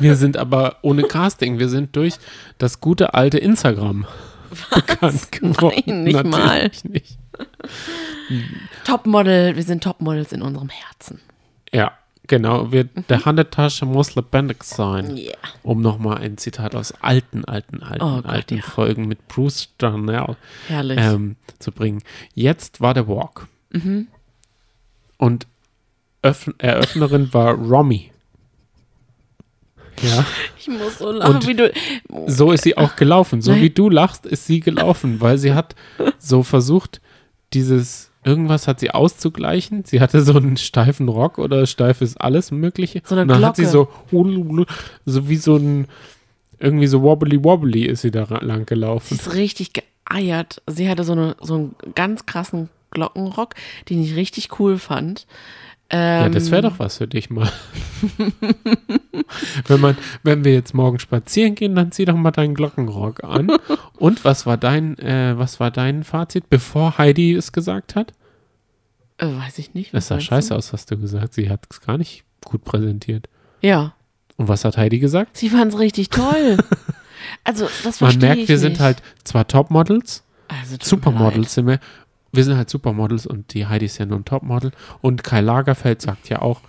wir 0.00 0.16
sind 0.16 0.36
aber 0.36 0.76
ohne 0.82 1.02
Casting. 1.04 1.58
Wir 1.58 1.68
sind 1.68 1.96
durch 1.96 2.14
das 2.58 2.80
gute 2.80 3.14
alte 3.14 3.38
Instagram 3.38 4.06
bekannt 4.74 5.32
geworden. 5.32 5.82
Nein, 5.86 6.04
nicht 6.04 6.24
mal. 6.24 6.62
Natürlich 6.62 6.84
Nicht. 6.84 7.18
Topmodel, 8.84 9.56
wir 9.56 9.62
sind 9.62 9.82
Topmodels 9.84 10.32
in 10.32 10.42
unserem 10.42 10.68
Herzen. 10.68 11.20
Ja, 11.72 11.92
genau. 12.26 12.72
Wir, 12.72 12.84
Der 12.84 13.24
Handetasche 13.24 13.86
muss 13.86 14.14
lebendig 14.14 14.64
sein. 14.64 15.16
Yeah. 15.16 15.34
Um 15.62 15.80
nochmal 15.80 16.18
ein 16.18 16.38
Zitat 16.38 16.74
aus 16.74 16.92
alten, 17.00 17.44
alten, 17.44 17.82
alten, 17.82 18.02
Oh 18.02 18.16
Gott, 18.16 18.26
alten 18.26 18.56
ja. 18.56 18.62
Folgen 18.62 19.06
mit 19.06 19.28
Bruce 19.28 19.70
Darnell 19.78 20.36
ähm, 20.68 21.36
zu 21.58 21.72
bringen. 21.72 22.02
Jetzt 22.34 22.80
war 22.80 22.94
der 22.94 23.08
Walk. 23.08 23.46
Mhm. 23.70 24.08
Und 25.16 25.46
Öff 26.22 26.52
Eröffnerin 26.58 27.32
war 27.32 27.54
Romy. 27.54 28.09
Ja, 30.02 30.24
ich 30.58 30.68
muss 30.68 30.98
so 30.98 31.10
lachen, 31.10 31.34
Und 31.34 31.46
wie 31.46 31.54
du. 31.54 31.72
so 32.26 32.52
ist 32.52 32.64
sie 32.64 32.76
auch 32.76 32.96
gelaufen. 32.96 33.42
So 33.42 33.52
Nein. 33.52 33.62
wie 33.62 33.70
du 33.70 33.88
lachst, 33.90 34.26
ist 34.26 34.46
sie 34.46 34.60
gelaufen, 34.60 35.20
weil 35.20 35.38
sie 35.38 35.52
hat 35.52 35.74
so 36.18 36.42
versucht, 36.42 37.00
dieses 37.52 38.10
irgendwas 38.24 38.68
hat 38.68 38.80
sie 38.80 38.90
auszugleichen. 38.90 39.84
Sie 39.84 40.00
hatte 40.00 40.20
so 40.22 40.34
einen 40.36 40.56
steifen 40.56 41.08
Rock 41.08 41.38
oder 41.38 41.66
steifes 41.66 42.16
alles 42.16 42.50
Mögliche. 42.50 43.02
So 43.04 43.14
eine 43.14 43.22
und 43.22 43.28
dann 43.28 43.44
hat 43.44 43.56
sie 43.56 43.64
so, 43.64 43.88
Glocke. 44.10 44.66
so 45.06 45.28
wie 45.28 45.36
so 45.36 45.56
ein, 45.56 45.86
irgendwie 46.58 46.86
so 46.86 47.02
wobbly 47.02 47.42
wobbly 47.42 47.86
ist 47.86 48.02
sie 48.02 48.10
da 48.10 48.24
lang 48.40 48.60
Sie 48.60 48.66
gelaufen. 48.66 49.14
ist 49.14 49.34
richtig 49.34 49.70
geeiert. 49.72 50.60
Sie 50.66 50.88
hatte 50.88 51.04
so, 51.04 51.12
eine, 51.12 51.36
so 51.40 51.54
einen 51.54 51.74
ganz 51.94 52.26
krassen 52.26 52.68
Glockenrock, 52.90 53.54
den 53.88 54.02
ich 54.02 54.16
richtig 54.16 54.58
cool 54.60 54.76
fand. 54.78 55.26
Ja, 55.92 56.26
Ähm, 56.26 56.32
das 56.32 56.50
wäre 56.50 56.62
doch 56.62 56.78
was 56.78 56.98
für 56.98 57.08
dich 57.08 57.30
mal. 57.30 57.50
wenn 59.66 59.80
man, 59.80 59.96
wenn 60.22 60.44
wir 60.44 60.52
jetzt 60.52 60.74
morgen 60.74 60.98
spazieren 60.98 61.54
gehen, 61.54 61.74
dann 61.74 61.92
zieh 61.92 62.04
doch 62.04 62.14
mal 62.16 62.30
deinen 62.30 62.54
Glockenrock 62.54 63.24
an. 63.24 63.50
Und 63.98 64.24
was 64.24 64.46
war 64.46 64.56
dein, 64.56 64.98
äh, 64.98 65.36
was 65.36 65.60
war 65.60 65.70
dein 65.70 66.04
Fazit, 66.04 66.48
bevor 66.48 66.98
Heidi 66.98 67.34
es 67.34 67.52
gesagt 67.52 67.96
hat? 67.96 68.12
Äh, 69.18 69.26
weiß 69.26 69.58
ich 69.58 69.74
nicht. 69.74 69.92
Das 69.92 70.08
sah 70.08 70.20
scheiße 70.20 70.50
du? 70.50 70.54
aus, 70.54 70.72
hast 70.72 70.90
du 70.90 70.98
gesagt. 70.98 71.34
Sie 71.34 71.50
hat 71.50 71.66
es 71.70 71.80
gar 71.80 71.98
nicht 71.98 72.24
gut 72.44 72.64
präsentiert. 72.64 73.28
Ja, 73.60 73.94
Und 74.36 74.48
was 74.48 74.64
hat 74.64 74.76
Heidi 74.76 74.98
gesagt? 74.98 75.36
sie 75.36 75.50
fand 75.50 75.72
es 75.74 75.78
richtig 75.78 76.08
toll. 76.10 76.56
also, 77.44 77.68
das 77.84 78.00
Man 78.00 78.16
merkt, 78.18 78.48
wir 78.48 78.54
nicht. 78.54 78.60
sind 78.60 78.80
halt 78.80 79.02
zwar 79.24 79.46
Topmodels, 79.46 80.24
also. 80.48 80.76
Supermodels 80.80 81.54
sind 81.54 81.66
wir. 81.66 81.80
Wir 82.32 82.44
sind 82.44 82.56
halt 82.56 82.70
Supermodels 82.70 83.26
und 83.26 83.54
die 83.54 83.66
Heidi 83.66 83.86
ist 83.86 83.98
ja 83.98 84.06
nur 84.06 84.18
ein 84.18 84.24
Topmodel. 84.24 84.72
Und 85.00 85.24
Kai 85.24 85.40
Lagerfeld 85.40 86.02
sagt 86.02 86.28
ja 86.28 86.42
auch, 86.42 86.60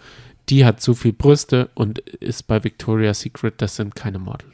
die 0.50 0.66
hat 0.66 0.82
zu 0.82 0.94
viel 0.94 1.14
Brüste 1.14 1.70
und 1.76 2.00
ist 2.00 2.48
bei 2.48 2.64
Victoria's 2.64 3.22
Secret, 3.22 3.56
das 3.62 3.76
sind 3.76 3.96
keine 3.96 4.20
Models. 4.20 4.52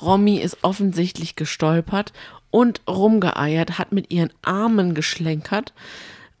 Romy 0.00 0.36
ist 0.36 0.58
offensichtlich 0.62 1.34
gestolpert 1.34 2.12
und 2.50 2.82
rumgeeiert, 2.88 3.78
hat 3.78 3.92
mit 3.92 4.12
ihren 4.12 4.30
Armen 4.42 4.94
geschlenkert. 4.94 5.72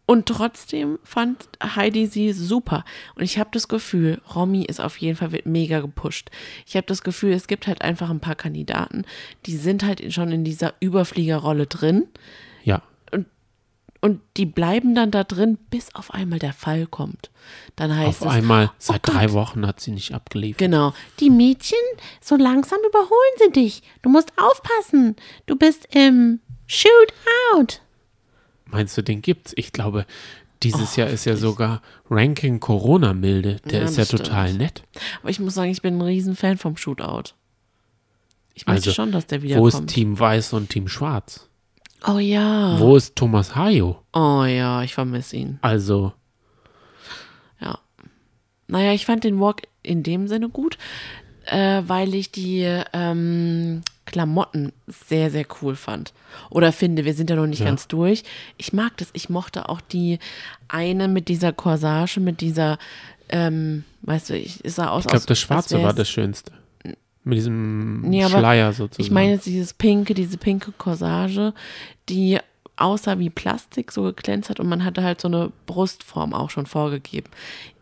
Und 0.06 0.26
trotzdem 0.26 0.98
fand 1.04 1.48
Heidi 1.62 2.06
sie 2.06 2.32
super. 2.32 2.84
Und 3.14 3.22
ich 3.22 3.38
habe 3.38 3.50
das 3.52 3.68
Gefühl, 3.68 4.20
Romy 4.34 4.64
ist 4.64 4.80
auf 4.80 4.96
jeden 4.96 5.16
Fall 5.16 5.30
mega 5.44 5.80
gepusht. 5.80 6.30
Ich 6.66 6.74
habe 6.74 6.86
das 6.86 7.02
Gefühl, 7.02 7.32
es 7.32 7.46
gibt 7.46 7.68
halt 7.68 7.82
einfach 7.82 8.10
ein 8.10 8.18
paar 8.18 8.34
Kandidaten, 8.34 9.04
die 9.46 9.56
sind 9.56 9.84
halt 9.84 10.12
schon 10.12 10.32
in 10.32 10.42
dieser 10.42 10.74
Überfliegerrolle 10.80 11.68
drin. 11.68 12.08
Und 14.02 14.20
die 14.38 14.46
bleiben 14.46 14.94
dann 14.94 15.10
da 15.10 15.24
drin, 15.24 15.58
bis 15.68 15.94
auf 15.94 16.12
einmal 16.14 16.38
der 16.38 16.54
Fall 16.54 16.86
kommt. 16.86 17.30
Dann 17.76 17.94
heißt 17.94 18.22
auf 18.22 18.28
es, 18.28 18.32
einmal, 18.34 18.70
seit 18.78 18.96
oh 18.96 19.00
Gott. 19.02 19.14
drei 19.14 19.32
Wochen 19.32 19.66
hat 19.66 19.80
sie 19.80 19.90
nicht 19.90 20.14
abgeliefert. 20.14 20.58
Genau. 20.58 20.94
Die 21.20 21.28
Mädchen, 21.28 21.76
so 22.20 22.36
langsam 22.36 22.78
überholen 22.88 23.10
sie 23.38 23.50
dich. 23.52 23.82
Du 24.00 24.08
musst 24.08 24.32
aufpassen. 24.38 25.16
Du 25.44 25.54
bist 25.56 25.86
im 25.94 26.40
Shootout. 26.66 27.80
Meinst 28.66 28.96
du, 28.96 29.02
den 29.02 29.20
gibt's? 29.20 29.52
Ich 29.56 29.72
glaube, 29.72 30.06
dieses 30.62 30.96
Jahr 30.96 31.08
ist 31.08 31.26
ja 31.26 31.36
sogar 31.36 31.82
Ranking 32.08 32.58
Corona 32.60 33.12
milde. 33.12 33.56
Der 33.66 33.80
Ja, 33.80 33.84
ist 33.84 33.96
ja 33.98 34.04
das 34.04 34.10
total 34.10 34.46
stimmt. 34.48 34.60
nett. 34.62 34.82
Aber 35.20 35.28
ich 35.30 35.40
muss 35.40 35.54
sagen, 35.54 35.70
ich 35.70 35.82
bin 35.82 35.98
ein 35.98 36.02
Riesenfan 36.02 36.56
vom 36.56 36.76
Shootout. 36.78 37.34
Ich 38.54 38.66
möchte 38.66 38.88
Also, 38.88 38.92
schon, 38.92 39.12
dass 39.12 39.26
der 39.26 39.40
Wo 39.40 39.44
wiederkommt. 39.44 39.74
ist 39.74 39.86
Team 39.88 40.18
Weiß 40.18 40.52
und 40.54 40.70
Team 40.70 40.88
Schwarz? 40.88 41.48
Oh 42.06 42.18
ja. 42.18 42.78
Wo 42.78 42.96
ist 42.96 43.16
Thomas 43.16 43.54
Hayo? 43.56 44.02
Oh 44.12 44.44
ja, 44.44 44.82
ich 44.82 44.94
vermisse 44.94 45.36
ihn. 45.36 45.58
Also, 45.62 46.12
Ja. 47.60 47.78
Naja, 48.68 48.92
ich 48.92 49.06
fand 49.06 49.24
den 49.24 49.40
Walk 49.40 49.62
in 49.82 50.02
dem 50.02 50.28
Sinne 50.28 50.48
gut, 50.48 50.78
äh, 51.46 51.82
weil 51.86 52.14
ich 52.14 52.30
die 52.30 52.62
ähm, 52.92 53.82
Klamotten 54.06 54.72
sehr, 54.86 55.30
sehr 55.30 55.46
cool 55.62 55.74
fand. 55.76 56.12
Oder 56.50 56.72
finde, 56.72 57.04
wir 57.04 57.14
sind 57.14 57.30
ja 57.30 57.36
noch 57.36 57.46
nicht 57.46 57.60
Ja. 57.60 57.66
ganz 57.66 57.88
durch. 57.88 58.22
Ich 58.56 58.72
mag 58.72 58.96
das. 58.98 59.08
Ich 59.12 59.28
mochte 59.28 59.68
auch 59.68 59.80
die 59.80 60.18
eine 60.68 61.08
mit 61.08 61.28
dieser 61.28 61.52
Corsage, 61.52 62.20
mit 62.20 62.40
dieser, 62.40 62.78
ähm, 63.28 63.84
weißt 64.02 64.30
du, 64.30 64.36
ich 64.36 64.60
sah 64.64 64.90
aus. 64.90 65.04
ich 65.04 65.10
glaube, 65.10 65.26
das 65.26 65.38
Schwarze 65.38 65.82
war 65.82 65.92
das 65.94 66.08
Schönste. 66.08 66.52
Mit 67.24 67.36
diesem 67.38 68.00
Nee, 68.02 68.26
Schleier 68.26 68.72
sozusagen. 68.72 69.02
Ich 69.04 69.10
meine 69.10 69.32
jetzt 69.32 69.46
dieses 69.46 69.74
pinke, 69.74 70.14
diese 70.14 70.38
pinke 70.38 70.72
Corsage, 70.72 71.52
die 72.08 72.38
aussah 72.76 73.18
wie 73.18 73.28
Plastik, 73.30 73.92
so 73.92 74.04
geglänzt 74.04 74.48
hat 74.48 74.58
und 74.58 74.68
man 74.68 74.84
hatte 74.84 75.02
halt 75.02 75.20
so 75.20 75.28
eine 75.28 75.52
Brustform 75.66 76.32
auch 76.32 76.48
schon 76.48 76.64
vorgegeben. 76.64 77.28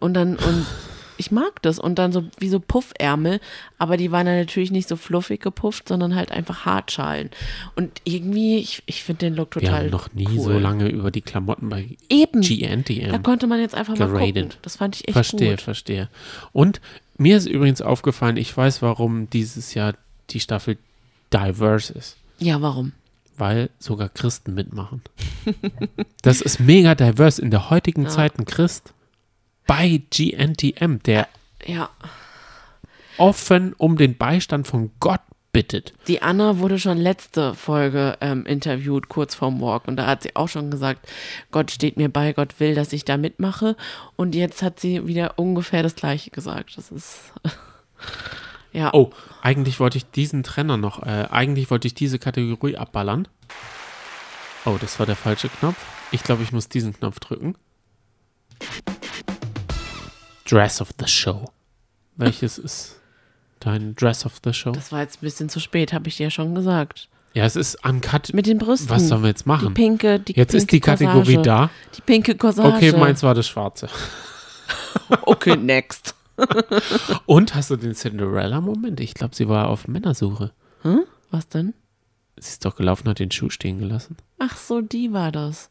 Und 0.00 0.14
dann, 0.14 0.30
und 0.36 0.66
ich 1.18 1.30
mag 1.30 1.62
das. 1.62 1.78
Und 1.78 2.00
dann 2.00 2.10
so 2.12 2.24
wie 2.38 2.48
so 2.48 2.58
Puffärmel, 2.58 3.40
aber 3.78 3.96
die 3.96 4.10
waren 4.10 4.26
dann 4.26 4.38
natürlich 4.38 4.72
nicht 4.72 4.88
so 4.88 4.96
fluffig 4.96 5.40
gepufft, 5.40 5.86
sondern 5.88 6.16
halt 6.16 6.32
einfach 6.32 6.64
Hartschalen. 6.64 7.30
Und 7.76 8.00
irgendwie, 8.04 8.58
ich, 8.58 8.82
ich 8.86 9.04
finde 9.04 9.26
den 9.26 9.36
Look 9.36 9.54
Wir 9.54 9.62
total 9.62 9.84
haben 9.84 9.90
noch 9.90 10.12
nie 10.14 10.26
cool. 10.30 10.40
so 10.40 10.58
lange 10.58 10.88
über 10.88 11.12
die 11.12 11.22
Klamotten 11.22 11.68
bei 11.68 11.96
Eben. 12.08 12.42
Da 12.42 12.48
GNTM. 12.48 13.22
konnte 13.22 13.46
man 13.46 13.60
jetzt 13.60 13.76
einfach 13.76 13.96
mal 13.96 14.06
gucken. 14.08 14.18
geradet. 14.34 14.58
Das 14.62 14.76
fand 14.76 14.96
ich 14.96 15.06
echt 15.06 15.12
Verstehe, 15.12 15.50
gut. 15.50 15.60
verstehe. 15.60 16.08
Und 16.52 16.80
mir 17.18 17.36
ist 17.36 17.46
übrigens 17.46 17.82
aufgefallen, 17.82 18.36
ich 18.36 18.56
weiß, 18.56 18.80
warum 18.82 19.28
dieses 19.30 19.74
Jahr 19.74 19.94
die 20.30 20.40
Staffel 20.40 20.78
diverse 21.32 21.92
ist. 21.92 22.16
Ja, 22.38 22.62
warum? 22.62 22.92
Weil 23.36 23.70
sogar 23.78 24.08
Christen 24.08 24.54
mitmachen. 24.54 25.02
das 26.22 26.40
ist 26.40 26.58
mega 26.60 26.94
diverse. 26.94 27.42
In 27.42 27.50
der 27.50 27.70
heutigen 27.70 28.04
Ja. 28.04 28.08
Zeit 28.08 28.38
ein 28.38 28.44
Christ 28.46 28.92
bei 29.66 30.00
GNTM, 30.10 30.96
der 31.04 31.28
Ja. 31.66 31.90
offen 33.16 33.74
um 33.74 33.96
den 33.96 34.16
Beistand 34.16 34.66
von 34.66 34.90
Gott 35.00 35.20
bittet. 35.52 35.92
Die 36.06 36.22
Anna 36.22 36.58
wurde 36.58 36.78
schon 36.78 36.98
letzte 36.98 37.54
Folge 37.54 38.16
ähm, 38.20 38.44
interviewt, 38.46 39.08
kurz 39.08 39.34
vorm 39.34 39.60
Walk. 39.60 39.88
Und 39.88 39.96
da 39.96 40.06
hat 40.06 40.22
sie 40.22 40.36
auch 40.36 40.48
schon 40.48 40.70
gesagt, 40.70 41.08
Gott 41.50 41.70
steht 41.70 41.96
mir 41.96 42.08
bei, 42.08 42.32
Gott 42.32 42.60
will, 42.60 42.74
dass 42.74 42.92
ich 42.92 43.04
da 43.04 43.16
mitmache. 43.16 43.76
Und 44.16 44.34
jetzt 44.34 44.62
hat 44.62 44.78
sie 44.80 45.06
wieder 45.06 45.38
ungefähr 45.38 45.82
das 45.82 45.94
Gleiche 45.94 46.30
gesagt. 46.30 46.76
Das 46.76 46.90
ist. 46.90 47.32
ja. 48.72 48.90
Oh, 48.92 49.10
eigentlich 49.42 49.80
wollte 49.80 49.98
ich 49.98 50.10
diesen 50.10 50.42
Trenner 50.42 50.76
noch, 50.76 51.02
äh, 51.02 51.26
eigentlich 51.30 51.70
wollte 51.70 51.88
ich 51.88 51.94
diese 51.94 52.18
Kategorie 52.18 52.76
abballern. 52.76 53.26
Oh, 54.64 54.76
das 54.80 54.98
war 54.98 55.06
der 55.06 55.16
falsche 55.16 55.48
Knopf. 55.48 55.78
Ich 56.10 56.22
glaube, 56.22 56.42
ich 56.42 56.52
muss 56.52 56.68
diesen 56.68 56.92
Knopf 56.92 57.20
drücken. 57.20 57.56
Dress 60.44 60.80
of 60.80 60.90
the 60.98 61.06
Show. 61.06 61.50
Welches 62.16 62.58
ist 62.58 62.97
dein 63.60 63.94
Dress 63.94 64.24
of 64.26 64.40
the 64.44 64.52
Show? 64.52 64.72
Das 64.72 64.92
war 64.92 65.00
jetzt 65.00 65.16
ein 65.18 65.26
bisschen 65.26 65.48
zu 65.48 65.60
spät, 65.60 65.92
habe 65.92 66.08
ich 66.08 66.16
dir 66.16 66.24
ja 66.24 66.30
schon 66.30 66.54
gesagt. 66.54 67.08
ja, 67.34 67.44
es 67.44 67.56
ist 67.56 67.84
uncut. 67.84 68.32
Mit 68.34 68.46
den 68.46 68.58
Brüsten. 68.58 68.90
Was 68.90 69.08
sollen 69.08 69.22
wir 69.22 69.28
jetzt 69.28 69.44
die 69.44 69.48
machen? 69.48 69.74
pinke, 69.74 70.18
die 70.20 70.32
Jetzt 70.34 70.50
pinke 70.52 70.56
ist 70.58 70.72
die 70.72 70.80
Kategorie 70.80 71.34
Corsage. 71.36 71.42
da. 71.42 71.70
Die 71.96 72.00
pinke 72.02 72.34
Corsage. 72.36 72.68
Okay, 72.74 72.92
meins 72.92 73.22
war 73.22 73.34
das 73.34 73.46
Schwarze. 73.48 73.88
Okay, 75.22 75.56
next. 75.56 76.14
Und 77.26 77.54
hast 77.54 77.70
du 77.70 77.76
den 77.76 77.94
Cinderella-Moment? 77.94 79.00
Ich 79.00 79.14
glaube, 79.14 79.34
sie 79.34 79.48
war 79.48 79.68
auf 79.68 79.88
Männersuche. 79.88 80.52
Hm? 80.82 81.04
Was 81.30 81.48
denn? 81.48 81.74
Sie 82.38 82.50
ist 82.50 82.64
doch 82.64 82.76
gelaufen, 82.76 83.08
hat 83.08 83.18
den 83.18 83.30
Schuh 83.30 83.50
stehen 83.50 83.78
gelassen. 83.78 84.16
Ach 84.38 84.56
so, 84.56 84.80
die 84.80 85.12
war 85.12 85.32
das. 85.32 85.70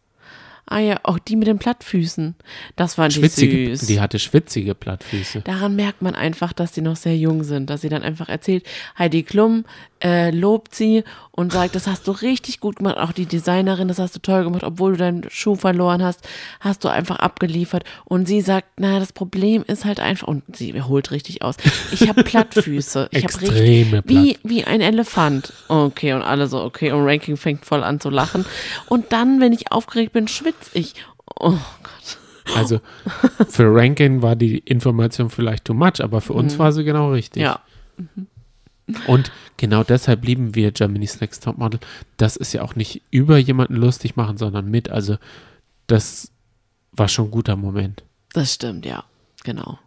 Ah 0.70 0.80
ja, 0.80 1.00
auch 1.04 1.18
die 1.18 1.38
mit 1.38 1.48
den 1.48 1.60
Plattfüßen. 1.60 2.36
Das 2.76 2.98
ich 2.98 3.14
Schwitzige, 3.16 3.76
süß. 3.76 3.88
die 3.88 4.02
hatte 4.02 4.20
schwitzige 4.20 4.76
Plattfüße. 4.76 5.42
Daran 5.42 5.78
merkt 5.78 6.02
man 6.02 6.14
einfach, 6.14 6.52
dass 6.52 6.76
sie 6.76 6.82
noch 6.82 6.98
sehr 6.98 7.16
jung 7.16 7.44
sind, 7.44 7.70
dass 7.70 7.82
sie 7.82 7.90
dann 7.90 8.04
einfach 8.04 8.28
erzählt, 8.28 8.66
Heidi 9.00 9.24
Klum 9.24 9.64
äh, 10.04 10.32
lobt 10.32 10.76
sie 10.76 11.04
und 11.32 11.52
sagt, 11.52 11.76
das 11.76 11.88
hast 11.88 12.08
du 12.08 12.12
richtig 12.12 12.60
gut 12.60 12.78
gemacht, 12.78 12.98
auch 12.98 13.12
die 13.12 13.26
Designerin, 13.26 13.88
das 13.88 14.00
hast 14.00 14.16
du 14.16 14.20
toll 14.20 14.44
gemacht, 14.44 14.64
obwohl 14.64 14.94
du 14.94 14.98
deinen 14.98 15.30
Schuh 15.30 15.56
verloren 15.56 16.04
hast, 16.04 16.28
hast 16.60 16.84
du 16.84 16.88
einfach 16.88 17.18
abgeliefert. 17.18 17.84
Und 18.06 18.28
sie 18.28 18.42
sagt, 18.42 18.80
naja, 18.80 19.00
das 19.00 19.14
Problem 19.14 19.64
ist 19.66 19.86
halt 19.86 20.00
einfach, 20.00 20.28
und 20.28 20.44
sie 20.56 20.82
holt 20.82 21.12
richtig 21.12 21.42
aus, 21.42 21.58
ich 21.92 22.08
habe 22.08 22.24
Plattfüße. 22.26 23.10
Ich 23.12 23.24
habe 23.24 23.34
Extreme 23.34 23.98
richtig, 23.98 24.04
wie, 24.06 24.38
wie 24.44 24.64
ein 24.64 24.82
Elefant. 24.82 25.54
Okay, 25.68 26.14
und 26.14 26.22
alle 26.22 26.48
so, 26.48 26.62
okay, 26.62 26.92
und 26.92 27.04
Ranking 27.06 27.38
fängt 27.38 27.66
voll 27.66 27.84
an 27.84 28.00
zu 28.00 28.10
lachen. 28.10 28.46
Und 28.88 29.12
dann, 29.12 29.40
wenn 29.40 29.54
ich 29.54 29.72
aufgeregt 29.72 30.14
bin, 30.14 30.28
schwitze 30.28 30.72
ich. 30.74 30.96
Oh 31.40 31.52
Gott. 31.84 32.18
Also 32.56 32.80
für 33.50 33.74
Rankin 33.74 34.22
war 34.22 34.36
die 34.36 34.60
Information 34.60 35.30
vielleicht 35.30 35.66
too 35.66 35.74
much, 35.74 36.02
aber 36.02 36.22
für 36.22 36.34
uns 36.34 36.58
war 36.60 36.72
sie 36.72 36.84
genau 36.84 37.12
richtig. 37.12 37.44
Mhm. 37.98 38.28
Und 39.08 39.32
genau 39.58 39.84
deshalb 39.84 40.24
lieben 40.26 40.56
wir 40.56 40.72
Germany's 40.72 41.20
Next 41.20 41.44
Topmodel. 41.44 41.80
Das 42.18 42.36
ist 42.38 42.54
ja 42.54 42.62
auch 42.62 42.76
nicht 42.76 43.02
über 43.12 43.38
jemanden 43.38 43.76
lustig 43.76 44.16
machen, 44.16 44.38
sondern 44.38 44.70
mit. 44.72 44.90
Also 44.90 45.18
das 45.88 46.32
war 46.94 47.08
schon 47.08 47.26
ein 47.26 47.32
guter 47.32 47.56
Moment. 47.56 48.04
das 48.34 48.54
stimmt, 48.54 48.86
ja, 48.86 49.04
genau. 49.44 49.80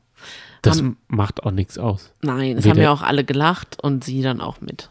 Das 0.63 0.79
Haben- 0.79 0.99
macht 1.09 1.43
auch 1.45 1.51
nichts 1.51 1.79
aus. 1.79 2.13
Nein, 2.21 2.59
es 2.59 2.65
Weder- 2.65 2.75
haben 2.75 2.83
ja 2.83 2.93
auch 2.93 3.03
alle 3.03 3.25
gelacht 3.25 3.79
und 3.83 4.05
sie 4.05 4.21
dann 4.23 4.41
auch 4.43 4.61
mit. 4.61 4.91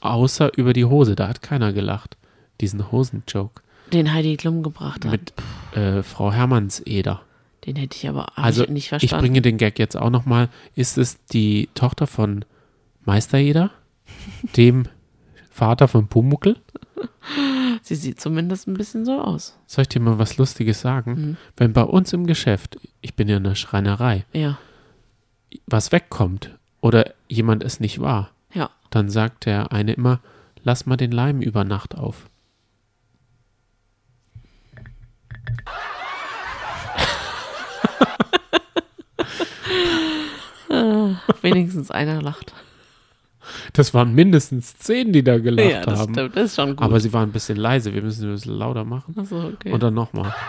Außer 0.00 0.56
über 0.56 0.72
die 0.72 0.84
Hose, 0.86 1.14
da 1.14 1.28
hat 1.28 1.42
keiner 1.42 1.72
gelacht. 1.72 2.16
Diesen 2.60 2.90
Hosenjoke 2.90 3.62
Den 3.92 4.12
Heidi 4.14 4.36
Klum 4.36 4.62
gebracht 4.62 5.04
hat. 5.04 5.12
mit 5.12 5.32
äh, 5.76 6.02
Frau 6.02 6.32
Hermanns-Eder. 6.32 7.20
Den 7.66 7.76
hätte 7.76 7.96
ich 7.96 8.08
aber 8.08 8.36
Also 8.38 8.64
ich 8.64 8.70
nicht 8.70 8.84
ich 8.84 8.88
verstanden. 8.88 9.22
bringe 9.22 9.42
den 9.42 9.58
Gag 9.58 9.78
jetzt 9.78 9.96
auch 9.96 10.10
nochmal. 10.10 10.48
Ist 10.74 10.96
es 10.98 11.18
die 11.26 11.68
Tochter 11.74 12.06
von 12.06 12.44
Meister 13.04 13.38
Eder, 13.38 13.70
dem 14.56 14.84
Vater 15.50 15.88
von 15.88 16.08
Pumuckel? 16.08 16.56
Sie 17.82 17.94
sieht 17.96 18.20
zumindest 18.20 18.68
ein 18.68 18.74
bisschen 18.74 19.04
so 19.04 19.20
aus. 19.20 19.58
Soll 19.66 19.82
ich 19.82 19.88
dir 19.88 20.00
mal 20.00 20.18
was 20.18 20.36
Lustiges 20.36 20.80
sagen? 20.80 21.12
Mhm. 21.12 21.36
Wenn 21.56 21.72
bei 21.72 21.82
uns 21.82 22.12
im 22.12 22.26
Geschäft, 22.26 22.78
ich 23.00 23.14
bin 23.16 23.28
ja 23.28 23.38
in 23.38 23.44
der 23.44 23.54
Schreinerei, 23.56 24.24
Ja, 24.32 24.58
was 25.66 25.92
wegkommt 25.92 26.56
oder 26.80 27.12
jemand 27.28 27.62
es 27.64 27.80
nicht 27.80 28.00
war, 28.00 28.30
ja. 28.54 28.70
dann 28.90 29.08
sagt 29.10 29.46
der 29.46 29.72
eine 29.72 29.92
immer, 29.94 30.20
lass 30.62 30.86
mal 30.86 30.96
den 30.96 31.12
Leim 31.12 31.42
über 31.42 31.64
Nacht 31.64 31.96
auf. 31.96 32.28
Wenigstens 41.42 41.90
einer 41.90 42.20
lacht. 42.22 42.52
Das 43.72 43.94
waren 43.94 44.14
mindestens 44.14 44.76
zehn, 44.78 45.12
die 45.12 45.22
da 45.24 45.38
gelacht 45.38 45.70
ja, 45.70 45.80
das 45.82 46.00
haben. 46.00 46.14
stimmt. 46.14 46.36
Das 46.36 46.44
ist 46.44 46.56
schon 46.56 46.76
gut. 46.76 46.84
Aber 46.84 47.00
sie 47.00 47.12
waren 47.12 47.28
ein 47.28 47.32
bisschen 47.32 47.56
leise. 47.56 47.92
Wir 47.94 48.02
müssen 48.02 48.28
ein 48.28 48.34
bisschen 48.34 48.54
lauter 48.54 48.84
machen. 48.84 49.14
Achso, 49.18 49.48
okay. 49.48 49.72
Und 49.72 49.82
dann 49.82 49.94
nochmal. 49.94 50.34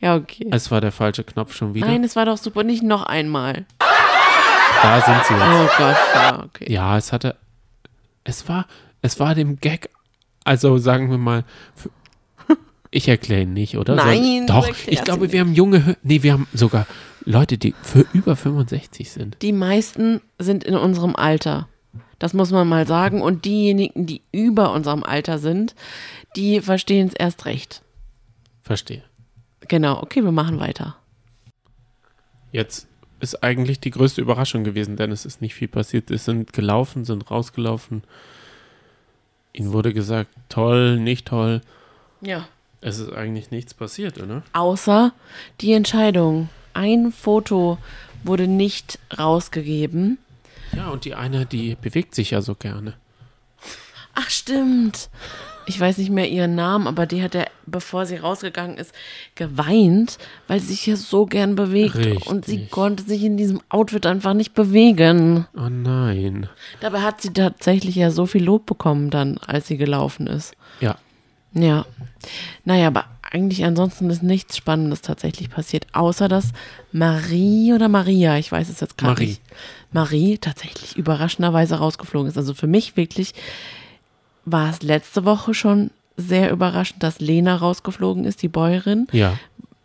ja, 0.00 0.16
okay. 0.16 0.48
Es 0.50 0.70
war 0.70 0.80
der 0.80 0.92
falsche 0.92 1.24
Knopf 1.24 1.54
schon 1.54 1.74
wieder. 1.74 1.86
Nein, 1.86 2.04
es 2.04 2.16
war 2.16 2.24
doch 2.26 2.36
super. 2.38 2.62
Nicht 2.62 2.82
noch 2.82 3.02
einmal. 3.04 3.64
Da 4.82 5.00
sind 5.00 5.24
sie 5.24 5.34
jetzt. 5.34 5.42
Oh 5.42 5.68
Gott, 5.78 5.96
ja, 6.14 6.44
okay. 6.44 6.72
Ja, 6.72 6.96
es 6.98 7.12
hatte. 7.12 7.36
Es 8.24 8.48
war. 8.48 8.66
Es 9.02 9.18
war 9.20 9.34
dem 9.34 9.58
Gag. 9.60 9.90
Also 10.44 10.78
sagen 10.78 11.10
wir 11.10 11.18
mal. 11.18 11.44
f- 11.76 11.90
Ich 12.90 13.08
erkläre 13.08 13.42
ihn 13.42 13.52
nicht, 13.52 13.76
oder? 13.78 13.94
Nein, 13.96 14.46
du 14.46 14.52
Doch, 14.52 14.68
ich 14.86 15.02
glaube, 15.02 15.32
wir 15.32 15.40
haben 15.40 15.54
junge. 15.54 15.96
Nee, 16.02 16.22
wir 16.22 16.34
haben 16.34 16.46
sogar 16.52 16.86
Leute, 17.26 17.58
die 17.58 17.74
für 17.82 18.06
über 18.12 18.36
65 18.36 19.10
sind. 19.10 19.36
Die 19.42 19.52
meisten 19.52 20.20
sind 20.38 20.62
in 20.62 20.76
unserem 20.76 21.16
Alter. 21.16 21.68
Das 22.20 22.32
muss 22.32 22.52
man 22.52 22.68
mal 22.68 22.86
sagen. 22.86 23.20
Und 23.20 23.44
diejenigen, 23.44 24.06
die 24.06 24.22
über 24.30 24.72
unserem 24.72 25.02
Alter 25.02 25.38
sind, 25.38 25.74
die 26.36 26.60
verstehen 26.60 27.08
es 27.08 27.14
erst 27.14 27.44
recht. 27.44 27.82
Verstehe. 28.62 29.02
Genau, 29.66 30.00
okay, 30.00 30.22
wir 30.22 30.30
machen 30.30 30.60
weiter. 30.60 30.96
Jetzt 32.52 32.86
ist 33.18 33.42
eigentlich 33.42 33.80
die 33.80 33.90
größte 33.90 34.20
Überraschung 34.20 34.62
gewesen, 34.62 34.96
denn 34.96 35.10
es 35.10 35.26
ist 35.26 35.42
nicht 35.42 35.54
viel 35.54 35.68
passiert. 35.68 36.12
Es 36.12 36.24
sind 36.24 36.52
gelaufen, 36.52 37.04
sind 37.04 37.28
rausgelaufen. 37.28 38.04
Ihnen 39.52 39.72
wurde 39.72 39.92
gesagt, 39.92 40.30
toll, 40.48 41.00
nicht 41.00 41.26
toll. 41.26 41.60
Ja. 42.20 42.46
Es 42.80 43.00
ist 43.00 43.12
eigentlich 43.12 43.50
nichts 43.50 43.74
passiert, 43.74 44.22
oder? 44.22 44.44
Außer 44.52 45.12
die 45.60 45.72
Entscheidung. 45.72 46.50
Ein 46.76 47.10
Foto 47.10 47.78
wurde 48.22 48.46
nicht 48.46 48.98
rausgegeben. 49.18 50.18
Ja, 50.74 50.88
und 50.90 51.04
die 51.04 51.14
eine, 51.14 51.46
die 51.46 51.76
bewegt 51.80 52.14
sich 52.14 52.32
ja 52.32 52.42
so 52.42 52.54
gerne. 52.54 52.94
Ach, 54.14 54.28
stimmt. 54.30 55.08
Ich 55.68 55.80
weiß 55.80 55.98
nicht 55.98 56.10
mehr 56.10 56.28
ihren 56.28 56.54
Namen, 56.54 56.86
aber 56.86 57.06
die 57.06 57.22
hat 57.22 57.34
ja, 57.34 57.44
bevor 57.66 58.06
sie 58.06 58.16
rausgegangen 58.16 58.76
ist, 58.78 58.94
geweint, 59.34 60.18
weil 60.46 60.60
sie 60.60 60.68
sich 60.68 60.86
ja 60.86 60.96
so 60.96 61.26
gern 61.26 61.56
bewegt. 61.56 61.96
Richtig. 61.96 62.26
Und 62.26 62.44
sie 62.44 62.66
konnte 62.66 63.02
sich 63.02 63.24
in 63.24 63.36
diesem 63.36 63.60
Outfit 63.68 64.06
einfach 64.06 64.34
nicht 64.34 64.54
bewegen. 64.54 65.46
Oh 65.56 65.68
nein. 65.68 66.48
Dabei 66.80 67.00
hat 67.00 67.20
sie 67.20 67.32
tatsächlich 67.32 67.96
ja 67.96 68.10
so 68.10 68.26
viel 68.26 68.44
Lob 68.44 68.66
bekommen 68.66 69.10
dann, 69.10 69.38
als 69.38 69.66
sie 69.66 69.76
gelaufen 69.76 70.26
ist. 70.28 70.54
Ja, 70.80 70.96
Ja. 71.52 71.84
Naja, 72.64 72.86
aber 72.88 73.06
eigentlich 73.36 73.64
ansonsten 73.64 74.08
ist 74.08 74.22
nichts 74.22 74.56
Spannendes 74.56 75.02
tatsächlich 75.02 75.50
passiert, 75.50 75.86
außer 75.92 76.28
dass 76.28 76.52
Marie 76.92 77.72
oder 77.74 77.88
Maria, 77.88 78.38
ich 78.38 78.50
weiß 78.50 78.68
es 78.70 78.80
jetzt 78.80 78.96
gerade 78.96 79.12
Marie. 79.12 79.26
nicht, 79.26 79.42
Marie 79.92 80.38
tatsächlich 80.38 80.96
überraschenderweise 80.96 81.76
rausgeflogen 81.76 82.28
ist. 82.30 82.38
Also 82.38 82.54
für 82.54 82.66
mich 82.66 82.96
wirklich 82.96 83.34
war 84.44 84.70
es 84.70 84.82
letzte 84.82 85.24
Woche 85.24 85.52
schon 85.54 85.90
sehr 86.16 86.50
überraschend, 86.50 87.02
dass 87.02 87.20
Lena 87.20 87.56
rausgeflogen 87.56 88.24
ist, 88.24 88.42
die 88.42 88.48
Bäuerin. 88.48 89.06
ja. 89.12 89.38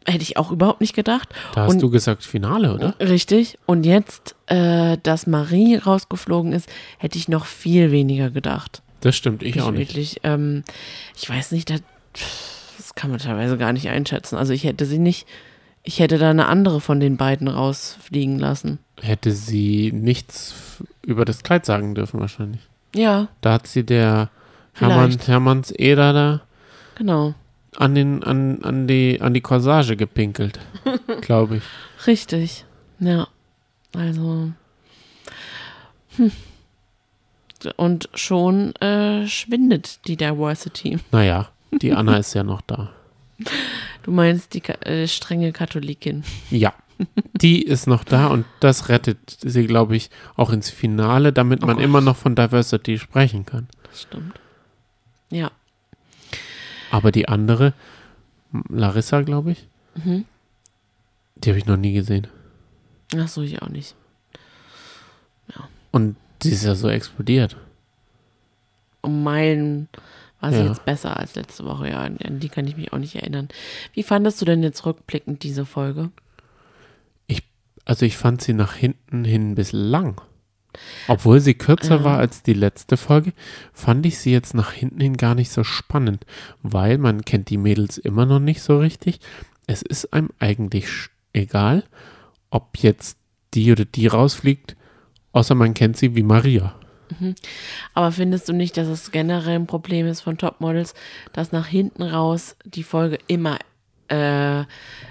Hätte 0.07 0.23
ich 0.23 0.35
auch 0.35 0.49
überhaupt 0.49 0.81
nicht 0.81 0.95
gedacht. 0.95 1.29
Da 1.53 1.61
hast 1.65 1.73
Und- 1.73 1.83
du 1.83 1.91
gesagt 1.91 2.23
Finale, 2.25 2.73
oder? 2.73 2.95
Richtig. 2.99 3.59
Und 3.67 3.85
jetzt, 3.85 4.33
äh, 4.47 4.97
dass 5.03 5.27
Marie 5.27 5.75
rausgeflogen 5.75 6.53
ist, 6.53 6.67
hätte 6.97 7.19
ich 7.19 7.27
noch 7.27 7.45
viel 7.45 7.91
weniger 7.91 8.31
gedacht. 8.31 8.81
Das 9.01 9.15
stimmt, 9.15 9.43
ich 9.43 9.57
Ich 9.57 9.61
auch 9.61 9.69
nicht. 9.69 9.89
wirklich, 9.89 10.19
ähm, 10.23 10.63
ich 11.15 11.29
weiß 11.29 11.51
nicht, 11.51 11.69
das, 11.69 11.83
das 12.13 12.60
kann 13.01 13.09
man 13.09 13.19
teilweise 13.19 13.57
gar 13.57 13.73
nicht 13.73 13.89
einschätzen. 13.89 14.37
Also 14.37 14.53
ich 14.53 14.63
hätte 14.63 14.85
sie 14.85 14.99
nicht, 14.99 15.25
ich 15.81 15.99
hätte 15.99 16.19
da 16.19 16.29
eine 16.29 16.45
andere 16.45 16.79
von 16.79 16.99
den 16.99 17.17
beiden 17.17 17.47
rausfliegen 17.47 18.37
lassen. 18.37 18.77
Hätte 19.01 19.31
sie 19.31 19.91
nichts 19.91 20.53
über 21.03 21.25
das 21.25 21.41
Kleid 21.41 21.65
sagen 21.65 21.95
dürfen, 21.95 22.19
wahrscheinlich. 22.19 22.61
Ja, 22.93 23.29
Da 23.41 23.53
hat 23.53 23.65
sie 23.65 23.83
der 23.83 24.29
Hermann. 24.73 25.17
Hermanns 25.25 25.71
Eder 25.71 26.13
da 26.13 26.41
genau. 26.93 27.33
an, 27.75 27.95
den, 27.95 28.23
an, 28.23 28.61
an, 28.61 28.87
die, 28.87 29.19
an 29.19 29.33
die 29.33 29.41
Corsage 29.41 29.97
gepinkelt, 29.97 30.59
glaube 31.21 31.57
ich. 31.57 31.63
Richtig. 32.05 32.65
Ja. 32.99 33.27
Also. 33.95 34.51
Hm. 36.17 36.31
Und 37.77 38.09
schon 38.13 38.75
äh, 38.75 39.25
schwindet 39.27 40.07
die 40.07 40.17
Diversity. 40.17 40.99
Naja, 41.11 41.49
die 41.71 41.93
Anna 41.93 42.17
ist 42.17 42.33
ja 42.33 42.43
noch 42.43 42.61
da. 42.61 42.91
Du 44.03 44.11
meinst 44.11 44.53
die 44.53 44.63
äh, 44.63 45.07
strenge 45.07 45.51
Katholikin. 45.51 46.23
Ja, 46.49 46.73
die 47.33 47.61
ist 47.63 47.87
noch 47.87 48.03
da 48.03 48.27
und 48.27 48.45
das 48.59 48.89
rettet 48.89 49.37
sie, 49.41 49.65
glaube 49.65 49.95
ich, 49.95 50.09
auch 50.35 50.51
ins 50.51 50.69
Finale, 50.69 51.33
damit 51.33 51.61
man 51.65 51.77
Oh 51.77 51.81
immer 51.81 52.01
noch 52.01 52.15
von 52.17 52.35
Diversity 52.35 52.99
sprechen 52.99 53.45
kann. 53.45 53.67
Das 53.89 54.01
stimmt. 54.03 54.39
Ja. 55.31 55.51
Aber 56.91 57.11
die 57.11 57.27
andere, 57.27 57.73
Larissa, 58.69 59.21
glaube 59.21 59.51
ich, 59.53 59.67
Mhm. 59.95 60.25
die 61.35 61.49
habe 61.49 61.57
ich 61.59 61.65
noch 61.65 61.77
nie 61.77 61.93
gesehen. 61.93 62.27
Ach 63.17 63.27
so, 63.27 63.41
ich 63.41 63.61
auch 63.61 63.69
nicht. 63.69 63.95
Und 65.93 66.15
sie 66.41 66.51
ist 66.51 66.63
ja 66.63 66.75
so 66.75 66.87
explodiert. 66.89 67.57
um 69.01 69.23
Meilen 69.23 69.89
war 70.41 70.51
sie 70.51 70.59
Ja. 70.59 70.67
jetzt 70.67 70.83
besser 70.85 71.17
als 71.17 71.35
letzte 71.35 71.63
Woche. 71.65 71.89
Ja, 71.89 71.99
an 72.01 72.17
die 72.39 72.49
kann 72.49 72.67
ich 72.67 72.75
mich 72.75 72.91
auch 72.91 72.97
nicht 72.97 73.15
erinnern. 73.15 73.47
Wie 73.93 74.03
fandest 74.03 74.41
du 74.41 74.45
denn 74.45 74.61
jetzt 74.63 74.85
rückblickend 74.85 75.43
diese 75.43 75.65
Folge? 75.65 76.09
Also 77.83 78.05
ich 78.05 78.15
fand 78.15 78.41
sie 78.43 78.53
nach 78.53 78.75
hinten 78.75 79.23
hin 79.25 79.51
ein 79.51 79.55
bisschen 79.55 79.79
lang. 79.89 80.21
Obwohl 81.07 81.39
sie 81.39 81.55
kürzer 81.55 81.97
Ja. 81.97 82.03
war 82.03 82.19
als 82.19 82.43
die 82.43 82.53
letzte 82.53 82.95
Folge, 82.95 83.33
fand 83.73 84.05
ich 84.05 84.19
sie 84.19 84.31
jetzt 84.31 84.53
nach 84.53 84.71
hinten 84.71 85.01
hin 85.01 85.17
gar 85.17 85.33
nicht 85.33 85.51
so 85.51 85.63
spannend, 85.63 86.25
weil 86.61 86.99
man 86.99 87.25
kennt 87.25 87.49
die 87.49 87.57
Mädels 87.57 87.97
immer 87.97 88.27
noch 88.27 88.39
nicht 88.39 88.61
so 88.61 88.77
richtig. 88.77 89.19
Es 89.65 89.81
ist 89.81 90.13
einem 90.13 90.29
eigentlich 90.37 90.85
egal, 91.33 91.83
ob 92.51 92.77
jetzt 92.77 93.17
die 93.55 93.71
oder 93.71 93.83
die 93.85 94.05
rausfliegt, 94.05 94.75
außer 95.31 95.55
man 95.55 95.73
kennt 95.73 95.97
sie 95.97 96.15
wie 96.15 96.23
Maria. 96.23 96.75
Aber 97.93 98.11
findest 98.11 98.47
du 98.49 98.53
nicht, 98.53 98.77
dass 98.77 98.87
es 98.87 99.11
generell 99.11 99.55
ein 99.55 99.67
Problem 99.67 100.07
ist 100.07 100.21
von 100.21 100.37
Topmodels, 100.37 100.93
dass 101.33 101.51
nach 101.51 101.67
hinten 101.67 102.03
raus 102.03 102.55
die 102.65 102.83
Folge 102.83 103.17
immer 103.27 103.57
äh, 104.07 104.63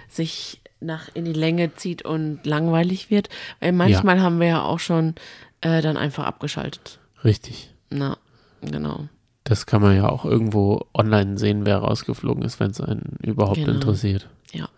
sich 0.08 0.60
nach 0.80 1.08
in 1.14 1.24
die 1.24 1.32
Länge 1.32 1.74
zieht 1.74 2.02
und 2.02 2.44
langweilig 2.46 3.10
wird? 3.10 3.28
Weil 3.60 3.72
manchmal 3.72 4.20
haben 4.20 4.40
wir 4.40 4.46
ja 4.48 4.62
auch 4.62 4.78
schon 4.80 5.14
äh, 5.60 5.82
dann 5.82 5.96
einfach 5.96 6.24
abgeschaltet. 6.24 6.98
Richtig. 7.24 7.70
Na, 7.90 8.16
genau. 8.62 9.08
Das 9.44 9.66
kann 9.66 9.82
man 9.82 9.96
ja 9.96 10.08
auch 10.08 10.24
irgendwo 10.24 10.86
online 10.94 11.36
sehen, 11.38 11.66
wer 11.66 11.78
rausgeflogen 11.78 12.42
ist, 12.44 12.60
wenn 12.60 12.70
es 12.70 12.80
einen 12.80 13.16
überhaupt 13.22 13.56
Genau. 13.56 13.72
interessiert. 13.72 14.28
Ja. 14.52 14.68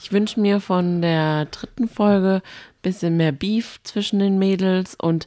Ich 0.00 0.12
wünsche 0.12 0.40
mir 0.40 0.60
von 0.60 1.00
der 1.02 1.46
dritten 1.46 1.88
Folge 1.88 2.36
ein 2.44 2.82
bisschen 2.82 3.16
mehr 3.16 3.32
Beef 3.32 3.80
zwischen 3.84 4.18
den 4.18 4.38
Mädels 4.38 4.94
und 4.94 5.26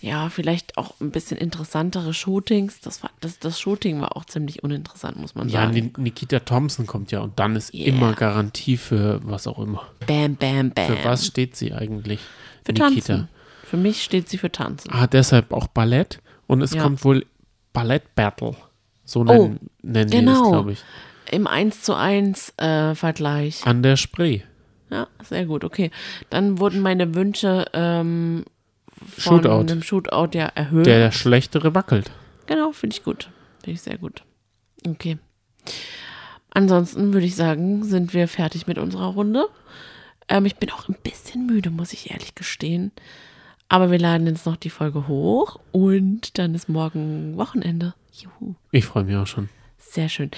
ja, 0.00 0.28
vielleicht 0.28 0.76
auch 0.78 0.94
ein 1.00 1.10
bisschen 1.10 1.38
interessantere 1.38 2.12
Shootings. 2.14 2.80
Das, 2.80 3.02
war, 3.02 3.10
das, 3.20 3.38
das 3.38 3.58
Shooting 3.58 4.00
war 4.00 4.16
auch 4.16 4.24
ziemlich 4.26 4.62
uninteressant, 4.62 5.16
muss 5.18 5.34
man 5.34 5.48
Ja, 5.48 5.62
sagen. 5.62 5.72
Ni- 5.74 5.92
Nikita 5.96 6.40
Thompson 6.40 6.86
kommt 6.86 7.10
ja 7.12 7.20
und 7.20 7.38
dann 7.38 7.56
ist 7.56 7.72
Yeah. 7.74 7.88
immer 7.88 8.12
Garantie 8.14 8.76
für 8.76 9.20
was 9.24 9.46
auch 9.46 9.58
immer. 9.58 9.82
Bam, 10.06 10.36
bam, 10.36 10.70
bam. 10.70 10.86
Für 10.96 11.04
was 11.04 11.26
steht 11.26 11.56
sie 11.56 11.72
eigentlich? 11.72 12.20
Für 12.64 12.74
Tanzen. 12.74 13.28
Für 13.64 13.76
mich 13.76 14.02
steht 14.04 14.28
sie 14.28 14.38
für 14.38 14.52
Tanzen. 14.52 14.90
Ah, 14.92 15.06
deshalb 15.06 15.52
auch 15.52 15.66
Ballett 15.66 16.20
und 16.46 16.60
es 16.62 16.72
Ja. 16.74 16.82
kommt 16.82 17.04
wohl 17.04 17.26
Ballett 17.72 18.14
Battle. 18.14 18.54
So 19.04 19.20
Oh, 19.20 19.24
nennen, 19.24 19.60
nennen 19.82 20.10
die 20.10 20.16
es, 20.18 20.24
genau. 20.24 20.50
glaube 20.50 20.72
ich. 20.72 20.84
Im 21.30 21.46
1 21.46 21.82
zu 21.82 21.94
1 21.94 22.52
äh, 22.58 22.94
Vergleich. 22.94 23.66
An 23.66 23.82
der 23.82 23.96
Spree. 23.96 24.42
Ja, 24.90 25.08
sehr 25.24 25.46
gut. 25.46 25.64
Okay. 25.64 25.90
Dann 26.30 26.58
wurden 26.60 26.80
meine 26.80 27.14
Wünsche 27.14 27.64
ähm, 27.72 28.44
von 29.00 29.42
Shootout. 29.42 29.64
dem 29.64 29.82
Shootout 29.82 30.30
ja 30.32 30.46
erhöht. 30.46 30.86
Der 30.86 31.12
Schlechtere 31.12 31.74
wackelt. 31.74 32.10
Genau, 32.46 32.72
finde 32.72 32.96
ich 32.96 33.02
gut. 33.02 33.30
Finde 33.62 33.72
ich 33.72 33.82
sehr 33.82 33.98
gut. 33.98 34.22
Okay. 34.86 35.18
Ansonsten 36.50 37.12
würde 37.12 37.26
ich 37.26 37.36
sagen, 37.36 37.84
sind 37.84 38.14
wir 38.14 38.28
fertig 38.28 38.66
mit 38.66 38.78
unserer 38.78 39.08
Runde. 39.08 39.46
Ähm, 40.28 40.46
ich 40.46 40.56
bin 40.56 40.70
auch 40.70 40.88
ein 40.88 40.96
bisschen 41.02 41.46
müde, 41.46 41.70
muss 41.70 41.92
ich 41.92 42.10
ehrlich 42.10 42.34
gestehen. 42.34 42.92
Aber 43.68 43.90
wir 43.90 43.98
laden 43.98 44.26
jetzt 44.26 44.46
noch 44.46 44.56
die 44.56 44.70
Folge 44.70 45.08
hoch 45.08 45.58
und 45.72 46.38
dann 46.38 46.54
ist 46.54 46.68
morgen 46.68 47.36
Wochenende. 47.36 47.94
Juhu. 48.12 48.54
Ich 48.70 48.86
freue 48.86 49.04
mich 49.04 49.16
auch 49.16 49.26
schon. 49.26 49.48
Sehr 49.78 50.08
schön. 50.08 50.30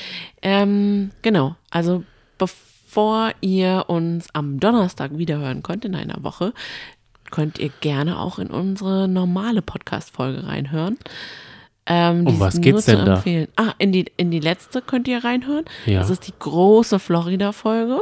Ähm, 0.42 1.10
genau, 1.22 1.56
also 1.70 2.04
bevor 2.38 3.32
ihr 3.40 3.84
uns 3.88 4.28
am 4.34 4.60
Donnerstag 4.60 5.16
wiederhören 5.16 5.62
könnt 5.62 5.84
in 5.84 5.94
einer 5.94 6.22
Woche, 6.24 6.52
könnt 7.30 7.58
ihr 7.58 7.70
gerne 7.80 8.18
auch 8.18 8.38
in 8.38 8.48
unsere 8.48 9.08
normale 9.08 9.62
Podcast-Folge 9.62 10.46
reinhören. 10.46 10.98
Ähm, 11.86 12.26
Um 12.26 12.40
was 12.40 12.60
geht's 12.60 12.84
denn 12.84 13.04
da? 13.06 13.16
empfehlen. 13.16 13.48
Ah, 13.56 13.72
in 13.78 13.92
die, 13.92 14.06
in 14.16 14.30
die 14.30 14.40
letzte 14.40 14.82
könnt 14.82 15.08
ihr 15.08 15.24
reinhören. 15.24 15.64
Ja. 15.86 16.00
Das 16.00 16.10
ist 16.10 16.26
die 16.28 16.34
große 16.38 16.98
Florida-Folge. 16.98 17.98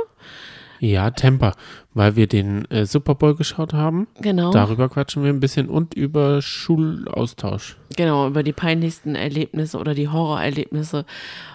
Ja, 0.81 1.11
Temper, 1.11 1.53
weil 1.95 2.16
wir 2.16 2.27
den 2.27 2.70
äh, 2.70 2.85
Super 2.85 3.14
Bowl 3.14 3.35
geschaut 3.35 3.72
haben. 3.72 4.09
Genau. 4.20 4.51
Darüber 4.51 4.89
quatschen 4.89 5.22
wir 5.22 5.31
ein 5.33 5.41
bisschen 5.41 5.68
und 5.68 5.95
über 5.95 6.43
Schulaustausch. 6.43 7.77
Genau, 7.97 8.27
über 8.27 8.43
die 8.43 8.53
peinlichsten 8.53 9.14
Erlebnisse 9.14 9.79
oder 9.79 9.95
die 9.95 10.09
Horrorerlebnisse 10.09 11.07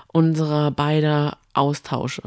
unserer 0.07 0.71
beider 0.71 1.37
Austausche. 1.53 2.23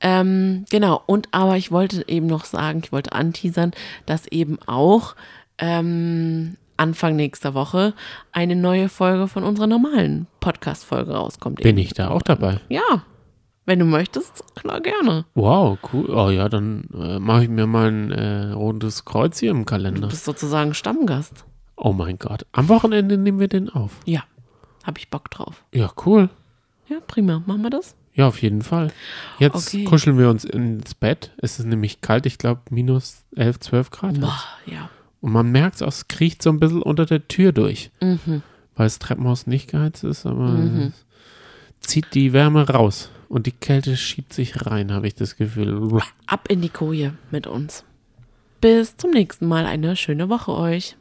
Ähm, 0.00 0.64
genau, 0.70 1.02
und 1.06 1.28
aber 1.32 1.56
ich 1.56 1.70
wollte 1.70 2.06
eben 2.08 2.26
noch 2.26 2.44
sagen, 2.44 2.80
ich 2.84 2.92
wollte 2.92 3.12
anteasern, 3.12 3.72
dass 4.06 4.26
eben 4.26 4.58
auch 4.66 5.14
ähm, 5.58 6.56
Anfang 6.76 7.16
nächster 7.16 7.52
Woche 7.52 7.92
eine 8.32 8.56
neue 8.56 8.88
Folge 8.88 9.28
von 9.28 9.44
unserer 9.44 9.66
normalen 9.66 10.26
Podcast-Folge 10.40 11.12
rauskommt. 11.12 11.56
Bin 11.56 11.76
Eben. 11.76 11.78
ich 11.78 11.92
da 11.92 12.08
auch 12.08 12.22
dabei? 12.22 12.60
Ja, 12.70 13.02
wenn 13.66 13.78
du 13.78 13.84
möchtest, 13.84 14.42
klar, 14.56 14.80
gerne. 14.80 15.26
Wow, 15.34 15.78
cool. 15.92 16.08
Oh 16.08 16.30
ja, 16.30 16.48
dann 16.48 16.84
äh, 16.94 17.18
mache 17.18 17.44
ich 17.44 17.48
mir 17.50 17.66
mal 17.66 17.88
ein 17.88 18.10
äh, 18.10 18.52
rundes 18.52 19.04
Kreuz 19.04 19.38
hier 19.38 19.50
im 19.50 19.60
Du 19.60 19.64
Kalender. 19.66 20.08
bist 20.08 20.24
sozusagen 20.24 20.72
Stammgast. 20.72 21.44
Oh 21.76 21.92
mein 21.92 22.18
Gott. 22.18 22.46
Am 22.52 22.68
Wochenende 22.70 23.18
nehmen 23.18 23.38
wir 23.38 23.48
den 23.48 23.68
auf. 23.68 23.92
Ja, 24.06 24.24
habe 24.84 24.98
ich 24.98 25.10
Bock 25.10 25.30
drauf. 25.30 25.62
Ja, 25.74 25.90
cool. 26.06 26.30
Ja, 26.88 26.96
prima. 27.06 27.42
Machen 27.46 27.62
wir 27.62 27.70
das? 27.70 27.94
Ja, 28.20 28.28
auf 28.28 28.42
jeden 28.42 28.60
Fall. 28.60 28.92
Jetzt 29.38 29.68
Okay. 29.68 29.84
kuscheln 29.84 30.18
wir 30.18 30.28
uns 30.28 30.44
ins 30.44 30.94
Bett. 30.94 31.32
Es 31.38 31.58
ist 31.58 31.64
nämlich 31.64 32.02
kalt, 32.02 32.26
ich 32.26 32.36
glaube 32.36 32.60
minus 32.68 33.24
11, 33.34 33.60
12 33.60 33.90
Grad. 33.90 34.20
Boah, 34.20 34.38
ja. 34.66 34.90
Und 35.22 35.32
man 35.32 35.50
merkt 35.50 35.76
es 35.76 35.82
auch, 35.82 35.88
es 35.88 36.06
kriecht 36.06 36.42
so 36.42 36.50
ein 36.50 36.60
bisschen 36.60 36.82
unter 36.82 37.06
der 37.06 37.26
Tür 37.28 37.52
durch. 37.52 37.90
Mhm. 38.02 38.42
Weil 38.74 38.86
das 38.86 38.98
Treppenhaus 38.98 39.46
nicht 39.46 39.70
geheizt 39.70 40.04
ist, 40.04 40.26
aber 40.26 40.58
es 41.80 41.88
zieht 41.88 42.14
die 42.14 42.34
Wärme 42.34 42.68
raus. 42.68 43.10
Und 43.30 43.46
die 43.46 43.52
Kälte 43.52 43.96
schiebt 43.96 44.34
sich 44.34 44.66
rein, 44.66 44.92
habe 44.92 45.06
ich 45.06 45.14
das 45.14 45.36
Gefühl. 45.36 46.00
ab 46.26 46.48
in 46.50 46.60
die 46.60 46.68
Koje 46.68 47.14
mit 47.30 47.46
uns. 47.46 47.84
Bis 48.60 48.98
zum 48.98 49.12
nächsten 49.12 49.46
Mal. 49.46 49.64
Eine 49.64 49.96
schöne 49.96 50.28
Woche 50.28 50.52
euch. 50.52 50.96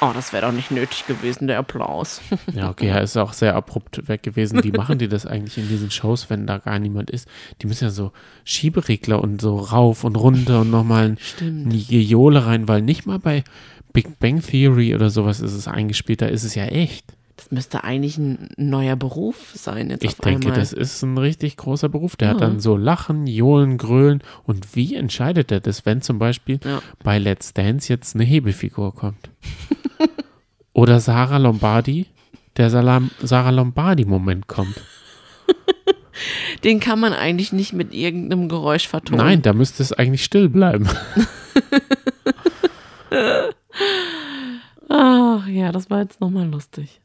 Oh, 0.00 0.10
das 0.12 0.32
wäre 0.32 0.46
doch 0.46 0.52
nicht 0.52 0.70
nötig 0.70 1.06
gewesen, 1.06 1.46
der 1.46 1.58
Applaus. 1.58 2.20
Ja, 2.52 2.68
okay, 2.68 2.88
er 2.88 3.02
ist 3.02 3.16
auch 3.16 3.32
sehr 3.32 3.54
abrupt 3.54 4.08
weg 4.08 4.22
gewesen. 4.22 4.62
Wie 4.62 4.72
machen 4.72 4.98
die 4.98 5.08
das 5.08 5.26
eigentlich 5.26 5.56
in 5.56 5.68
diesen 5.68 5.90
Shows, 5.90 6.28
wenn 6.30 6.46
da 6.46 6.58
gar 6.58 6.78
niemand 6.78 7.10
ist? 7.10 7.28
Die 7.62 7.66
müssen 7.66 7.84
ja 7.84 7.90
so 7.90 8.12
Schieberegler 8.44 9.22
und 9.22 9.40
so 9.40 9.56
rauf 9.56 10.04
und 10.04 10.16
runter 10.16 10.60
und 10.60 10.70
nochmal 10.70 11.16
eine 11.40 11.78
Geole 11.78 12.44
rein, 12.46 12.68
weil 12.68 12.82
nicht 12.82 13.06
mal 13.06 13.18
bei 13.18 13.44
Big 13.92 14.18
Bang 14.18 14.42
Theory 14.42 14.94
oder 14.94 15.08
sowas 15.08 15.40
ist 15.40 15.54
es 15.54 15.68
eingespielt, 15.68 16.20
da 16.20 16.26
ist 16.26 16.44
es 16.44 16.54
ja 16.54 16.64
echt. 16.64 17.14
Das 17.36 17.50
müsste 17.50 17.82
eigentlich 17.82 18.16
ein 18.16 18.48
neuer 18.56 18.94
Beruf 18.94 19.52
sein 19.54 19.90
jetzt 19.90 20.04
Ich 20.04 20.16
denke, 20.18 20.46
einmal. 20.48 20.58
das 20.60 20.72
ist 20.72 21.02
ein 21.02 21.18
richtig 21.18 21.56
großer 21.56 21.88
Beruf. 21.88 22.14
Der 22.14 22.28
hat 22.28 22.40
Ja. 22.40 22.46
dann 22.46 22.60
so 22.60 22.76
Lachen, 22.76 23.26
Johlen, 23.26 23.76
Grölen. 23.76 24.22
Und 24.44 24.76
wie 24.76 24.94
entscheidet 24.94 25.50
er 25.50 25.58
das, 25.60 25.84
wenn 25.84 26.00
zum 26.00 26.18
Beispiel 26.20 26.60
Ja. 26.64 26.80
bei 27.02 27.18
Let's 27.18 27.52
Dance 27.52 27.92
jetzt 27.92 28.14
eine 28.14 28.22
Hebefigur 28.24 28.94
kommt? 28.94 29.30
Oder 30.72 31.00
Sarah 31.00 31.38
Lombardi, 31.38 32.06
der 32.56 32.70
Salam 32.70 33.10
Sarah 33.20 33.50
Lombardi-Moment 33.50 34.46
kommt. 34.46 34.80
Den 36.62 36.78
kann 36.78 37.00
man 37.00 37.12
eigentlich 37.12 37.52
nicht 37.52 37.72
mit 37.72 37.92
irgendeinem 37.92 38.48
Geräusch 38.48 38.86
vertonen. 38.86 39.18
Nein, 39.18 39.42
da 39.42 39.52
müsste 39.52 39.82
es 39.82 39.92
eigentlich 39.92 40.22
still 40.22 40.48
bleiben. 40.48 40.88
Ach 44.88 45.46
ja, 45.48 45.72
das 45.72 45.90
war 45.90 46.00
jetzt 46.02 46.20
nochmal 46.20 46.46
lustig. 46.48 47.00